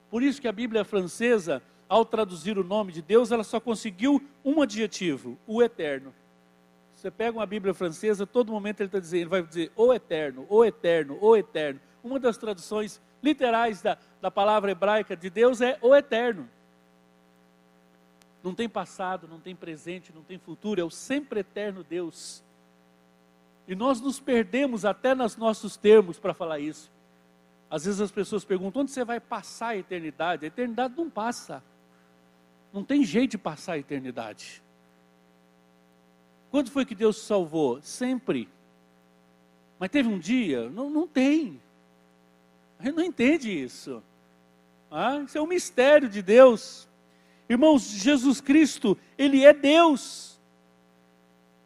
Por 0.09 0.23
isso 0.23 0.41
que 0.41 0.47
a 0.47 0.51
Bíblia 0.51 0.83
francesa, 0.83 1.61
ao 1.87 2.03
traduzir 2.03 2.57
o 2.57 2.63
nome 2.63 2.91
de 2.91 3.01
Deus, 3.01 3.31
ela 3.31 3.43
só 3.43 3.59
conseguiu 3.59 4.21
um 4.43 4.61
adjetivo, 4.61 5.37
o 5.45 5.61
eterno. 5.61 6.13
Você 6.95 7.09
pega 7.09 7.37
uma 7.37 7.45
Bíblia 7.45 7.73
francesa, 7.73 8.27
todo 8.27 8.51
momento 8.51 8.81
ele 8.81 8.87
está 8.87 8.99
dizendo, 8.99 9.21
ele 9.21 9.29
vai 9.29 9.43
dizer 9.43 9.71
o 9.75 9.93
eterno, 9.93 10.45
o 10.49 10.65
eterno, 10.65 11.17
o 11.21 11.35
eterno. 11.35 11.79
Uma 12.03 12.19
das 12.19 12.37
traduções 12.37 12.99
literais 13.21 13.81
da, 13.81 13.97
da 14.21 14.31
palavra 14.31 14.71
hebraica 14.71 15.15
de 15.15 15.29
Deus 15.29 15.61
é 15.61 15.77
o 15.81 15.95
eterno. 15.95 16.49
Não 18.43 18.55
tem 18.55 18.67
passado, 18.67 19.27
não 19.27 19.39
tem 19.39 19.55
presente, 19.55 20.11
não 20.13 20.23
tem 20.23 20.37
futuro, 20.37 20.81
é 20.81 20.83
o 20.83 20.89
sempre 20.89 21.41
eterno 21.41 21.83
Deus. 21.83 22.43
E 23.67 23.75
nós 23.75 24.01
nos 24.01 24.19
perdemos 24.19 24.83
até 24.83 25.13
nos 25.13 25.37
nossos 25.37 25.77
termos 25.77 26.19
para 26.19 26.33
falar 26.33 26.59
isso. 26.59 26.91
Às 27.69 27.85
vezes 27.85 28.01
as 28.01 28.11
pessoas 28.11 28.43
perguntam: 28.43 28.81
onde 28.81 28.91
você 28.91 29.05
vai 29.05 29.19
passar 29.19 29.69
a 29.69 29.77
eternidade? 29.77 30.43
A 30.43 30.47
eternidade 30.47 30.93
não 30.97 31.09
passa. 31.09 31.63
Não 32.73 32.83
tem 32.83 33.03
jeito 33.03 33.31
de 33.31 33.37
passar 33.37 33.73
a 33.73 33.77
eternidade. 33.77 34.61
Quando 36.49 36.69
foi 36.69 36.85
que 36.85 36.95
Deus 36.95 37.17
salvou? 37.17 37.81
Sempre. 37.81 38.49
Mas 39.79 39.89
teve 39.89 40.09
um 40.09 40.19
dia? 40.19 40.69
Não, 40.69 40.89
não 40.89 41.07
tem. 41.07 41.61
A 42.81 42.85
gente 42.85 42.95
não 42.95 43.03
entende 43.03 43.51
isso. 43.51 44.01
Ah, 44.89 45.21
isso 45.23 45.37
é 45.37 45.41
um 45.41 45.45
mistério 45.45 46.09
de 46.09 46.23
Deus. 46.23 46.89
Irmãos, 47.47 47.83
Jesus 47.83 48.41
Cristo, 48.41 48.97
Ele 49.15 49.45
é 49.45 49.53
Deus. 49.53 50.39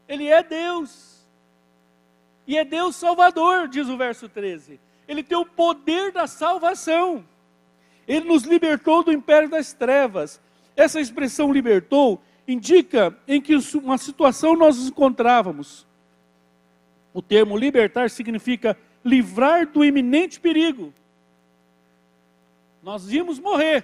Ele 0.09 0.27
é 0.27 0.43
Deus. 0.43 1.25
E 2.45 2.57
é 2.57 2.65
Deus 2.65 2.97
Salvador, 2.97 3.69
diz 3.69 3.87
o 3.87 3.95
verso 3.95 4.27
13. 4.27 4.77
Ele 5.07 5.23
tem 5.23 5.37
o 5.37 5.45
poder 5.45 6.11
da 6.11 6.27
salvação. 6.27 7.25
Ele 8.05 8.27
nos 8.27 8.43
libertou 8.43 9.01
do 9.01 9.13
império 9.13 9.47
das 9.47 9.71
trevas. 9.71 10.41
Essa 10.75 10.99
expressão 10.99 11.49
libertou 11.53 12.21
indica 12.45 13.17
em 13.25 13.39
que 13.39 13.55
uma 13.75 13.97
situação 13.97 14.53
nós 14.53 14.75
nos 14.75 14.89
encontrávamos. 14.89 15.87
O 17.13 17.21
termo 17.21 17.57
libertar 17.57 18.09
significa 18.09 18.77
livrar 19.03 19.65
do 19.65 19.85
iminente 19.85 20.41
perigo. 20.41 20.93
Nós 22.85 23.11
íamos 23.11 23.39
morrer 23.39 23.83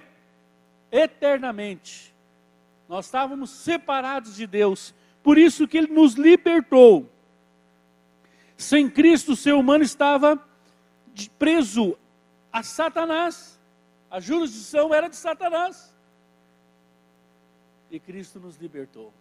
eternamente. 0.92 2.14
Nós 2.88 3.06
estávamos 3.06 3.50
separados 3.50 4.36
de 4.36 4.46
Deus. 4.46 4.94
Por 5.24 5.36
isso 5.36 5.66
que 5.66 5.76
ele 5.76 5.92
nos 5.92 6.14
libertou. 6.14 7.10
Sem 8.56 8.88
Cristo, 8.88 9.32
o 9.32 9.36
ser 9.36 9.54
humano 9.54 9.82
estava 9.82 10.40
preso 11.36 11.98
a 12.52 12.62
Satanás. 12.62 13.58
A 14.08 14.20
jurisdição 14.20 14.94
era 14.94 15.08
de 15.08 15.16
Satanás. 15.16 15.92
E 17.90 17.98
Cristo 17.98 18.38
nos 18.38 18.56
libertou. 18.56 19.12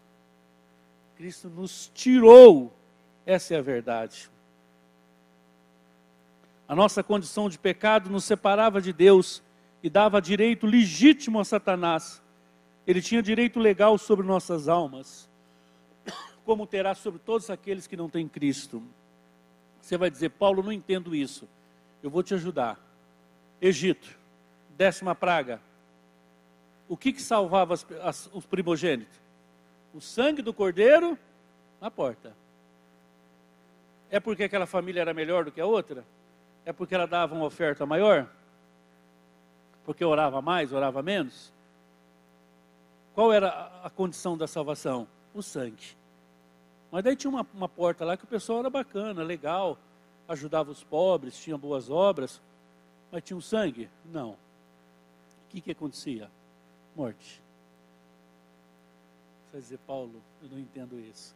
Cristo 1.18 1.50
nos 1.50 1.90
tirou. 1.92 2.72
Essa 3.26 3.56
é 3.56 3.58
a 3.58 3.64
verdade. 3.64 4.30
A 6.68 6.76
nossa 6.76 7.02
condição 7.02 7.50
de 7.50 7.58
pecado 7.58 8.12
nos 8.12 8.26
separava 8.26 8.80
de 8.80 8.94
Deus 8.94 9.42
e 9.84 9.90
dava 9.90 10.22
direito 10.22 10.66
legítimo 10.66 11.40
a 11.40 11.46
Satanás. 11.46 12.22
Ele 12.86 13.02
tinha 13.02 13.22
direito 13.22 13.60
legal 13.60 13.98
sobre 13.98 14.26
nossas 14.26 14.68
almas, 14.68 15.30
como 16.46 16.68
terá 16.68 16.94
sobre 16.96 17.20
todos 17.20 17.50
aqueles 17.50 17.88
que 17.88 17.98
não 17.98 18.10
têm 18.10 18.28
Cristo. 18.28 18.82
Você 19.82 19.98
vai 19.98 20.10
dizer, 20.10 20.30
Paulo, 20.30 20.62
não 20.62 20.72
entendo 20.72 21.16
isso. 21.16 21.48
Eu 22.02 22.10
vou 22.10 22.24
te 22.24 22.34
ajudar. 22.34 22.80
Egito, 23.60 24.18
décima 24.78 25.14
praga. 25.14 25.62
O 26.88 26.98
que, 26.98 27.14
que 27.14 27.22
salvava 27.22 27.74
as, 27.74 27.86
as, 28.02 28.30
os 28.34 28.46
primogênitos? 28.46 29.20
O 29.94 30.02
sangue 30.02 30.42
do 30.42 30.54
cordeiro 30.54 31.18
na 31.80 31.90
porta. 31.90 32.36
É 34.10 34.20
porque 34.20 34.44
aquela 34.44 34.66
família 34.66 35.02
era 35.02 35.14
melhor 35.14 35.46
do 35.46 35.52
que 35.52 35.62
a 35.62 35.66
outra? 35.66 36.04
É 36.66 36.74
porque 36.74 36.94
ela 36.94 37.08
dava 37.08 37.34
uma 37.34 37.46
oferta 37.46 37.86
maior? 37.86 38.30
Porque 39.86 40.04
orava 40.06 40.42
mais, 40.42 40.72
orava 40.72 41.02
menos? 41.02 41.52
Qual 43.14 43.32
era 43.34 43.50
a, 43.84 43.90
condição 43.90 44.38
da 44.38 44.48
salvação? 44.48 45.08
O 45.34 45.42
sangue. 45.42 45.98
Mas 46.92 47.04
daí 47.04 47.16
tinha 47.16 47.30
uma, 47.30 47.46
uma 47.54 47.70
porta 47.70 48.06
lá 48.06 48.16
que 48.16 48.24
o 48.24 48.28
pessoal 48.28 48.60
era 48.60 48.70
bacana, 48.70 49.24
legal, 49.24 49.78
ajudava 50.28 50.72
os 50.72 50.84
pobres, 50.84 51.38
tinha 51.38 51.58
boas 51.58 51.90
obras, 51.90 52.42
mas 53.12 53.24
tinha 53.24 53.38
o 53.38 53.42
sangue? 53.42 53.90
Não. 54.06 54.32
O 54.32 54.38
que, 55.50 55.62
que 55.62 55.72
acontecia? 55.72 56.30
Morte. 56.96 57.42
Você 59.46 59.52
vai 59.52 59.62
dizer, 59.62 59.80
Paulo, 59.80 60.22
eu 60.42 60.50
não 60.50 60.60
entendo 60.60 61.00
isso. 61.00 61.36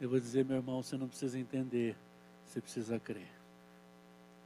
Eu 0.00 0.08
vou 0.08 0.20
dizer, 0.20 0.44
meu 0.44 0.56
irmão, 0.56 0.82
você 0.82 0.96
não 0.96 1.08
precisa 1.08 1.38
entender, 1.38 1.96
você 2.46 2.60
precisa 2.60 2.98
crer. 3.00 3.30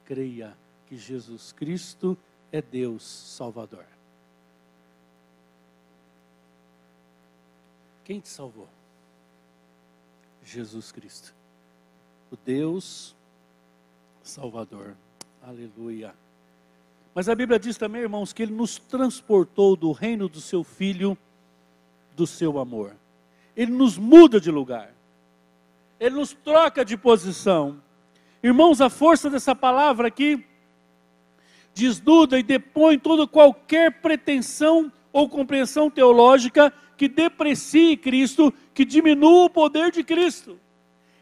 Creia 0.05 0.57
que 0.87 0.97
Jesus 0.97 1.53
Cristo 1.53 2.17
é 2.53 2.63
Deus 2.63 3.03
Salvador. 3.03 3.85
Quem 8.05 8.21
te 8.21 8.29
salvou? 8.29 8.69
Jesus 10.43 10.91
Cristo. 10.91 11.35
O 12.31 12.37
Deus 12.37 13.15
Salvador. 14.23 14.97
Aleluia. 15.43 16.15
Mas 17.15 17.29
a 17.29 17.35
Bíblia 17.35 17.59
diz 17.59 17.77
também, 17.77 18.03
irmãos, 18.03 18.33
que 18.33 18.43
Ele 18.43 18.55
nos 18.55 18.79
transportou 18.79 19.77
do 19.77 19.93
reino 19.93 20.29
do 20.29 20.41
Seu 20.41 20.65
Filho, 20.65 21.19
do 22.17 22.27
Seu 22.27 22.59
amor. 22.59 22.97
Ele 23.55 23.73
nos 23.73 23.99
muda 23.99 24.41
de 24.41 24.51
lugar. 24.51 24.95
Ele 26.01 26.15
nos 26.15 26.33
troca 26.33 26.85
de 26.85 26.97
posição. 26.97 27.83
Irmãos, 28.43 28.81
a 28.81 28.89
força 28.89 29.29
dessa 29.29 29.55
palavra 29.55 30.09
aqui 30.09 30.48
desnuda 31.79 32.39
e 32.39 32.43
depõe 32.43 32.99
toda 32.99 33.27
qualquer 33.27 34.01
pretensão 34.01 34.93
ou 35.13 35.29
compreensão 35.29 35.89
teológica 35.89 36.73
que 36.97 37.09
deprecie 37.09 37.97
Cristo, 37.97 38.53
que 38.75 38.85
diminua 38.85 39.45
o 39.45 39.51
poder 39.51 39.93
de 39.93 40.03
Cristo. 40.03 40.59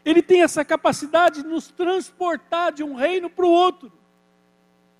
Ele 0.03 0.23
tem 0.23 0.41
essa 0.41 0.65
capacidade 0.65 1.43
de 1.43 1.47
nos 1.47 1.67
transportar 1.67 2.73
de 2.73 2.83
um 2.83 2.95
reino 2.95 3.29
para 3.29 3.45
o 3.45 3.51
outro. 3.51 3.91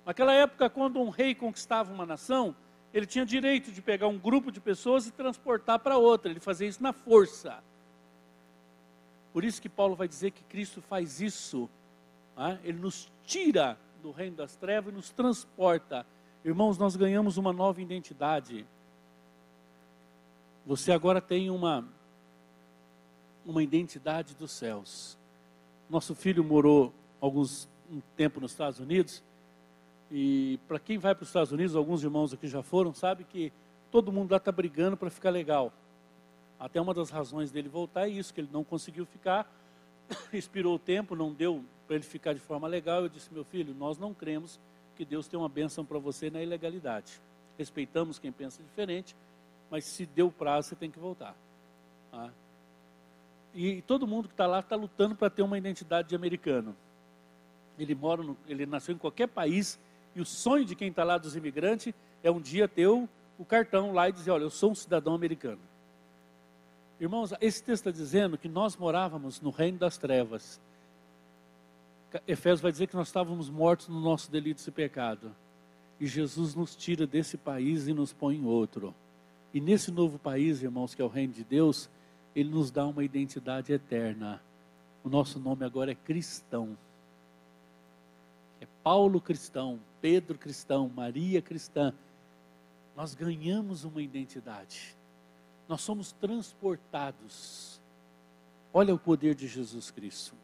Naquela 0.06 0.32
época, 0.32 0.70
quando 0.70 1.00
um 1.00 1.08
rei 1.08 1.34
conquistava 1.34 1.92
uma 1.92 2.06
nação, 2.06 2.54
ele 2.94 3.04
tinha 3.04 3.26
direito 3.26 3.72
de 3.72 3.82
pegar 3.82 4.06
um 4.06 4.18
grupo 4.18 4.52
de 4.52 4.60
pessoas 4.60 5.06
e 5.06 5.10
transportar 5.10 5.80
para 5.80 5.98
outra. 5.98 6.30
Ele 6.30 6.40
fazia 6.40 6.68
isso 6.68 6.82
na 6.82 6.92
força. 6.92 7.58
Por 9.32 9.44
isso 9.44 9.60
que 9.60 9.68
Paulo 9.68 9.96
vai 9.96 10.06
dizer 10.06 10.30
que 10.30 10.44
Cristo 10.44 10.80
faz 10.80 11.20
isso. 11.20 11.68
Né? 12.36 12.58
Ele 12.62 12.78
nos 12.78 13.10
tira 13.24 13.76
do 14.02 14.10
reino 14.10 14.36
das 14.36 14.56
trevas 14.56 14.92
e 14.92 14.96
nos 14.96 15.10
transporta. 15.10 16.06
Irmãos, 16.44 16.78
nós 16.78 16.96
ganhamos 16.96 17.36
uma 17.36 17.52
nova 17.52 17.82
identidade. 17.82 18.66
Você 20.66 20.92
agora 20.92 21.20
tem 21.20 21.50
uma 21.50 21.84
uma 23.44 23.62
identidade 23.62 24.34
dos 24.34 24.52
céus. 24.52 25.16
Nosso 25.88 26.14
filho 26.14 26.44
morou 26.44 26.92
alguns 27.18 27.66
um 27.90 28.02
tempo 28.14 28.40
nos 28.40 28.50
Estados 28.50 28.78
Unidos 28.78 29.22
e 30.10 30.58
para 30.66 30.78
quem 30.78 30.98
vai 30.98 31.14
para 31.14 31.22
os 31.22 31.28
Estados 31.28 31.52
Unidos, 31.52 31.76
alguns 31.76 32.02
irmãos 32.02 32.32
aqui 32.32 32.46
já 32.46 32.62
foram, 32.62 32.94
sabe 32.94 33.24
que 33.24 33.52
todo 33.90 34.12
mundo 34.12 34.30
lá 34.30 34.38
está 34.38 34.50
brigando 34.50 34.96
para 34.96 35.10
ficar 35.10 35.30
legal. 35.30 35.72
Até 36.58 36.80
uma 36.80 36.94
das 36.94 37.10
razões 37.10 37.50
dele 37.50 37.68
voltar 37.68 38.06
é 38.06 38.10
isso, 38.10 38.32
que 38.32 38.40
ele 38.40 38.48
não 38.52 38.64
conseguiu 38.64 39.06
ficar, 39.06 39.50
expirou 40.32 40.76
o 40.76 40.78
tempo, 40.78 41.14
não 41.14 41.32
deu 41.32 41.64
para 41.86 41.96
ele 41.96 42.04
ficar 42.04 42.32
de 42.32 42.40
forma 42.40 42.66
legal. 42.68 43.02
Eu 43.02 43.08
disse, 43.08 43.32
meu 43.32 43.44
filho, 43.44 43.74
nós 43.74 43.98
não 43.98 44.12
cremos 44.14 44.58
que 44.96 45.04
Deus 45.04 45.28
tem 45.28 45.38
uma 45.38 45.48
bênção 45.48 45.84
para 45.84 45.98
você 45.98 46.30
na 46.30 46.42
ilegalidade. 46.42 47.20
Respeitamos 47.56 48.18
quem 48.18 48.32
pensa 48.32 48.62
diferente, 48.62 49.16
mas 49.70 49.84
se 49.84 50.06
deu 50.06 50.30
prazo, 50.30 50.68
você 50.68 50.76
tem 50.76 50.90
que 50.90 50.98
voltar. 50.98 51.36
Tá? 52.10 52.30
E 53.54 53.82
todo 53.82 54.06
mundo 54.06 54.28
que 54.28 54.34
está 54.34 54.46
lá 54.46 54.60
está 54.60 54.76
lutando 54.76 55.14
para 55.14 55.30
ter 55.30 55.42
uma 55.42 55.58
identidade 55.58 56.08
de 56.08 56.14
americano. 56.14 56.76
Ele 57.78 57.94
mora, 57.94 58.22
no, 58.22 58.36
ele 58.46 58.66
nasceu 58.66 58.94
em 58.94 58.98
qualquer 58.98 59.28
país 59.28 59.78
e 60.14 60.20
o 60.20 60.24
sonho 60.24 60.64
de 60.64 60.74
quem 60.74 60.88
está 60.88 61.04
lá 61.04 61.16
dos 61.16 61.36
imigrantes 61.36 61.94
é 62.22 62.30
um 62.30 62.40
dia 62.40 62.66
ter 62.66 62.88
o, 62.88 63.08
o 63.38 63.44
cartão 63.44 63.92
lá 63.92 64.08
e 64.08 64.12
dizer, 64.12 64.30
olha, 64.30 64.42
eu 64.42 64.50
sou 64.50 64.72
um 64.72 64.74
cidadão 64.74 65.14
americano. 65.14 65.60
Irmãos, 67.00 67.32
esse 67.40 67.62
texto 67.62 67.86
está 67.86 67.90
dizendo 67.92 68.36
que 68.36 68.48
nós 68.48 68.76
morávamos 68.76 69.40
no 69.40 69.50
reino 69.50 69.78
das 69.78 69.96
trevas. 69.96 70.60
Efésios 72.26 72.60
vai 72.60 72.72
dizer 72.72 72.88
que 72.88 72.96
nós 72.96 73.06
estávamos 73.06 73.48
mortos 73.48 73.88
no 73.88 74.00
nosso 74.00 74.30
delito 74.30 74.66
e 74.66 74.70
pecado. 74.72 75.34
E 76.00 76.06
Jesus 76.06 76.56
nos 76.56 76.74
tira 76.74 77.06
desse 77.06 77.36
país 77.36 77.86
e 77.86 77.92
nos 77.92 78.12
põe 78.12 78.36
em 78.36 78.44
outro. 78.44 78.92
E 79.54 79.60
nesse 79.60 79.92
novo 79.92 80.18
país, 80.18 80.62
irmãos, 80.62 80.94
que 80.94 81.00
é 81.00 81.04
o 81.04 81.08
reino 81.08 81.32
de 81.32 81.44
Deus, 81.44 81.88
ele 82.34 82.50
nos 82.50 82.70
dá 82.70 82.84
uma 82.84 83.04
identidade 83.04 83.72
eterna. 83.72 84.42
O 85.04 85.08
nosso 85.08 85.38
nome 85.38 85.64
agora 85.64 85.92
é 85.92 85.94
cristão. 85.94 86.76
É 88.60 88.66
Paulo 88.82 89.20
cristão, 89.20 89.78
Pedro 90.00 90.36
cristão, 90.36 90.90
Maria 90.94 91.40
cristã. 91.40 91.94
Nós 92.96 93.14
ganhamos 93.14 93.84
uma 93.84 94.02
identidade. 94.02 94.97
Nós 95.68 95.82
somos 95.82 96.12
transportados. 96.12 97.80
Olha 98.72 98.94
o 98.94 98.98
poder 98.98 99.34
de 99.34 99.46
Jesus 99.46 99.90
Cristo. 99.90 100.34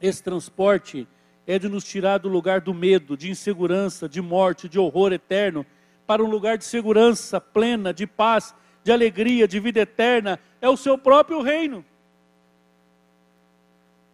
Esse 0.00 0.22
transporte 0.22 1.08
é 1.46 1.58
de 1.58 1.68
nos 1.68 1.82
tirar 1.82 2.18
do 2.18 2.28
lugar 2.28 2.60
do 2.60 2.72
medo, 2.72 3.16
de 3.16 3.30
insegurança, 3.30 4.08
de 4.08 4.20
morte, 4.20 4.68
de 4.68 4.78
horror 4.78 5.12
eterno, 5.12 5.66
para 6.06 6.22
um 6.22 6.28
lugar 6.30 6.56
de 6.56 6.64
segurança 6.64 7.40
plena, 7.40 7.92
de 7.92 8.06
paz, 8.06 8.54
de 8.84 8.92
alegria, 8.92 9.48
de 9.48 9.58
vida 9.58 9.80
eterna, 9.80 10.38
é 10.60 10.68
o 10.68 10.76
seu 10.76 10.96
próprio 10.96 11.42
reino. 11.42 11.84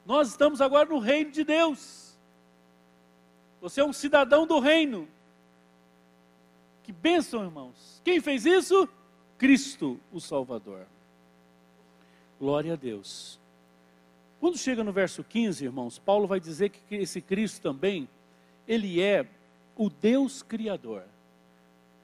Nós 0.07 0.29
estamos 0.29 0.61
agora 0.61 0.89
no 0.89 0.99
reino 0.99 1.31
de 1.31 1.45
Deus. 1.45 2.18
Você 3.61 3.81
é 3.81 3.85
um 3.85 3.93
cidadão 3.93 4.47
do 4.47 4.59
reino. 4.59 5.09
Que 6.83 6.93
bênção, 6.93 7.45
irmãos. 7.45 8.01
Quem 8.05 8.20
fez 8.20 8.45
isso? 8.45 8.89
Cristo 9.45 10.01
o 10.11 10.22
Salvador. 10.22 10.86
Glória 12.40 12.72
a 12.72 12.76
Deus. 12.76 13.38
Quando 14.40 14.57
chega 14.57 14.82
no 14.82 14.90
verso 14.90 15.22
15, 15.22 15.66
irmãos, 15.66 15.99
Paulo 15.99 16.26
vai 16.26 16.40
dizer 16.40 16.70
que 16.70 16.95
esse 16.95 17.20
Cristo 17.20 17.61
também, 17.61 18.09
ele 18.66 19.03
é 19.03 19.26
o 19.76 19.90
Deus 19.90 20.42
Criador. 20.42 21.03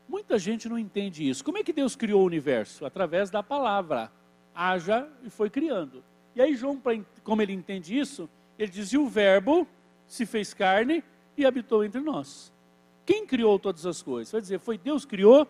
Muita 0.06 0.38
gente 0.38 0.68
não 0.68 0.78
entende 0.78 1.26
isso. 1.26 1.42
Como 1.42 1.56
é 1.56 1.64
que 1.64 1.72
Deus 1.72 1.96
criou 1.96 2.20
o 2.20 2.26
universo? 2.26 2.84
Através 2.84 3.30
da 3.30 3.42
palavra. 3.42 4.12
Haja 4.54 5.08
e 5.24 5.30
foi 5.30 5.48
criando. 5.48 6.04
E 6.36 6.42
aí, 6.42 6.54
João, 6.54 6.78
como 7.24 7.40
ele 7.40 7.54
entende 7.54 7.98
isso, 7.98 8.28
ele 8.58 8.70
diz: 8.70 8.92
e 8.92 8.98
o 8.98 9.08
Verbo 9.08 9.66
se 10.06 10.26
fez 10.26 10.52
carne 10.52 11.02
e 11.38 11.46
habitou 11.46 11.82
entre 11.86 12.02
nós. 12.02 12.52
Quem 13.06 13.26
criou 13.26 13.58
todas 13.58 13.86
as 13.86 14.02
coisas? 14.02 14.30
Vai 14.30 14.42
dizer, 14.42 14.58
foi 14.58 14.76
Deus 14.76 15.06
que 15.06 15.12
criou? 15.12 15.48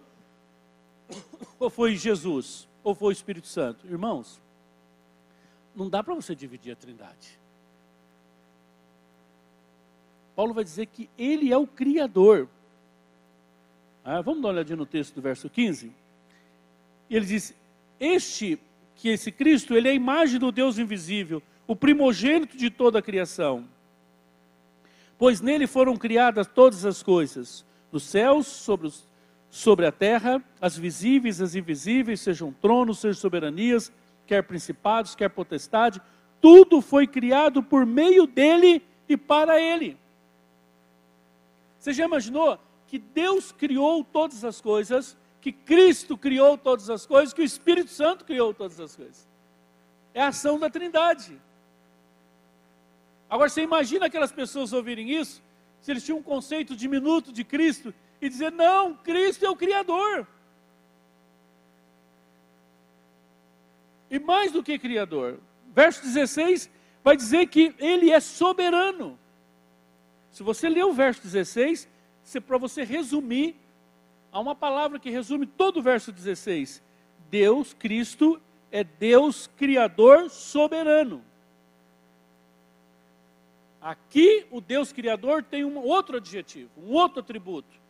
Ou 1.58 1.70
foi 1.70 1.96
Jesus? 1.96 2.68
Ou 2.82 2.94
foi 2.94 3.08
o 3.08 3.12
Espírito 3.12 3.46
Santo? 3.46 3.86
Irmãos, 3.86 4.40
não 5.74 5.88
dá 5.88 6.02
para 6.02 6.14
você 6.14 6.34
dividir 6.34 6.72
a 6.72 6.76
trindade. 6.76 7.38
Paulo 10.34 10.54
vai 10.54 10.64
dizer 10.64 10.86
que 10.86 11.08
ele 11.18 11.52
é 11.52 11.56
o 11.56 11.66
Criador. 11.66 12.48
Ah, 14.04 14.22
vamos 14.22 14.40
dar 14.40 14.48
uma 14.48 14.54
olhadinha 14.54 14.76
no 14.76 14.86
texto 14.86 15.14
do 15.14 15.20
verso 15.20 15.50
15. 15.50 15.92
Ele 17.10 17.26
diz: 17.26 17.54
Este, 17.98 18.58
que 18.96 19.08
esse 19.08 19.30
Cristo, 19.30 19.74
ele 19.74 19.88
é 19.88 19.90
a 19.90 19.94
imagem 19.94 20.38
do 20.38 20.50
Deus 20.50 20.78
invisível, 20.78 21.42
o 21.66 21.76
primogênito 21.76 22.56
de 22.56 22.70
toda 22.70 22.98
a 22.98 23.02
criação. 23.02 23.68
Pois 25.18 25.40
nele 25.40 25.66
foram 25.66 25.96
criadas 25.96 26.46
todas 26.46 26.86
as 26.86 27.02
coisas, 27.02 27.64
nos 27.92 28.04
céus, 28.04 28.46
sobre, 28.46 28.86
os, 28.86 29.06
sobre 29.50 29.84
a 29.84 29.92
terra, 29.92 30.42
as 30.60 30.76
visíveis, 30.76 31.40
as 31.40 31.56
invisíveis, 31.56 32.20
sejam 32.20 32.52
tronos, 32.52 33.00
sejam 33.00 33.20
soberanias, 33.20 33.92
quer 34.26 34.42
principados, 34.44 35.16
quer 35.16 35.28
potestade, 35.28 36.00
tudo 36.40 36.80
foi 36.80 37.06
criado 37.06 37.62
por 37.62 37.84
meio 37.84 38.26
dele 38.26 38.82
e 39.08 39.16
para 39.16 39.60
ele. 39.60 39.98
Você 41.78 41.92
já 41.92 42.04
imaginou 42.04 42.58
que 42.86 42.98
Deus 42.98 43.50
criou 43.50 44.04
todas 44.04 44.44
as 44.44 44.60
coisas, 44.60 45.16
que 45.40 45.50
Cristo 45.50 46.16
criou 46.16 46.56
todas 46.56 46.88
as 46.88 47.04
coisas, 47.04 47.34
que 47.34 47.42
o 47.42 47.44
Espírito 47.44 47.90
Santo 47.90 48.24
criou 48.24 48.54
todas 48.54 48.78
as 48.78 48.94
coisas? 48.94 49.28
É 50.14 50.22
a 50.22 50.28
ação 50.28 50.58
da 50.58 50.70
Trindade. 50.70 51.40
Agora 53.28 53.48
você 53.48 53.62
imagina 53.62 54.06
aquelas 54.06 54.32
pessoas 54.32 54.72
ouvirem 54.72 55.10
isso, 55.10 55.42
se 55.80 55.90
eles 55.90 56.04
tinham 56.04 56.18
um 56.18 56.22
conceito 56.22 56.76
diminuto 56.76 57.32
de 57.32 57.42
Cristo 57.42 57.92
e 58.20 58.28
dizer: 58.28 58.52
não, 58.52 58.94
Cristo 58.94 59.44
é 59.44 59.50
o 59.50 59.56
Criador. 59.56 60.26
E 64.10 64.18
mais 64.18 64.52
do 64.52 64.62
que 64.62 64.78
Criador, 64.78 65.38
verso 65.72 66.02
16 66.02 66.70
vai 67.02 67.16
dizer 67.16 67.46
que 67.46 67.74
Ele 67.78 68.10
é 68.10 68.20
soberano. 68.20 69.18
Se 70.30 70.42
você 70.42 70.68
ler 70.68 70.84
o 70.84 70.92
verso 70.92 71.22
16, 71.22 71.88
para 72.46 72.58
você 72.58 72.84
resumir, 72.84 73.56
há 74.30 74.38
uma 74.38 74.54
palavra 74.54 74.98
que 74.98 75.10
resume 75.10 75.46
todo 75.46 75.78
o 75.78 75.82
verso 75.82 76.12
16. 76.12 76.82
Deus, 77.30 77.72
Cristo, 77.72 78.40
é 78.70 78.84
Deus 78.84 79.48
Criador 79.56 80.28
soberano. 80.28 81.24
Aqui, 83.80 84.46
o 84.50 84.60
Deus 84.60 84.92
Criador 84.92 85.42
tem 85.42 85.64
um 85.64 85.78
outro 85.78 86.18
adjetivo, 86.18 86.70
um 86.76 86.92
outro 86.92 87.20
atributo 87.20 87.80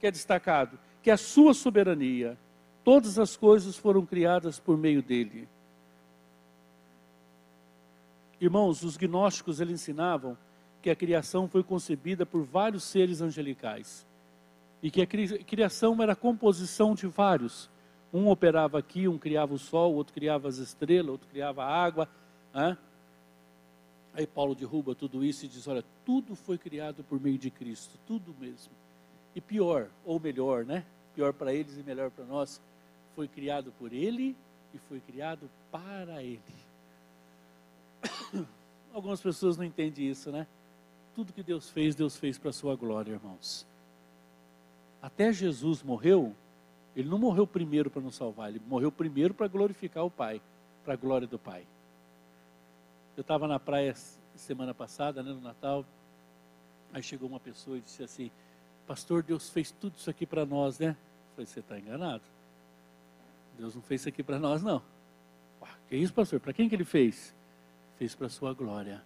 que 0.00 0.06
é 0.06 0.10
destacado, 0.10 0.78
que 1.02 1.10
é 1.10 1.12
a 1.12 1.18
sua 1.18 1.52
soberania. 1.52 2.36
Todas 2.82 3.18
as 3.18 3.36
coisas 3.36 3.76
foram 3.76 4.04
criadas 4.06 4.58
por 4.58 4.76
meio 4.76 5.02
dele. 5.02 5.46
Irmãos, 8.40 8.82
os 8.82 8.96
gnósticos 8.96 9.60
eles 9.60 9.74
ensinavam 9.82 10.36
que 10.80 10.88
a 10.88 10.96
criação 10.96 11.46
foi 11.46 11.62
concebida 11.62 12.24
por 12.24 12.42
vários 12.42 12.84
seres 12.84 13.20
angelicais. 13.20 14.06
E 14.82 14.90
que 14.90 15.02
a 15.02 15.06
criação 15.06 16.02
era 16.02 16.14
a 16.14 16.16
composição 16.16 16.94
de 16.94 17.06
vários. 17.06 17.68
Um 18.12 18.28
operava 18.28 18.78
aqui, 18.78 19.06
um 19.06 19.18
criava 19.18 19.52
o 19.52 19.58
sol, 19.58 19.94
outro 19.94 20.14
criava 20.14 20.48
as 20.48 20.56
estrelas, 20.56 21.10
outro 21.10 21.28
criava 21.28 21.62
a 21.62 21.68
água. 21.68 22.08
Né? 22.54 22.78
Aí 24.14 24.26
Paulo 24.26 24.54
derruba 24.54 24.94
tudo 24.94 25.22
isso 25.22 25.44
e 25.44 25.48
diz: 25.48 25.68
olha, 25.68 25.84
tudo 26.06 26.34
foi 26.34 26.56
criado 26.56 27.04
por 27.04 27.20
meio 27.20 27.36
de 27.36 27.50
Cristo, 27.50 27.98
tudo 28.06 28.34
mesmo. 28.40 28.72
E 29.34 29.40
pior, 29.40 29.88
ou 30.04 30.18
melhor, 30.18 30.64
né? 30.64 30.84
Pior 31.14 31.32
para 31.32 31.52
eles 31.54 31.76
e 31.76 31.82
melhor 31.82 32.10
para 32.10 32.24
nós, 32.24 32.60
foi 33.14 33.28
criado 33.28 33.72
por 33.78 33.92
Ele 33.92 34.36
e 34.72 34.78
foi 34.78 35.00
criado 35.00 35.48
para 35.70 36.22
Ele. 36.22 36.40
Algumas 38.92 39.20
pessoas 39.20 39.56
não 39.56 39.64
entendem 39.64 40.08
isso, 40.08 40.30
né? 40.30 40.46
Tudo 41.14 41.32
que 41.32 41.42
Deus 41.42 41.70
fez, 41.70 41.94
Deus 41.94 42.16
fez 42.16 42.38
para 42.38 42.50
a 42.50 42.52
sua 42.52 42.74
glória, 42.76 43.12
irmãos. 43.12 43.66
Até 45.02 45.32
Jesus 45.32 45.82
morreu, 45.82 46.34
ele 46.94 47.08
não 47.08 47.18
morreu 47.18 47.46
primeiro 47.46 47.90
para 47.90 48.02
nos 48.02 48.16
salvar, 48.16 48.50
ele 48.50 48.60
morreu 48.68 48.92
primeiro 48.92 49.32
para 49.32 49.48
glorificar 49.48 50.04
o 50.04 50.10
Pai, 50.10 50.40
para 50.84 50.94
a 50.94 50.96
glória 50.96 51.26
do 51.26 51.38
Pai. 51.38 51.66
Eu 53.16 53.22
estava 53.22 53.46
na 53.46 53.58
praia 53.58 53.94
semana 54.34 54.72
passada, 54.74 55.22
né, 55.22 55.32
no 55.32 55.40
Natal, 55.40 55.84
aí 56.92 57.02
chegou 57.02 57.28
uma 57.28 57.40
pessoa 57.40 57.78
e 57.78 57.80
disse 57.80 58.02
assim: 58.02 58.30
Pastor, 58.86 59.22
Deus 59.22 59.50
fez 59.50 59.70
tudo 59.70 59.94
isso 59.96 60.10
aqui 60.10 60.26
para 60.26 60.44
nós, 60.44 60.78
né? 60.78 60.90
Eu 60.90 61.34
falei: 61.34 61.46
Você 61.46 61.60
está 61.60 61.78
enganado. 61.78 62.22
Deus 63.58 63.74
não 63.74 63.82
fez 63.82 64.02
isso 64.02 64.08
aqui 64.08 64.22
para 64.22 64.38
nós, 64.38 64.62
não. 64.62 64.82
Ué, 65.62 65.68
que 65.88 65.96
isso, 65.96 66.12
pastor? 66.12 66.40
Para 66.40 66.52
quem 66.52 66.68
que 66.68 66.74
ele 66.74 66.84
fez? 66.84 67.34
Fez 67.98 68.14
para 68.14 68.26
a 68.26 68.30
sua 68.30 68.54
glória 68.54 69.02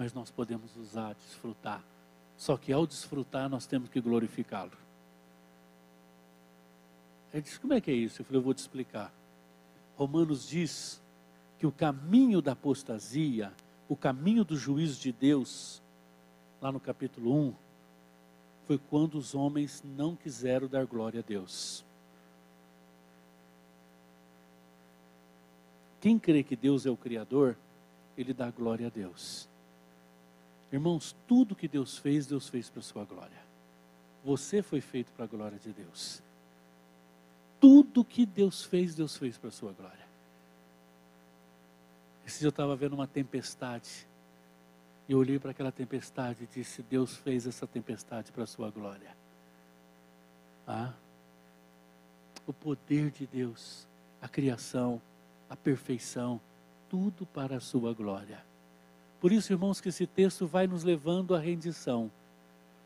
mas 0.00 0.14
nós 0.14 0.30
podemos 0.30 0.74
usar, 0.78 1.12
desfrutar. 1.12 1.84
Só 2.34 2.56
que 2.56 2.72
ao 2.72 2.86
desfrutar, 2.86 3.50
nós 3.50 3.66
temos 3.66 3.90
que 3.90 4.00
glorificá-lo. 4.00 4.72
Ele 7.34 7.42
disse: 7.42 7.60
Como 7.60 7.74
é 7.74 7.82
que 7.82 7.90
é 7.90 7.94
isso? 7.94 8.22
Eu 8.22 8.24
falei: 8.24 8.38
Eu 8.38 8.42
vou 8.42 8.54
te 8.54 8.60
explicar. 8.60 9.12
Romanos 9.98 10.48
diz 10.48 11.02
que 11.58 11.66
o 11.66 11.70
caminho 11.70 12.40
da 12.40 12.52
apostasia, 12.52 13.52
o 13.90 13.94
caminho 13.94 14.42
do 14.42 14.56
juízo 14.56 14.98
de 14.98 15.12
Deus, 15.12 15.82
lá 16.62 16.72
no 16.72 16.80
capítulo 16.80 17.48
1, 17.48 17.54
foi 18.70 18.78
quando 18.78 19.16
os 19.16 19.34
homens 19.34 19.82
não 19.84 20.14
quiseram 20.14 20.68
dar 20.68 20.86
glória 20.86 21.18
a 21.18 21.22
Deus. 21.24 21.84
Quem 26.00 26.20
crê 26.20 26.44
que 26.44 26.54
Deus 26.54 26.86
é 26.86 26.90
o 26.90 26.96
Criador, 26.96 27.56
ele 28.16 28.32
dá 28.32 28.48
glória 28.48 28.86
a 28.86 28.88
Deus. 28.88 29.48
Irmãos, 30.70 31.16
tudo 31.26 31.56
que 31.56 31.66
Deus 31.66 31.98
fez, 31.98 32.28
Deus 32.28 32.48
fez 32.48 32.70
para 32.70 32.78
a 32.78 32.84
sua 32.84 33.04
glória. 33.04 33.42
Você 34.24 34.62
foi 34.62 34.80
feito 34.80 35.10
para 35.14 35.24
a 35.24 35.28
glória 35.28 35.58
de 35.58 35.72
Deus. 35.72 36.22
Tudo 37.58 38.04
que 38.04 38.24
Deus 38.24 38.62
fez, 38.62 38.94
Deus 38.94 39.16
fez 39.16 39.36
para 39.36 39.48
a 39.48 39.52
sua 39.52 39.72
glória. 39.72 40.06
Esse 42.24 42.38
dia 42.38 42.46
eu 42.46 42.50
estava 42.50 42.76
vendo 42.76 42.92
uma 42.92 43.08
tempestade. 43.08 44.06
Eu 45.10 45.18
olhei 45.18 45.40
para 45.40 45.50
aquela 45.50 45.72
tempestade 45.72 46.44
e 46.44 46.46
disse: 46.46 46.84
Deus 46.84 47.16
fez 47.16 47.44
essa 47.44 47.66
tempestade 47.66 48.30
para 48.30 48.44
a 48.44 48.46
sua 48.46 48.70
glória. 48.70 49.10
Ah, 50.64 50.92
o 52.46 52.52
poder 52.52 53.10
de 53.10 53.26
Deus, 53.26 53.88
a 54.22 54.28
criação, 54.28 55.02
a 55.48 55.56
perfeição, 55.56 56.40
tudo 56.88 57.26
para 57.26 57.56
a 57.56 57.60
sua 57.60 57.92
glória. 57.92 58.40
Por 59.20 59.32
isso, 59.32 59.52
irmãos, 59.52 59.80
que 59.80 59.88
esse 59.88 60.06
texto 60.06 60.46
vai 60.46 60.68
nos 60.68 60.84
levando 60.84 61.34
à 61.34 61.40
rendição. 61.40 62.08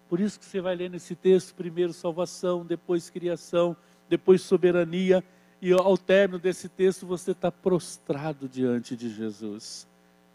Por 0.09 0.19
isso 0.19 0.39
que 0.39 0.47
você 0.47 0.63
vai 0.63 0.75
ler 0.75 0.89
nesse 0.89 1.15
texto 1.15 1.55
primeiro 1.55 1.93
salvação, 1.93 2.65
depois 2.65 3.11
criação, 3.11 3.77
depois 4.09 4.41
soberania, 4.41 5.23
e 5.61 5.73
ao 5.73 5.99
término 5.99 6.39
desse 6.39 6.71
texto 6.71 7.07
você 7.07 7.33
está 7.33 7.53
prostrado 7.53 8.49
diante 8.49 8.97
de 8.97 9.11
Jesus. 9.11 9.87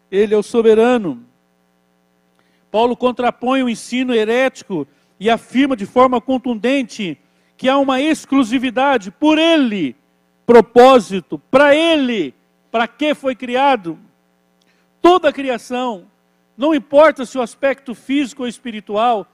Ele 0.08 0.34
é 0.34 0.38
o 0.38 0.42
soberano. 0.42 1.28
Paulo 2.70 2.96
contrapõe 2.96 3.62
o 3.62 3.68
ensino 3.68 4.14
herético 4.14 4.86
e 5.18 5.28
afirma 5.28 5.76
de 5.76 5.86
forma 5.86 6.20
contundente 6.20 7.18
que 7.56 7.68
há 7.68 7.76
uma 7.76 8.00
exclusividade 8.00 9.10
por 9.10 9.38
ele, 9.38 9.96
propósito, 10.46 11.38
para 11.50 11.74
ele, 11.74 12.34
para 12.70 12.88
que 12.88 13.14
foi 13.14 13.34
criado 13.34 13.98
toda 15.00 15.28
a 15.28 15.32
criação, 15.32 16.06
não 16.56 16.74
importa 16.74 17.24
se 17.24 17.38
o 17.38 17.42
aspecto 17.42 17.94
físico 17.94 18.42
ou 18.42 18.48
espiritual, 18.48 19.26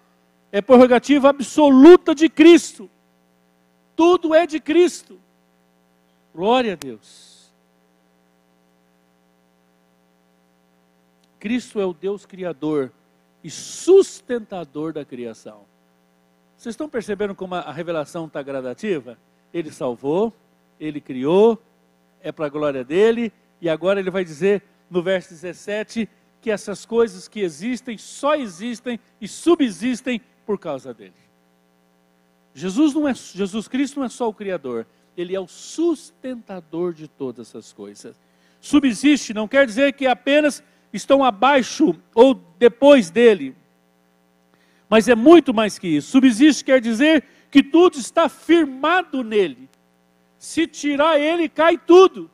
é 0.53 0.63
prerrogativa 0.63 1.29
absoluta 1.29 2.15
de 2.15 2.29
Cristo. 2.29 2.89
Tudo 3.95 4.35
é 4.35 4.47
de 4.47 4.61
Cristo. 4.61 5.19
Glória 6.35 6.75
a 6.75 6.77
Deus. 6.77 7.53
Cristo 11.39 11.81
é 11.81 11.85
o 11.85 11.93
Deus 11.93 12.25
criador 12.25 12.93
e 13.47 13.51
sustentador 13.51 14.93
da 14.93 15.05
criação. 15.05 15.61
Vocês 16.57 16.73
estão 16.73 16.89
percebendo 16.89 17.33
como 17.33 17.55
a 17.55 17.71
revelação 17.71 18.27
está 18.27 18.43
gradativa? 18.43 19.17
Ele 19.55 19.71
salvou, 19.71 20.35
ele 20.81 21.01
criou, 21.01 21.63
é 22.21 22.33
para 22.33 22.47
a 22.47 22.49
glória 22.49 22.83
dele, 22.83 23.33
e 23.61 23.69
agora 23.69 24.01
ele 24.01 24.11
vai 24.11 24.25
dizer 24.25 24.65
no 24.91 25.01
verso 25.01 25.29
17 25.29 26.09
que 26.41 26.51
essas 26.51 26.85
coisas 26.85 27.29
que 27.29 27.39
existem 27.39 27.97
só 27.97 28.35
existem 28.35 28.99
e 29.21 29.29
subsistem 29.29 30.21
por 30.45 30.59
causa 30.59 30.93
dele. 30.93 31.15
Jesus 32.53 32.95
não 32.95 33.07
é 33.07 33.15
Jesus 33.15 33.69
Cristo 33.69 34.01
não 34.01 34.07
é 34.07 34.09
só 34.09 34.29
o 34.29 34.35
criador, 34.35 34.89
ele 35.17 35.37
é 35.37 35.41
o 35.41 35.47
sustentador 35.47 36.93
de 36.93 37.07
todas 37.07 37.51
essas 37.51 37.73
coisas. 37.73 38.19
Subsiste 38.61 39.33
não 39.33 39.47
quer 39.47 39.67
dizer 39.67 39.93
que 39.93 40.05
apenas 40.05 40.65
estão 40.97 41.25
abaixo 41.25 41.95
ou 42.15 42.35
depois 42.59 43.11
dele. 43.11 43.55
Mas 44.89 45.09
é 45.09 45.15
muito 45.15 45.53
mais 45.53 45.79
que 45.79 45.89
isso. 45.89 46.11
Subsiste 46.11 46.65
quer 46.65 46.81
dizer 46.81 47.25
que 47.51 47.63
tudo 47.63 47.99
está 47.99 48.29
firmado 48.29 49.23
nele. 49.23 49.69
Se 50.39 50.67
tirar 50.67 51.19
ele, 51.19 51.49
cai 51.49 51.79
tudo. 51.79 52.31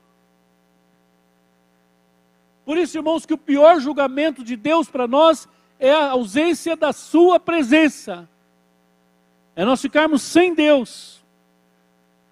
Por 2.65 2.79
isso, 2.79 2.97
irmãos, 2.97 3.27
que 3.27 3.35
o 3.35 3.39
pior 3.39 3.81
julgamento 3.81 4.45
de 4.45 4.57
Deus 4.57 4.89
para 4.89 5.07
nós 5.07 5.49
é 5.79 5.93
a 5.93 6.11
ausência 6.11 6.77
da 6.77 6.93
sua 6.93 7.41
presença. 7.41 8.29
É 9.57 9.65
nós 9.65 9.81
ficarmos 9.81 10.23
sem 10.23 10.55
Deus, 10.55 11.23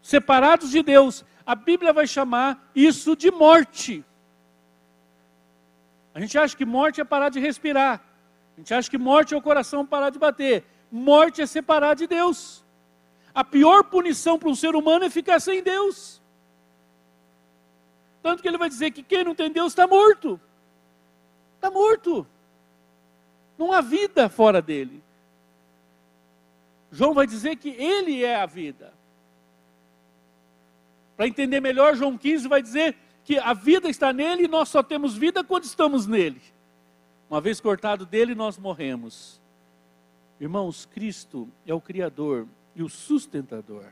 separados 0.00 0.70
de 0.70 0.82
Deus. 0.82 1.24
A 1.44 1.54
Bíblia 1.54 1.92
vai 1.92 2.06
chamar 2.06 2.70
isso 2.74 3.16
de 3.16 3.30
morte. 3.30 4.04
A 6.14 6.20
gente 6.20 6.36
acha 6.36 6.56
que 6.56 6.64
morte 6.64 7.00
é 7.00 7.04
parar 7.04 7.28
de 7.28 7.38
respirar. 7.38 8.02
A 8.56 8.60
gente 8.60 8.74
acha 8.74 8.90
que 8.90 8.98
morte 8.98 9.34
é 9.34 9.36
o 9.36 9.42
coração 9.42 9.86
parar 9.86 10.10
de 10.10 10.18
bater. 10.18 10.64
Morte 10.90 11.40
é 11.40 11.46
separar 11.46 11.94
de 11.94 12.06
Deus. 12.06 12.64
A 13.34 13.44
pior 13.44 13.84
punição 13.84 14.38
para 14.38 14.48
um 14.48 14.54
ser 14.54 14.74
humano 14.74 15.04
é 15.04 15.10
ficar 15.10 15.40
sem 15.40 15.62
Deus. 15.62 16.20
Tanto 18.22 18.42
que 18.42 18.48
ele 18.48 18.58
vai 18.58 18.68
dizer 18.68 18.90
que 18.90 19.02
quem 19.02 19.24
não 19.24 19.34
tem 19.34 19.50
Deus 19.50 19.72
está 19.72 19.86
morto. 19.86 20.40
Está 21.56 21.70
morto. 21.70 22.26
Não 23.56 23.72
há 23.72 23.80
vida 23.80 24.28
fora 24.28 24.60
dele. 24.60 25.02
João 26.90 27.14
vai 27.14 27.26
dizer 27.26 27.56
que 27.56 27.68
ele 27.68 28.24
é 28.24 28.34
a 28.34 28.46
vida. 28.46 28.92
Para 31.16 31.28
entender 31.28 31.60
melhor, 31.60 31.94
João 31.94 32.18
15 32.18 32.48
vai 32.48 32.62
dizer 32.62 32.96
que 33.24 33.38
a 33.38 33.52
vida 33.52 33.88
está 33.88 34.12
nele 34.12 34.44
e 34.44 34.48
nós 34.48 34.68
só 34.68 34.82
temos 34.82 35.16
vida 35.16 35.44
quando 35.44 35.64
estamos 35.64 36.06
nele. 36.06 36.40
Uma 37.28 37.40
vez 37.40 37.60
cortado 37.60 38.04
dele, 38.04 38.34
nós 38.34 38.58
morremos. 38.58 39.40
Irmãos, 40.40 40.86
Cristo 40.86 41.48
é 41.66 41.72
o 41.72 41.80
Criador 41.80 42.46
e 42.74 42.82
o 42.82 42.88
sustentador. 42.88 43.84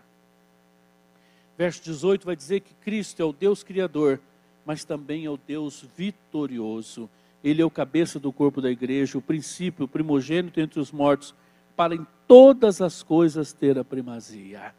Verso 1.56 1.82
18 1.82 2.24
vai 2.24 2.34
dizer 2.34 2.60
que 2.60 2.74
Cristo 2.74 3.20
é 3.20 3.24
o 3.24 3.32
Deus 3.32 3.62
Criador, 3.62 4.20
mas 4.64 4.84
também 4.84 5.24
é 5.24 5.30
o 5.30 5.36
Deus 5.36 5.84
vitorioso. 5.96 7.08
Ele 7.42 7.62
é 7.62 7.64
o 7.64 7.70
cabeça 7.70 8.18
do 8.18 8.32
corpo 8.32 8.60
da 8.60 8.70
igreja, 8.70 9.18
o 9.18 9.22
princípio, 9.22 9.84
o 9.84 9.88
primogênito 9.88 10.60
entre 10.60 10.80
os 10.80 10.90
mortos, 10.90 11.34
para 11.76 11.94
em 11.94 12.06
todas 12.26 12.80
as 12.80 13.02
coisas 13.02 13.52
ter 13.52 13.78
a 13.78 13.84
primazia. 13.84 14.74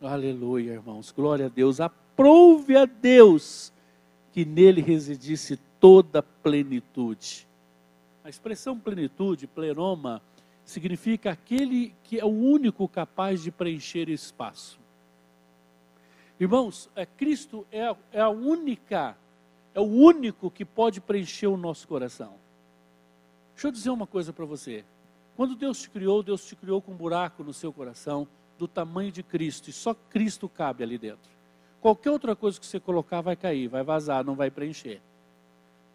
Aleluia, 0.00 0.72
irmãos. 0.72 1.10
Glória 1.10 1.46
a 1.46 1.48
Deus. 1.48 1.80
Aprove 1.80 2.76
a 2.76 2.84
Deus 2.84 3.72
que 4.36 4.44
nele 4.44 4.82
residisse 4.82 5.56
toda 5.80 6.18
a 6.18 6.22
plenitude. 6.22 7.48
A 8.22 8.28
expressão 8.28 8.78
plenitude, 8.78 9.46
pleroma, 9.46 10.20
significa 10.62 11.30
aquele 11.30 11.94
que 12.04 12.20
é 12.20 12.24
o 12.26 12.28
único 12.28 12.86
capaz 12.86 13.42
de 13.42 13.50
preencher 13.50 14.10
espaço. 14.10 14.78
Irmãos, 16.38 16.90
é, 16.94 17.06
Cristo 17.06 17.66
é, 17.72 17.96
é 18.12 18.20
a 18.20 18.28
única, 18.28 19.16
é 19.72 19.80
o 19.80 19.84
único 19.84 20.50
que 20.50 20.66
pode 20.66 21.00
preencher 21.00 21.46
o 21.46 21.56
nosso 21.56 21.88
coração. 21.88 22.34
Deixa 23.54 23.68
eu 23.68 23.72
dizer 23.72 23.88
uma 23.88 24.06
coisa 24.06 24.34
para 24.34 24.44
você. 24.44 24.84
Quando 25.34 25.56
Deus 25.56 25.80
te 25.80 25.88
criou, 25.88 26.22
Deus 26.22 26.44
te 26.44 26.54
criou 26.54 26.82
com 26.82 26.92
um 26.92 26.96
buraco 26.96 27.42
no 27.42 27.54
seu 27.54 27.72
coração 27.72 28.28
do 28.58 28.68
tamanho 28.68 29.10
de 29.10 29.22
Cristo, 29.22 29.70
e 29.70 29.72
só 29.72 29.94
Cristo 29.94 30.46
cabe 30.46 30.84
ali 30.84 30.98
dentro. 30.98 31.35
Qualquer 31.80 32.10
outra 32.10 32.34
coisa 32.34 32.58
que 32.58 32.66
você 32.66 32.80
colocar 32.80 33.20
vai 33.20 33.36
cair, 33.36 33.68
vai 33.68 33.82
vazar, 33.82 34.24
não 34.24 34.34
vai 34.34 34.50
preencher. 34.50 35.00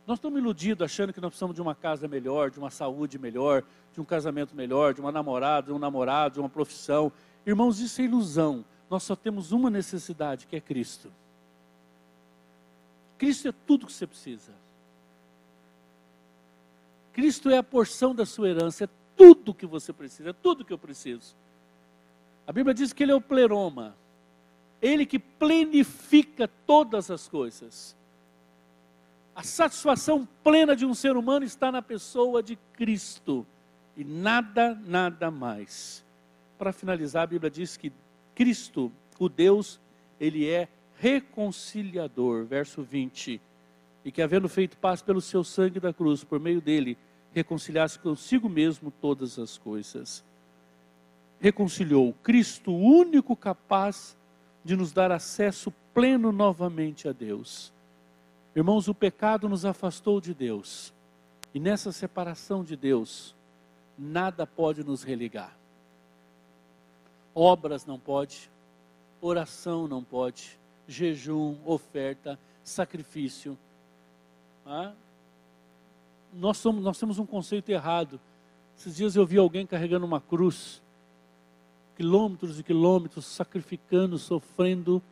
Nós 0.07 0.17
estamos 0.17 0.39
iludidos 0.39 0.83
achando 0.83 1.13
que 1.13 1.21
nós 1.21 1.29
precisamos 1.29 1.55
de 1.55 1.61
uma 1.61 1.75
casa 1.75 2.07
melhor, 2.07 2.49
de 2.49 2.59
uma 2.59 2.69
saúde 2.69 3.19
melhor, 3.19 3.63
de 3.93 4.01
um 4.01 4.05
casamento 4.05 4.55
melhor, 4.55 4.93
de 4.93 5.01
uma 5.01 5.11
namorada, 5.11 5.67
de 5.67 5.73
um 5.73 5.79
namorado, 5.79 6.35
de 6.35 6.39
uma 6.39 6.49
profissão. 6.49 7.11
Irmãos, 7.45 7.79
isso 7.79 8.01
é 8.01 8.05
ilusão. 8.05 8.65
Nós 8.89 9.03
só 9.03 9.15
temos 9.15 9.51
uma 9.51 9.69
necessidade, 9.69 10.47
que 10.47 10.55
é 10.55 10.61
Cristo. 10.61 11.11
Cristo 13.17 13.47
é 13.47 13.53
tudo 13.67 13.85
que 13.85 13.93
você 13.93 14.07
precisa. 14.07 14.51
Cristo 17.13 17.49
é 17.49 17.57
a 17.57 17.63
porção 17.63 18.15
da 18.15 18.25
sua 18.25 18.49
herança, 18.49 18.85
é 18.85 18.89
tudo 19.15 19.53
que 19.53 19.65
você 19.65 19.93
precisa, 19.93 20.31
é 20.31 20.33
tudo 20.33 20.65
que 20.65 20.73
eu 20.73 20.77
preciso. 20.77 21.35
A 22.47 22.51
Bíblia 22.51 22.73
diz 22.73 22.91
que 22.91 23.03
Ele 23.03 23.11
é 23.11 23.15
o 23.15 23.21
pleroma, 23.21 23.95
ele 24.81 25.05
que 25.05 25.19
plenifica 25.19 26.47
todas 26.47 27.11
as 27.11 27.27
coisas. 27.27 27.95
A 29.35 29.43
satisfação 29.43 30.27
plena 30.43 30.75
de 30.75 30.85
um 30.85 30.93
ser 30.93 31.15
humano 31.15 31.45
está 31.45 31.71
na 31.71 31.81
pessoa 31.81 32.41
de 32.41 32.57
Cristo 32.73 33.45
e 33.95 34.03
nada, 34.03 34.75
nada 34.85 35.29
mais. 35.29 36.03
Para 36.57 36.73
finalizar, 36.73 37.23
a 37.23 37.27
Bíblia 37.27 37.49
diz 37.49 37.77
que 37.77 37.91
Cristo, 38.35 38.91
o 39.19 39.29
Deus, 39.29 39.79
ele 40.19 40.49
é 40.49 40.67
reconciliador, 40.97 42.45
verso 42.45 42.83
20, 42.83 43.41
e 44.03 44.11
que 44.11 44.21
havendo 44.21 44.49
feito 44.49 44.77
paz 44.77 45.01
pelo 45.01 45.21
seu 45.21 45.43
sangue 45.43 45.79
da 45.79 45.93
cruz, 45.93 46.23
por 46.23 46.39
meio 46.39 46.61
dele, 46.61 46.97
reconciliasse 47.33 47.97
consigo 47.99 48.49
mesmo 48.49 48.91
todas 48.91 49.39
as 49.39 49.57
coisas. 49.57 50.23
Reconciliou 51.39 52.13
Cristo, 52.21 52.71
único 52.75 53.35
capaz 53.35 54.15
de 54.63 54.75
nos 54.75 54.91
dar 54.91 55.11
acesso 55.11 55.71
pleno 55.93 56.31
novamente 56.31 57.07
a 57.07 57.11
Deus. 57.11 57.71
Irmãos, 58.55 58.87
o 58.87 58.93
pecado 58.93 59.47
nos 59.49 59.65
afastou 59.65 60.19
de 60.21 60.33
Deus. 60.33 60.93
E 61.53 61.59
nessa 61.59 61.91
separação 61.91 62.63
de 62.63 62.75
Deus, 62.75 63.35
nada 63.97 64.45
pode 64.45 64.83
nos 64.83 65.03
religar. 65.03 65.55
Obras 67.33 67.85
não 67.85 67.99
pode, 67.99 68.49
oração 69.21 69.87
não 69.87 70.03
pode, 70.03 70.59
jejum, 70.87 71.57
oferta, 71.65 72.37
sacrifício. 72.63 73.57
Ah? 74.65 74.93
Nós, 76.33 76.57
somos, 76.57 76.83
nós 76.83 76.97
temos 76.97 77.19
um 77.19 77.25
conceito 77.25 77.69
errado. 77.69 78.19
Esses 78.77 78.95
dias 78.95 79.15
eu 79.15 79.25
vi 79.25 79.37
alguém 79.37 79.65
carregando 79.65 80.05
uma 80.05 80.21
cruz 80.21 80.81
quilômetros 82.01 82.59
e 82.59 82.63
quilômetros, 82.63 83.27
sacrificando, 83.27 84.17
sofrendo. 84.17 85.03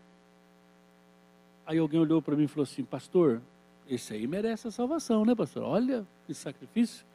Aí 1.63 1.77
alguém 1.77 1.99
olhou 1.99 2.19
para 2.19 2.35
mim 2.35 2.45
e 2.45 2.47
falou 2.47 2.63
assim: 2.63 2.83
Pastor, 2.83 3.43
esse 3.87 4.11
aí 4.11 4.25
merece 4.25 4.67
a 4.67 4.71
salvação, 4.71 5.23
né, 5.23 5.35
pastor? 5.35 5.61
Olha 5.61 6.03
que 6.25 6.33
sacrifício. 6.33 7.05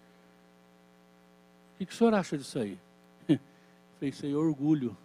O 1.75 1.79
que, 1.79 1.87
que 1.87 1.93
o 1.93 1.97
senhor 1.97 2.15
acha 2.15 2.39
disso 2.39 2.57
aí? 2.61 2.79
falei, 3.99 4.11
isso 4.11 4.25
aí 4.25 4.33
é 4.33 4.37
orgulho. 4.37 4.97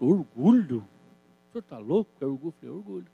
Orgulho? 0.00 0.78
O 0.78 1.52
senhor 1.52 1.60
está 1.60 1.78
louco? 1.78 2.10
É 2.20 2.26
orgulho? 2.26 2.54
Falei, 2.60 2.74
orgulho. 2.74 3.06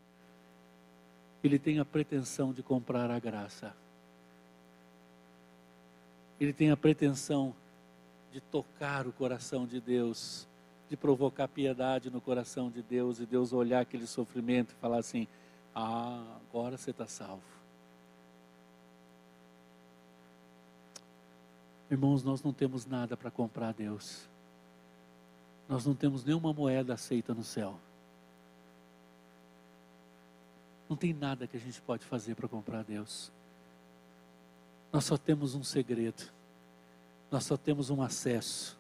Ele 1.45 1.59
tem 1.59 1.79
a 1.79 1.85
pretensão 1.85 2.55
de 2.55 2.63
comprar 2.63 3.11
a 3.11 3.19
graça. 3.19 3.77
Ele 6.41 6.55
tem 6.55 6.71
a 6.71 6.77
pretensão 6.77 7.55
de 8.33 8.41
tocar 8.41 9.07
o 9.07 9.13
coração 9.13 9.67
de 9.67 9.81
Deus, 9.81 10.47
de 10.89 10.97
provocar 10.97 11.49
piedade 11.49 12.11
no 12.11 12.21
coração 12.21 12.71
de 12.71 12.83
Deus 12.83 13.21
e 13.21 13.27
Deus 13.27 13.53
olhar 13.53 13.81
aquele 13.81 14.07
sofrimento 14.07 14.73
e 14.73 14.81
falar 14.81 14.99
assim: 14.99 15.27
Ah, 15.75 16.39
agora 16.49 16.77
você 16.77 16.91
está 16.91 17.07
salvo. 17.07 17.43
Irmãos, 21.91 22.23
nós 22.23 22.43
não 22.43 22.53
temos 22.53 22.87
nada 22.87 23.17
para 23.17 23.31
comprar 23.31 23.73
Deus. 23.73 24.29
Nós 25.69 25.85
não 25.85 25.95
temos 25.95 26.25
nenhuma 26.25 26.53
moeda 26.53 26.95
aceita 26.95 27.35
no 27.35 27.43
céu. 27.43 27.79
Não 30.89 30.97
tem 30.97 31.13
nada 31.13 31.47
que 31.47 31.57
a 31.57 31.61
gente 31.61 31.81
pode 31.81 32.05
fazer 32.05 32.35
para 32.35 32.49
comprar 32.49 32.83
Deus. 32.85 33.33
Nós 34.93 35.05
só 35.05 35.17
temos 35.17 35.55
um 35.55 35.63
segredo 35.63 36.40
nós 37.31 37.45
só 37.45 37.57
temos 37.57 37.91
um 37.91 38.03
acesso, 38.03 38.79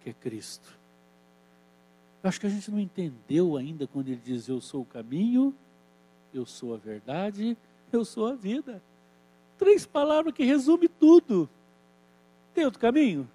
que 0.00 0.10
é 0.10 0.12
Cristo. 0.12 0.78
Eu 2.22 2.28
acho 2.28 2.40
que 2.40 2.46
a 2.46 2.50
gente 2.50 2.70
não 2.70 2.78
entendeu 2.78 3.56
ainda 3.56 3.86
quando 3.86 4.08
ele 4.08 4.20
diz: 4.24 4.48
Eu 4.48 4.60
sou 4.60 4.82
o 4.82 4.86
caminho, 4.86 5.54
eu 6.32 6.46
sou 6.46 6.74
a 6.74 6.76
verdade, 6.76 7.56
eu 7.92 8.04
sou 8.04 8.28
a 8.28 8.34
vida. 8.34 8.82
Três 9.58 9.84
palavras 9.84 10.34
que 10.34 10.44
resume 10.44 10.88
tudo. 10.88 11.48
Tem 12.54 12.64
outro 12.64 12.80
caminho? 12.80 13.28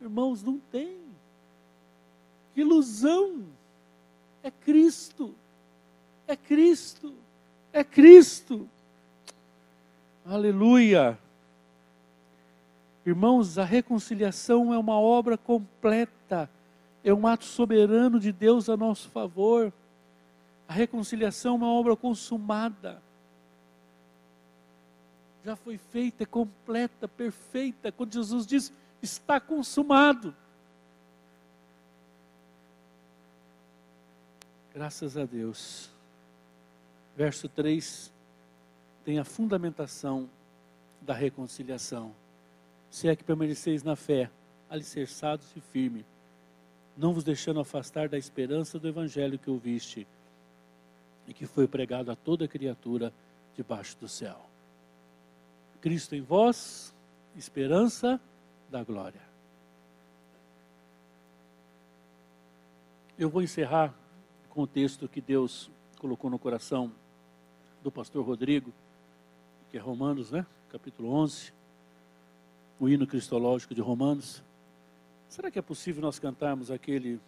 Irmãos, 0.00 0.42
não 0.42 0.58
tem. 0.58 0.98
Que 2.54 2.60
ilusão! 2.60 3.44
É 4.42 4.50
Cristo. 4.50 5.34
É 6.26 6.36
Cristo. 6.36 7.14
É 7.72 7.82
Cristo. 7.82 8.68
Aleluia. 10.24 11.18
Irmãos, 13.06 13.56
a 13.56 13.64
reconciliação 13.64 14.74
é 14.74 14.78
uma 14.78 14.98
obra 14.98 15.38
completa, 15.38 16.50
é 17.04 17.14
um 17.14 17.24
ato 17.24 17.44
soberano 17.44 18.18
de 18.18 18.32
Deus 18.32 18.68
a 18.68 18.76
nosso 18.76 19.08
favor. 19.10 19.72
A 20.66 20.72
reconciliação 20.72 21.52
é 21.52 21.56
uma 21.58 21.72
obra 21.72 21.94
consumada. 21.94 23.00
Já 25.44 25.54
foi 25.54 25.78
feita, 25.78 26.24
é 26.24 26.26
completa, 26.26 27.06
perfeita. 27.06 27.92
Quando 27.92 28.12
Jesus 28.12 28.44
diz, 28.44 28.72
está 29.00 29.38
consumado. 29.38 30.34
Graças 34.74 35.16
a 35.16 35.24
Deus. 35.24 35.88
Verso 37.16 37.48
3 37.48 38.12
tem 39.04 39.20
a 39.20 39.24
fundamentação 39.24 40.28
da 41.00 41.14
reconciliação. 41.14 42.12
Se 42.96 43.08
é 43.08 43.14
que 43.14 43.22
permaneceis 43.22 43.82
na 43.82 43.94
fé, 43.94 44.30
alicerçados 44.70 45.54
e 45.54 45.60
firmes, 45.60 46.06
não 46.96 47.12
vos 47.12 47.22
deixando 47.22 47.60
afastar 47.60 48.08
da 48.08 48.16
esperança 48.16 48.78
do 48.78 48.88
evangelho 48.88 49.38
que 49.38 49.50
ouviste 49.50 50.06
e 51.28 51.34
que 51.34 51.44
foi 51.44 51.68
pregado 51.68 52.10
a 52.10 52.16
toda 52.16 52.48
criatura 52.48 53.12
debaixo 53.54 53.98
do 53.98 54.08
céu. 54.08 54.40
Cristo 55.82 56.14
em 56.14 56.22
vós, 56.22 56.94
esperança 57.36 58.18
da 58.70 58.82
glória. 58.82 59.20
Eu 63.18 63.28
vou 63.28 63.42
encerrar 63.42 63.94
com 64.48 64.62
o 64.62 64.66
texto 64.66 65.06
que 65.06 65.20
Deus 65.20 65.70
colocou 65.98 66.30
no 66.30 66.38
coração 66.38 66.90
do 67.82 67.92
pastor 67.92 68.24
Rodrigo, 68.24 68.72
que 69.70 69.76
é 69.76 69.80
Romanos, 69.80 70.30
né? 70.30 70.46
Capítulo 70.70 71.12
11, 71.12 71.52
o 72.78 72.88
hino 72.88 73.06
cristológico 73.06 73.74
de 73.74 73.80
Romanos. 73.80 74.42
Será 75.28 75.50
que 75.50 75.58
é 75.58 75.62
possível 75.62 76.02
nós 76.02 76.18
cantarmos 76.18 76.70
aquele 76.70 77.20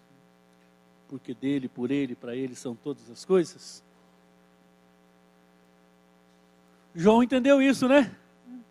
porque 1.08 1.32
dele, 1.32 1.68
por 1.68 1.90
ele, 1.90 2.14
para 2.14 2.36
ele 2.36 2.54
são 2.54 2.74
todas 2.74 3.10
as 3.10 3.24
coisas? 3.24 3.82
João 6.94 7.22
entendeu 7.22 7.62
isso, 7.62 7.88
né? 7.88 8.14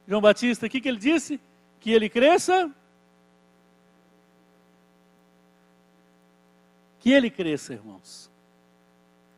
João 0.08 0.22
Batista, 0.22 0.66
o 0.66 0.70
que, 0.70 0.80
que 0.80 0.88
ele 0.88 1.00
disse? 1.00 1.40
Que 1.80 1.92
ele 1.92 2.10
cresça. 2.10 2.74
Que 7.00 7.12
ele 7.12 7.30
cresça, 7.30 7.74
irmãos. 7.74 8.30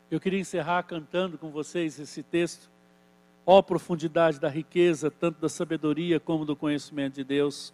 Eu 0.10 0.20
queria 0.20 0.40
encerrar 0.40 0.84
cantando 0.84 1.38
com 1.38 1.52
vocês 1.52 2.00
esse 2.00 2.24
texto. 2.24 2.70
Ó 3.52 3.64
profundidade 3.64 4.40
da 4.40 4.48
riqueza, 4.48 5.10
tanto 5.10 5.42
da 5.42 5.50
sabedoria 5.50 6.20
como 6.20 6.46
do 6.46 6.56
conhecimento 6.56 7.16
de 7.16 7.24
Deus. 7.24 7.74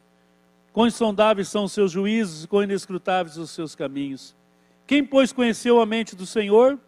Quão 0.72 0.88
insondáveis 0.88 1.50
são 1.50 1.66
os 1.66 1.74
seus 1.74 1.92
juízos 1.92 2.46
e 2.46 2.48
quão 2.48 2.64
inescrutáveis 2.64 3.36
os 3.36 3.52
seus 3.52 3.76
caminhos. 3.76 4.34
Quem, 4.88 5.04
pois, 5.04 5.34
conheceu 5.34 5.82
a 5.82 5.86
mente 5.86 6.16
do 6.16 6.26
Senhor? 6.26 6.80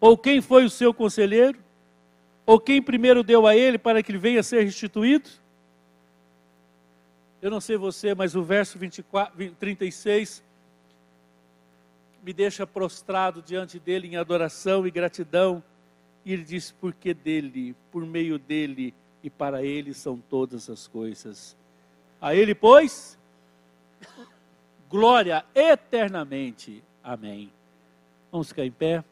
Ou 0.00 0.16
quem 0.16 0.40
foi 0.40 0.64
o 0.64 0.70
seu 0.70 0.94
conselheiro? 0.94 1.58
Ou 2.46 2.58
quem 2.58 2.80
primeiro 2.80 3.22
deu 3.22 3.46
a 3.46 3.54
ele 3.54 3.76
para 3.76 4.02
que 4.02 4.10
ele 4.10 4.16
venha 4.16 4.40
a 4.40 4.42
ser 4.42 4.62
restituído? 4.64 5.28
Eu 7.42 7.50
não 7.50 7.60
sei 7.60 7.76
você, 7.76 8.14
mas 8.14 8.34
o 8.34 8.42
verso 8.42 8.78
24, 8.78 9.50
36 9.56 10.42
me 12.22 12.32
deixa 12.32 12.66
prostrado 12.66 13.42
diante 13.42 13.78
dele 13.78 14.08
em 14.08 14.16
adoração 14.16 14.86
e 14.86 14.90
gratidão. 14.90 15.62
E 16.24 16.32
ele 16.32 16.42
diz: 16.42 16.70
porque 16.72 17.12
dele, 17.12 17.76
por 17.90 18.04
meio 18.04 18.38
dele 18.38 18.94
e 19.22 19.30
para 19.30 19.62
ele 19.62 19.92
são 19.94 20.18
todas 20.18 20.68
as 20.68 20.86
coisas. 20.86 21.56
A 22.20 22.34
ele, 22.34 22.54
pois, 22.54 23.18
glória 24.88 25.44
eternamente. 25.54 26.82
Amém. 27.02 27.50
Vamos 28.30 28.48
ficar 28.48 28.64
em 28.64 28.70
pé. 28.70 29.04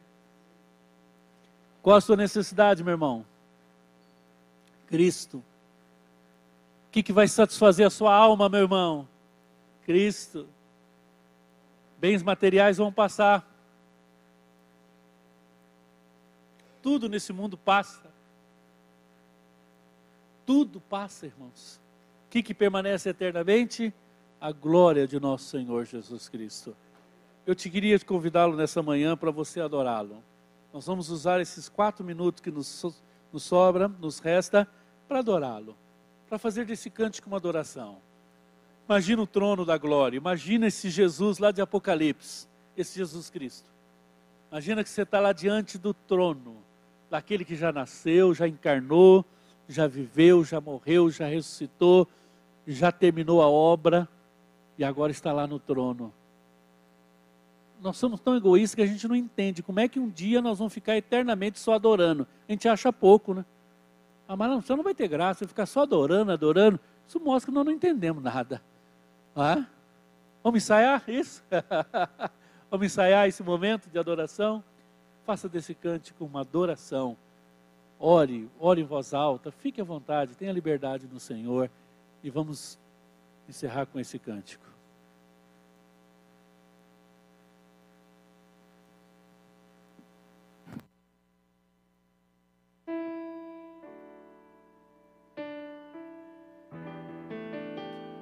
Qual 1.81 1.95
a 1.95 2.01
sua 2.01 2.15
necessidade, 2.15 2.83
meu 2.83 2.91
irmão? 2.91 3.25
Cristo. 4.87 5.37
O 6.87 6.91
que, 6.91 7.03
que 7.03 7.11
vai 7.11 7.27
satisfazer 7.27 7.85
a 7.85 7.89
sua 7.89 8.15
alma, 8.15 8.47
meu 8.47 8.61
irmão? 8.61 9.07
Cristo. 9.85 10.47
Bens 11.99 12.23
materiais 12.23 12.77
vão 12.77 12.91
passar. 12.91 13.45
Tudo 16.83 17.07
nesse 17.07 17.31
mundo 17.31 17.57
passa. 17.57 18.11
Tudo 20.45 20.81
passa, 20.81 21.25
irmãos. 21.25 21.81
O 22.27 22.29
que, 22.29 22.43
que 22.43 22.53
permanece 22.53 23.09
eternamente? 23.09 23.93
A 24.39 24.51
glória 24.51 25.07
de 25.07 25.17
nosso 25.17 25.45
Senhor 25.45 25.85
Jesus 25.85 26.27
Cristo. 26.27 26.75
Eu 27.45 27.55
te 27.55 27.69
queria 27.69 27.97
convidá-lo 28.01 28.57
nessa 28.57 28.83
manhã 28.83 29.15
para 29.15 29.31
você 29.31 29.61
adorá-lo. 29.61 30.21
Nós 30.73 30.85
vamos 30.85 31.09
usar 31.09 31.39
esses 31.39 31.69
quatro 31.69 32.03
minutos 32.03 32.41
que 32.41 32.51
nos, 32.51 32.83
nos 33.31 33.43
sobra, 33.43 33.87
nos 33.87 34.19
resta, 34.19 34.67
para 35.07 35.19
adorá-lo, 35.19 35.77
para 36.27 36.37
fazer 36.37 36.65
desse 36.65 36.89
cântico 36.89 37.27
uma 37.29 37.37
adoração. 37.37 37.97
Imagina 38.89 39.21
o 39.21 39.27
trono 39.27 39.65
da 39.65 39.77
glória, 39.77 40.17
imagina 40.17 40.67
esse 40.67 40.89
Jesus 40.89 41.37
lá 41.37 41.51
de 41.51 41.61
Apocalipse, 41.61 42.47
esse 42.75 42.97
Jesus 42.97 43.29
Cristo. 43.29 43.71
Imagina 44.51 44.83
que 44.83 44.89
você 44.89 45.03
está 45.03 45.19
lá 45.19 45.31
diante 45.31 45.77
do 45.77 45.93
trono, 45.93 46.62
daquele 47.13 47.45
que 47.45 47.55
já 47.55 47.71
nasceu, 47.71 48.33
já 48.33 48.47
encarnou, 48.47 49.23
já 49.67 49.85
viveu, 49.85 50.43
já 50.43 50.59
morreu, 50.59 51.11
já 51.11 51.27
ressuscitou, 51.27 52.07
já 52.65 52.91
terminou 52.91 53.39
a 53.39 53.47
obra 53.47 54.09
e 54.79 54.83
agora 54.83 55.11
está 55.11 55.31
lá 55.31 55.45
no 55.45 55.59
trono. 55.59 56.11
Nós 57.79 57.97
somos 57.97 58.19
tão 58.19 58.35
egoístas 58.35 58.73
que 58.73 58.81
a 58.81 58.87
gente 58.87 59.07
não 59.07 59.15
entende 59.15 59.61
como 59.61 59.79
é 59.79 59.87
que 59.87 59.99
um 59.99 60.09
dia 60.09 60.41
nós 60.41 60.57
vamos 60.57 60.73
ficar 60.73 60.97
eternamente 60.97 61.59
só 61.59 61.73
adorando. 61.73 62.25
A 62.49 62.51
gente 62.51 62.67
acha 62.67 62.91
pouco, 62.91 63.35
né? 63.35 63.45
Ah, 64.27 64.35
mas 64.35 64.49
não, 64.49 64.59
você 64.59 64.75
não 64.75 64.83
vai 64.83 64.95
ter 64.95 65.07
graça, 65.07 65.47
ficar 65.47 65.67
só 65.67 65.83
adorando, 65.83 66.31
adorando. 66.31 66.79
Isso 67.07 67.19
mostra 67.19 67.51
que 67.51 67.55
nós 67.55 67.63
não 67.63 67.71
entendemos 67.71 68.23
nada. 68.23 68.59
Ah? 69.35 69.67
Vamos 70.43 70.63
ensaiar 70.63 71.03
isso? 71.07 71.43
Vamos 72.71 72.87
ensaiar 72.87 73.27
esse 73.27 73.43
momento 73.43 73.87
de 73.87 73.99
adoração? 73.99 74.63
Faça 75.25 75.47
desse 75.47 75.73
cântico 75.73 76.25
uma 76.25 76.41
adoração. 76.41 77.17
Ore, 77.99 78.49
ore 78.59 78.81
em 78.81 78.85
voz 78.85 79.13
alta, 79.13 79.51
fique 79.51 79.79
à 79.79 79.83
vontade, 79.83 80.35
tenha 80.35 80.51
liberdade 80.51 81.07
no 81.07 81.19
Senhor. 81.19 81.69
E 82.21 82.29
vamos 82.29 82.77
encerrar 83.47 83.85
com 83.85 83.99
esse 83.99 84.19
cântico. 84.19 84.65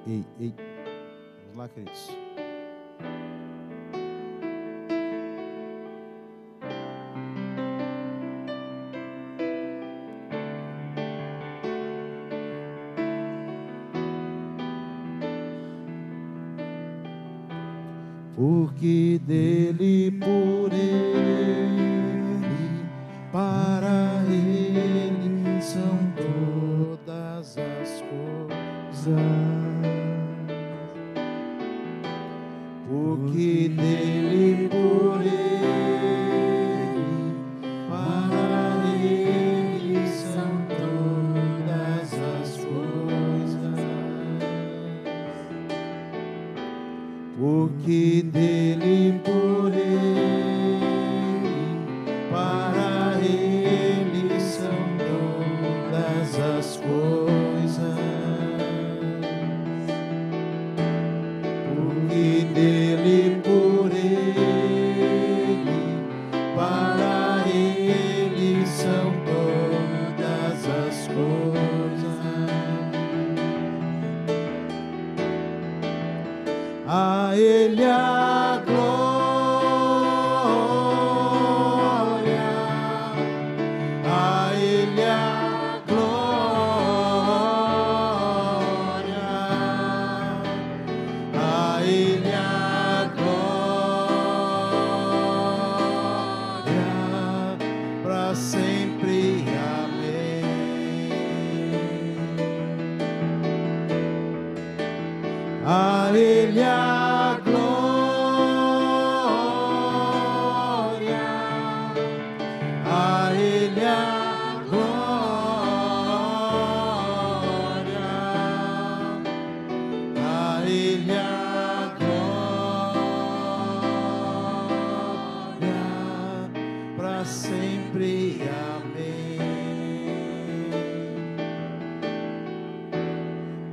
Ei, 0.06 0.24
ei. 0.38 0.54
Vamos 1.46 1.56
lá, 1.56 1.68
queridos. 1.68 2.51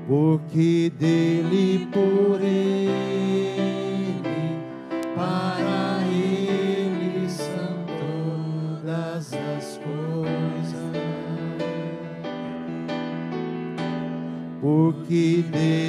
Porque 0.10 0.92
dele, 0.98 1.88
por 1.94 2.42
ele, 2.42 3.40
para 5.16 6.02
ele 6.12 7.30
são 7.30 7.86
todas 8.82 9.32
as 9.34 9.78
coisas. 9.78 10.80
Porque 14.60 15.44
dele, 15.52 15.89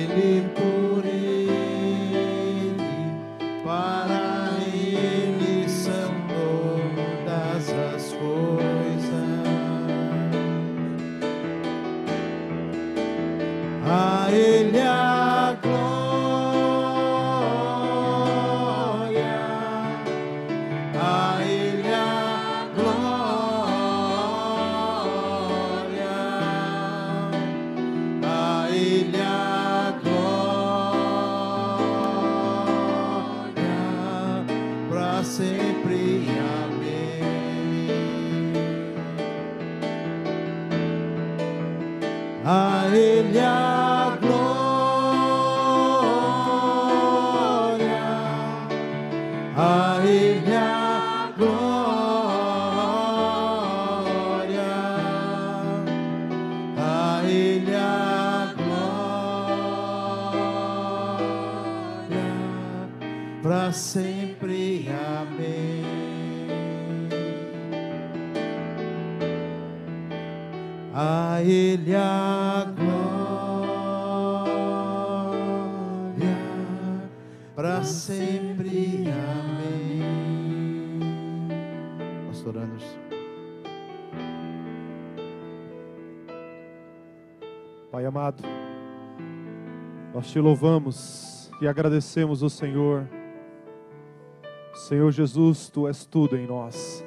nós 90.20 90.30
te 90.30 90.38
louvamos 90.38 91.50
e 91.62 91.66
agradecemos 91.66 92.42
o 92.42 92.50
Senhor. 92.50 93.08
Senhor 94.74 95.10
Jesus, 95.10 95.70
tu 95.70 95.88
és 95.88 96.04
tudo 96.04 96.36
em 96.36 96.46
nós. 96.46 97.02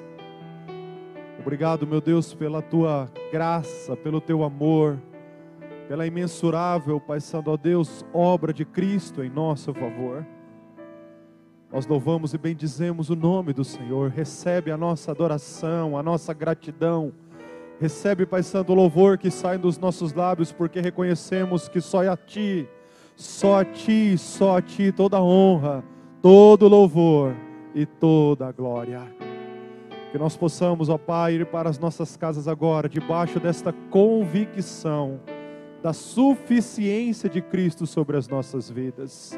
Obrigado, 1.39 1.85
meu 1.85 2.01
Deus, 2.01 2.33
pela 2.33 2.59
tua 2.59 3.07
graça, 3.31 3.95
pelo 3.95 4.19
teu 4.19 4.43
amor, 4.43 4.99
pela 5.87 6.07
imensurável, 6.07 6.99
Pai 6.99 7.19
Santo, 7.19 7.51
ó 7.51 7.55
Deus, 7.55 8.03
obra 8.11 8.51
de 8.51 8.65
Cristo 8.65 9.23
em 9.23 9.29
nosso 9.29 9.75
favor. 9.75 10.25
Nós 11.71 11.85
louvamos 11.85 12.33
e 12.33 12.37
bendizemos 12.39 13.11
o 13.11 13.15
nome 13.15 13.53
do 13.53 13.63
Senhor. 13.63 14.09
Recebe 14.09 14.71
a 14.71 14.77
nossa 14.77 15.11
adoração, 15.11 15.95
a 15.95 16.01
nossa 16.01 16.33
gratidão. 16.33 17.13
Recebe, 17.79 18.25
Pai 18.25 18.41
Santo, 18.41 18.71
o 18.71 18.75
louvor 18.75 19.19
que 19.19 19.29
sai 19.29 19.59
dos 19.59 19.77
nossos 19.77 20.13
lábios, 20.13 20.51
porque 20.51 20.81
reconhecemos 20.81 21.69
que 21.69 21.79
só 21.79 22.03
é 22.03 22.07
a 22.07 22.17
Ti, 22.17 22.67
só 23.15 23.61
a 23.61 23.65
Ti, 23.65 24.17
só 24.17 24.57
a 24.57 24.61
Ti 24.61 24.91
toda 24.91 25.21
honra, 25.21 25.83
todo 26.21 26.67
louvor 26.67 27.35
e 27.75 27.85
toda 27.85 28.47
a 28.47 28.51
glória. 28.51 29.01
Que 30.11 30.17
nós 30.17 30.37
possamos, 30.37 30.89
ó 30.89 30.97
Pai, 30.97 31.35
ir 31.35 31.45
para 31.47 31.69
as 31.69 31.79
nossas 31.79 32.15
casas 32.15 32.47
agora, 32.47 32.87
debaixo 32.87 33.39
desta 33.39 33.73
convicção 33.89 35.19
da 35.81 35.91
suficiência 35.91 37.29
de 37.29 37.41
Cristo 37.41 37.85
sobre 37.85 38.15
as 38.15 38.27
nossas 38.27 38.69
vidas. 38.69 39.37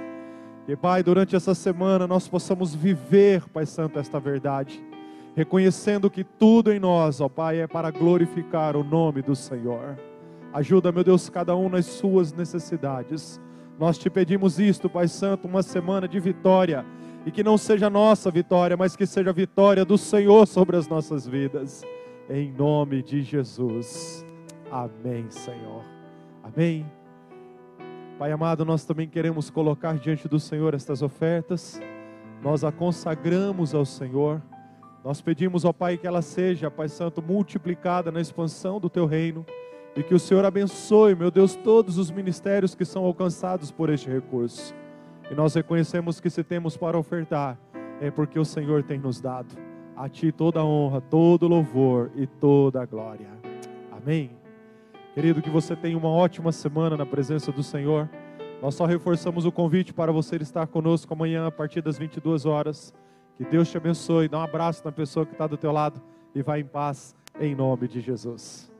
E 0.67 0.75
Pai, 0.75 1.01
durante 1.01 1.35
essa 1.35 1.55
semana 1.55 2.05
nós 2.05 2.27
possamos 2.27 2.75
viver, 2.75 3.47
Pai 3.49 3.65
Santo, 3.65 3.97
esta 3.97 4.19
verdade, 4.19 4.83
reconhecendo 5.35 6.09
que 6.09 6.23
tudo 6.23 6.71
em 6.71 6.79
nós, 6.79 7.19
ó 7.19 7.27
Pai, 7.27 7.61
é 7.61 7.67
para 7.67 7.89
glorificar 7.89 8.75
o 8.75 8.83
nome 8.83 9.21
do 9.21 9.35
Senhor. 9.35 9.97
Ajuda, 10.53 10.91
meu 10.91 11.03
Deus, 11.03 11.29
cada 11.29 11.55
um 11.55 11.67
nas 11.67 11.85
suas 11.85 12.31
necessidades. 12.31 13.41
Nós 13.77 13.97
te 13.97 14.09
pedimos 14.09 14.57
isto, 14.57 14.89
Pai 14.89 15.07
Santo, 15.07 15.47
uma 15.47 15.61
semana 15.61 16.07
de 16.07 16.17
vitória, 16.19 16.85
e 17.25 17.31
que 17.31 17.43
não 17.43 17.57
seja 17.57 17.89
nossa 17.89 18.31
vitória, 18.31 18.77
mas 18.77 18.95
que 18.95 19.05
seja 19.05 19.31
a 19.31 19.33
vitória 19.33 19.83
do 19.83 19.97
Senhor 19.97 20.47
sobre 20.47 20.77
as 20.77 20.87
nossas 20.87 21.27
vidas. 21.27 21.83
Em 22.29 22.51
nome 22.53 23.03
de 23.03 23.21
Jesus. 23.21 24.25
Amém, 24.71 25.29
Senhor. 25.29 25.83
Amém. 26.41 26.85
Pai 28.17 28.31
amado, 28.31 28.63
nós 28.63 28.85
também 28.85 29.09
queremos 29.09 29.49
colocar 29.49 29.97
diante 29.97 30.27
do 30.27 30.39
Senhor 30.39 30.73
estas 30.73 31.01
ofertas. 31.01 31.81
Nós 32.41 32.63
a 32.63 32.71
consagramos 32.71 33.75
ao 33.75 33.83
Senhor. 33.83 34.41
Nós 35.03 35.19
pedimos 35.19 35.65
ao 35.65 35.73
Pai 35.73 35.97
que 35.97 36.07
ela 36.07 36.21
seja, 36.21 36.71
Pai 36.71 36.87
Santo, 36.87 37.21
multiplicada 37.21 38.09
na 38.11 38.21
expansão 38.21 38.79
do 38.79 38.89
teu 38.89 39.05
reino 39.05 39.45
e 39.95 40.03
que 40.03 40.13
o 40.13 40.19
Senhor 40.19 40.43
abençoe, 40.43 41.15
meu 41.15 41.31
Deus, 41.31 41.55
todos 41.55 41.97
os 41.97 42.11
ministérios 42.11 42.75
que 42.75 42.83
são 42.83 43.05
alcançados 43.05 43.71
por 43.71 43.89
este 43.89 44.09
recurso. 44.09 44.75
E 45.31 45.33
nós 45.33 45.55
reconhecemos 45.55 46.19
que 46.19 46.29
se 46.29 46.43
temos 46.43 46.75
para 46.75 46.97
ofertar, 46.97 47.57
é 48.01 48.11
porque 48.11 48.37
o 48.37 48.45
Senhor 48.45 48.83
tem 48.83 48.99
nos 48.99 49.21
dado. 49.21 49.55
A 49.95 50.09
Ti 50.09 50.31
toda 50.31 50.59
a 50.59 50.65
honra, 50.65 50.99
todo 50.99 51.47
louvor 51.47 52.11
e 52.15 52.27
toda 52.27 52.81
a 52.81 52.85
glória. 52.85 53.29
Amém. 53.89 54.31
Querido, 55.13 55.41
que 55.41 55.49
você 55.49 55.75
tenha 55.75 55.97
uma 55.97 56.09
ótima 56.09 56.51
semana 56.51 56.97
na 56.97 57.05
presença 57.05 57.49
do 57.49 57.63
Senhor. 57.63 58.09
Nós 58.61 58.75
só 58.75 58.85
reforçamos 58.85 59.45
o 59.45 59.51
convite 59.51 59.93
para 59.93 60.11
você 60.11 60.35
estar 60.35 60.67
conosco 60.67 61.13
amanhã 61.13 61.47
a 61.47 61.51
partir 61.51 61.81
das 61.81 61.97
22 61.97 62.45
horas. 62.45 62.93
Que 63.37 63.45
Deus 63.45 63.71
te 63.71 63.77
abençoe. 63.77 64.27
Dá 64.27 64.39
um 64.39 64.43
abraço 64.43 64.83
na 64.83 64.91
pessoa 64.91 65.25
que 65.25 65.31
está 65.31 65.47
do 65.47 65.55
teu 65.55 65.71
lado 65.71 66.01
e 66.33 66.41
vá 66.41 66.59
em 66.59 66.65
paz 66.65 67.15
em 67.39 67.55
nome 67.55 67.87
de 67.87 68.01
Jesus. 68.01 68.74